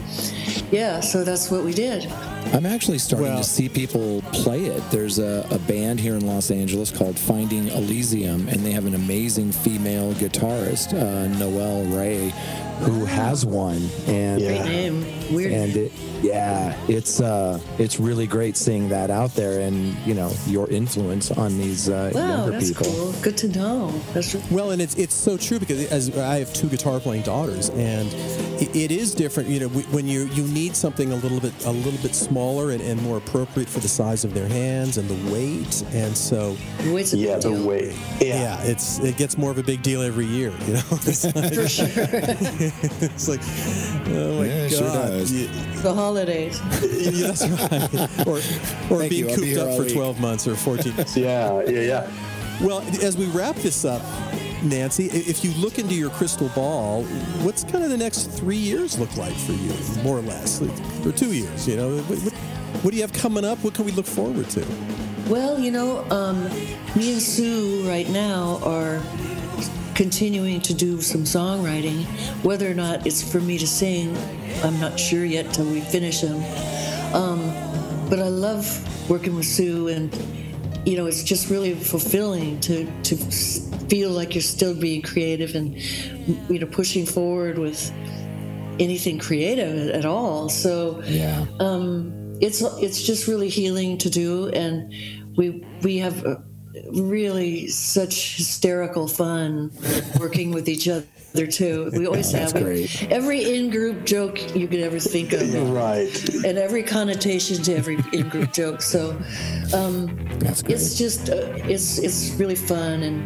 yeah 0.70 1.00
so 1.00 1.24
that's 1.24 1.50
what 1.50 1.64
we 1.64 1.72
did 1.72 2.10
I'm 2.52 2.64
actually 2.66 2.98
starting 2.98 3.28
Well- 3.28 3.38
to 3.42 3.44
see 3.48 3.68
people 3.68 4.22
play 4.32 4.64
it. 4.66 4.82
There's 4.90 5.18
a, 5.18 5.46
a 5.50 5.58
band 5.60 6.00
here 6.00 6.14
in 6.14 6.26
Los 6.26 6.50
Angeles 6.50 6.90
called 6.90 7.18
Finding 7.18 7.68
Elysium, 7.68 8.48
and 8.48 8.64
they 8.64 8.72
have 8.72 8.86
an 8.86 8.94
amazing 8.94 9.52
female 9.52 10.12
guitarist, 10.14 10.94
uh, 10.94 11.28
Noelle 11.38 11.84
Ray, 11.84 12.32
who 12.80 13.04
has 13.04 13.44
one. 13.44 13.88
And 14.06 14.40
Yeah. 14.40 14.48
great 14.58 14.64
name 14.64 15.04
weird 15.30 15.52
and 15.52 15.76
it, 15.76 15.92
yeah, 16.22 16.74
it's 16.88 17.20
uh, 17.20 17.60
it's 17.78 18.00
really 18.00 18.26
great 18.26 18.56
seeing 18.56 18.88
that 18.88 19.10
out 19.10 19.34
there, 19.34 19.60
and 19.60 19.94
you 20.06 20.14
know 20.14 20.32
your 20.46 20.68
influence 20.70 21.30
on 21.30 21.58
these 21.58 21.88
uh, 21.90 22.10
wow 22.14 22.28
younger 22.36 22.52
that's 22.52 22.68
people. 22.68 22.86
cool 22.86 23.12
good 23.20 23.36
to 23.36 23.48
know 23.48 23.92
that's 24.14 24.34
Well, 24.50 24.70
and 24.70 24.80
it's 24.80 24.94
it's 24.94 25.14
so 25.14 25.36
true 25.36 25.58
because 25.58 25.86
as 25.92 26.16
I 26.16 26.38
have 26.38 26.52
two 26.54 26.68
guitar 26.68 26.98
playing 26.98 27.22
daughters, 27.22 27.68
and 27.70 28.08
it, 28.60 28.74
it 28.74 28.90
is 28.90 29.12
different. 29.14 29.48
You 29.50 29.60
know, 29.60 29.68
when 29.68 30.06
you 30.08 30.24
you 30.32 30.44
need 30.44 30.74
something 30.74 31.12
a 31.12 31.16
little 31.16 31.40
bit 31.40 31.52
a 31.66 31.70
little 31.72 32.00
bit 32.00 32.14
smaller 32.14 32.37
and, 32.42 32.80
and 32.80 33.02
more 33.02 33.16
appropriate 33.18 33.68
for 33.68 33.80
the 33.80 33.88
size 33.88 34.24
of 34.24 34.32
their 34.32 34.46
hands 34.46 34.96
and 34.96 35.08
the 35.08 35.32
weight, 35.32 35.82
and 35.92 36.16
so 36.16 36.56
weight's 36.92 37.12
a 37.12 37.16
Yeah, 37.18 37.34
big 37.34 37.42
the 37.42 37.50
deal. 37.50 37.66
weight. 37.66 37.92
yeah, 38.20 38.58
Yeah. 38.60 38.62
it's 38.62 38.98
it 39.00 39.16
gets 39.16 39.36
more 39.36 39.50
of 39.50 39.58
a 39.58 39.62
big 39.62 39.82
deal 39.82 40.02
every 40.02 40.26
year. 40.26 40.52
You 40.66 40.74
know, 40.74 40.82
it's 40.92 41.24
like, 41.24 41.52
for 41.54 41.68
sure 41.68 41.88
it's 41.90 43.28
like 43.28 43.40
oh 44.08 44.38
my 44.38 44.46
Yeah, 44.46 44.68
god, 44.68 44.70
sure 44.70 44.92
does. 44.92 45.32
Yeah, 45.32 45.82
the 45.82 45.94
holidays 45.94 46.60
yeah, 46.82 47.26
that's 47.32 47.48
right. 47.48 48.26
Or 48.26 48.36
or 48.94 48.98
Thank 49.00 49.10
being 49.10 49.24
you, 49.24 49.30
I'll 49.30 49.40
be 49.40 49.54
cooped 49.54 49.58
up 49.60 49.76
for 49.76 49.82
week. 49.84 49.92
twelve 49.94 50.20
months 50.20 50.46
or 50.46 50.54
fourteen. 50.54 50.94
Yeah, 51.16 51.62
yeah, 51.66 51.80
yeah. 51.80 52.10
Well, 52.60 52.80
as 53.02 53.16
we 53.16 53.26
wrap 53.26 53.56
this 53.56 53.84
up, 53.84 54.02
Nancy, 54.62 55.06
if 55.06 55.44
you 55.44 55.52
look 55.52 55.78
into 55.78 55.94
your 55.94 56.10
crystal 56.10 56.48
ball, 56.48 57.04
what's 57.44 57.64
kind 57.64 57.84
of 57.84 57.90
the 57.90 57.96
next 57.96 58.24
three 58.24 58.56
years 58.56 58.98
look 58.98 59.16
like 59.16 59.34
for 59.34 59.52
you, 59.52 59.72
more 60.02 60.18
or 60.18 60.22
less, 60.22 60.60
or 61.06 61.12
two 61.12 61.32
years? 61.32 61.68
You 61.68 61.76
know, 61.76 61.98
what, 62.02 62.18
what, 62.18 62.32
what 62.82 62.90
do 62.90 62.96
you 62.96 63.02
have 63.02 63.12
coming 63.12 63.44
up? 63.44 63.58
What 63.62 63.74
can 63.74 63.84
we 63.84 63.92
look 63.92 64.06
forward 64.06 64.48
to? 64.50 64.66
Well, 65.28 65.58
you 65.58 65.70
know, 65.70 66.04
um, 66.10 66.44
me 66.96 67.12
and 67.12 67.22
Sue 67.22 67.88
right 67.88 68.08
now 68.08 68.60
are 68.64 69.00
continuing 69.94 70.60
to 70.62 70.74
do 70.74 71.00
some 71.00 71.22
songwriting. 71.22 72.04
Whether 72.44 72.70
or 72.70 72.74
not 72.74 73.06
it's 73.06 73.22
for 73.22 73.40
me 73.40 73.58
to 73.58 73.66
sing, 73.66 74.16
I'm 74.64 74.78
not 74.80 74.98
sure 74.98 75.24
yet 75.24 75.52
till 75.52 75.66
we 75.66 75.80
finish 75.80 76.20
them. 76.20 76.36
Um, 77.14 77.40
but 78.08 78.18
I 78.18 78.28
love 78.28 78.66
working 79.10 79.34
with 79.36 79.46
Sue, 79.46 79.88
and 79.88 80.14
you 80.86 80.96
know, 80.96 81.06
it's 81.06 81.22
just 81.22 81.50
really 81.50 81.74
fulfilling 81.74 82.58
to 82.60 82.90
to 83.02 83.16
feel 83.88 84.10
like 84.10 84.34
you're 84.34 84.42
still 84.42 84.74
being 84.74 85.02
creative 85.02 85.54
and 85.54 85.74
you 86.50 86.58
know 86.58 86.66
pushing 86.66 87.06
forward 87.06 87.58
with 87.58 87.90
anything 88.78 89.18
creative 89.18 89.90
at 89.90 90.04
all. 90.04 90.48
So 90.48 91.02
Yeah. 91.06 91.46
it's 92.40 92.62
it's 92.82 93.02
just 93.02 93.26
really 93.26 93.48
healing 93.48 93.98
to 93.98 94.10
do 94.10 94.48
and 94.50 94.92
we 95.36 95.64
we 95.82 95.98
have 95.98 96.16
really 96.92 97.66
such 97.68 98.36
hysterical 98.36 99.08
fun 99.08 99.72
working 100.20 100.52
with 100.52 100.68
each 100.68 100.86
other 100.88 101.46
too 101.50 101.90
we 101.94 102.06
always 102.06 102.30
have 102.38 102.54
every 103.10 103.56
in-group 103.56 104.04
joke 104.06 104.38
you 104.54 104.68
could 104.68 104.78
ever 104.80 105.00
think 105.00 105.32
of 105.32 105.42
Right. 105.72 106.34
and 106.44 106.56
every 106.58 106.84
connotation 106.84 107.60
to 107.64 107.74
every 107.74 107.98
in-group 108.12 108.52
joke 108.52 108.80
so 108.82 109.12
great. 110.60 110.70
it's 110.74 110.94
just 110.96 111.30
uh, 111.30 111.34
it's 111.74 111.98
it's 111.98 112.30
really 112.38 112.54
fun 112.54 113.02
and 113.02 113.16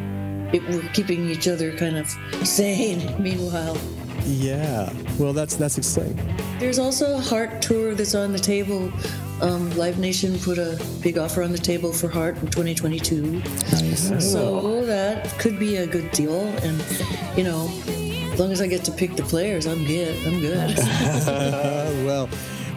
it, 0.53 0.63
we're 0.69 0.83
keeping 0.93 1.29
each 1.29 1.49
other 1.49 1.77
kind 1.77 1.97
of 1.97 2.09
sane 2.47 3.01
meanwhile 3.23 3.77
Yeah, 4.25 4.93
well, 5.19 5.33
that's 5.33 5.57
that's 5.57 5.79
exciting. 5.79 6.17
There's 6.61 6.79
also 6.79 7.17
a 7.17 7.21
Heart 7.21 7.61
tour 7.61 7.95
that's 7.95 8.15
on 8.15 8.33
the 8.33 8.39
table. 8.39 8.93
Um, 9.41 9.69
Live 9.77 9.99
Nation 9.99 10.39
put 10.39 10.59
a 10.59 10.79
big 11.03 11.19
offer 11.19 11.43
on 11.43 11.51
the 11.51 11.59
table 11.59 11.93
for 11.93 12.09
Heart 12.09 12.37
in 12.37 12.47
2022. 12.47 13.43
nice. 13.43 14.33
So 14.33 14.85
that 14.87 15.29
could 15.41 15.59
be 15.59 15.77
a 15.79 15.87
good 15.89 16.09
deal. 16.13 16.39
And, 16.63 16.79
you 17.37 17.43
know, 17.43 17.69
as 18.33 18.39
long 18.39 18.53
as 18.53 18.61
I 18.61 18.69
get 18.69 18.85
to 18.85 18.93
pick 18.93 19.17
the 19.17 19.25
players, 19.25 19.67
I'm 19.67 19.85
good. 19.85 20.15
I'm 20.25 20.39
good. 20.41 20.79
Well, 22.07 22.29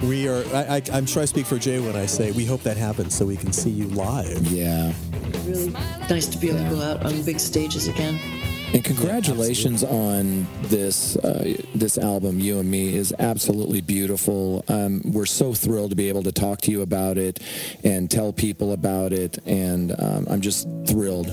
we 0.04 0.28
are. 0.28 0.44
I, 0.54 0.78
I, 0.78 0.82
I'm 0.94 1.06
sure 1.06 1.22
I 1.22 1.26
speak 1.26 1.46
for 1.46 1.58
Jay 1.58 1.80
when 1.80 1.96
I 1.96 2.06
say 2.06 2.32
we 2.32 2.46
hope 2.46 2.62
that 2.64 2.78
happens 2.78 3.16
so 3.16 3.26
we 3.26 3.38
can 3.38 3.52
see 3.54 3.70
you 3.70 3.88
live. 3.90 4.46
Yeah. 4.48 4.94
really 5.46 5.70
nice 6.10 6.28
to 6.28 6.38
be 6.38 6.50
able 6.50 6.60
to 6.64 6.70
go 6.70 6.82
out 6.82 7.06
on 7.06 7.22
big 7.24 7.40
stages 7.40 7.88
again. 7.88 8.20
And 8.74 8.84
congratulations 8.84 9.84
on 9.84 10.48
this 10.64 11.16
uh, 11.18 11.56
this 11.76 11.98
album, 11.98 12.40
"You 12.40 12.60
and 12.60 12.70
Me," 12.70 12.94
is 12.96 13.14
absolutely 13.20 13.80
beautiful. 13.80 14.66
Um, 14.68 15.02
we're 15.06 15.26
so 15.28 15.54
thrilled 15.54 15.92
to 15.92 15.96
be 15.96 16.10
able 16.10 16.24
to 16.24 16.32
talk 16.32 16.60
to 16.62 16.72
you 16.72 16.82
about 16.82 17.18
it 17.18 17.40
and 17.84 18.12
tell 18.12 18.34
people 18.34 18.74
about 18.74 19.14
it, 19.14 19.38
and 19.46 19.94
um, 19.98 20.28
I'm 20.30 20.42
just 20.42 20.68
thrilled. 20.88 21.30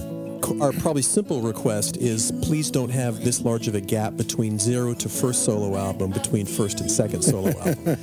Our 0.60 0.72
probably 0.72 1.02
simple 1.02 1.40
request 1.40 1.96
is 1.96 2.32
please 2.42 2.70
don't 2.70 2.90
have 2.90 3.24
this 3.24 3.40
large 3.40 3.68
of 3.68 3.74
a 3.76 3.80
gap 3.80 4.16
between 4.16 4.58
zero 4.58 4.92
to 4.94 5.08
first 5.08 5.44
solo 5.44 5.76
album, 5.76 6.10
between 6.10 6.46
first 6.46 6.80
and 6.80 6.90
second 6.90 7.22
solo 7.22 7.50
album. 7.64 7.96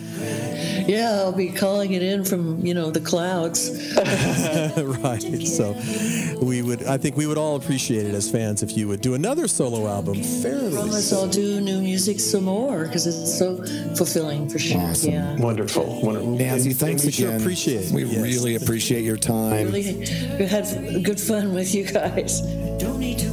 Yeah, 0.90 1.12
I'll 1.22 1.32
be 1.32 1.50
calling 1.52 1.94
it 1.94 2.02
in 2.02 2.26
from 2.26 2.66
you 2.66 2.74
know 2.74 2.90
the 2.92 3.00
clouds. 3.02 3.70
right. 5.04 5.22
So 5.48 5.76
we 6.44 6.62
would, 6.62 6.84
I 6.86 6.98
think 6.98 7.16
we 7.16 7.28
would 7.28 7.38
all 7.38 7.56
appreciate 7.56 8.06
it 8.06 8.14
as 8.16 8.30
fans 8.30 8.64
if 8.64 8.76
you 8.76 8.88
would 8.88 9.02
do 9.02 9.14
another 9.14 9.48
solo 9.48 9.88
album 9.88 10.16
fairly. 10.24 10.74
Promise 10.74 11.14
I'll 11.14 11.28
do 11.28 11.62
new 11.62 11.80
music 11.82 12.20
some 12.20 12.46
more 12.46 12.86
because 12.86 13.06
it's 13.08 13.38
so 13.38 13.64
fulfilling 13.96 14.50
for 14.50 14.58
sure. 14.60 14.82
Awesome. 14.82 15.12
Yeah. 15.14 15.36
Wonderful. 15.38 16.02
Wonderful. 16.02 16.32
Nancy, 16.38 16.74
thanks 16.74 17.06
we 17.06 17.12
sure 17.12 17.28
again. 17.30 17.42
appreciate 17.42 17.86
it. 17.86 17.92
We 17.92 18.06
Yes. 18.06 18.24
really 18.24 18.56
appreciate 18.56 19.04
your 19.04 19.18
time. 19.18 19.68
Really 19.72 20.06
had 20.48 21.04
good 21.04 21.20
fun 21.20 21.54
with 21.54 21.76
you 21.76 21.84
guys. 21.86 22.42
Don't 22.80 23.00
need 23.00 23.20
to 23.20 23.30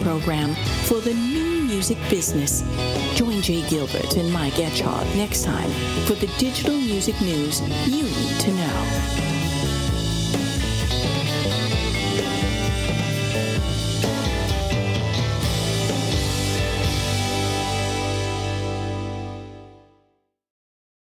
program 0.00 0.54
for 0.84 1.00
the 1.00 1.14
new 1.14 1.62
music 1.62 1.98
business. 2.08 2.62
Join 3.14 3.40
Jay 3.42 3.62
Gilbert 3.68 4.16
and 4.16 4.32
Mike 4.32 4.54
Etchart 4.54 5.04
next 5.16 5.44
time 5.44 5.70
for 6.06 6.14
the 6.14 6.26
digital 6.38 6.74
music 6.76 7.20
news 7.20 7.60
you 7.86 8.02
need 8.02 8.40
to 8.40 8.52
know. 8.52 8.99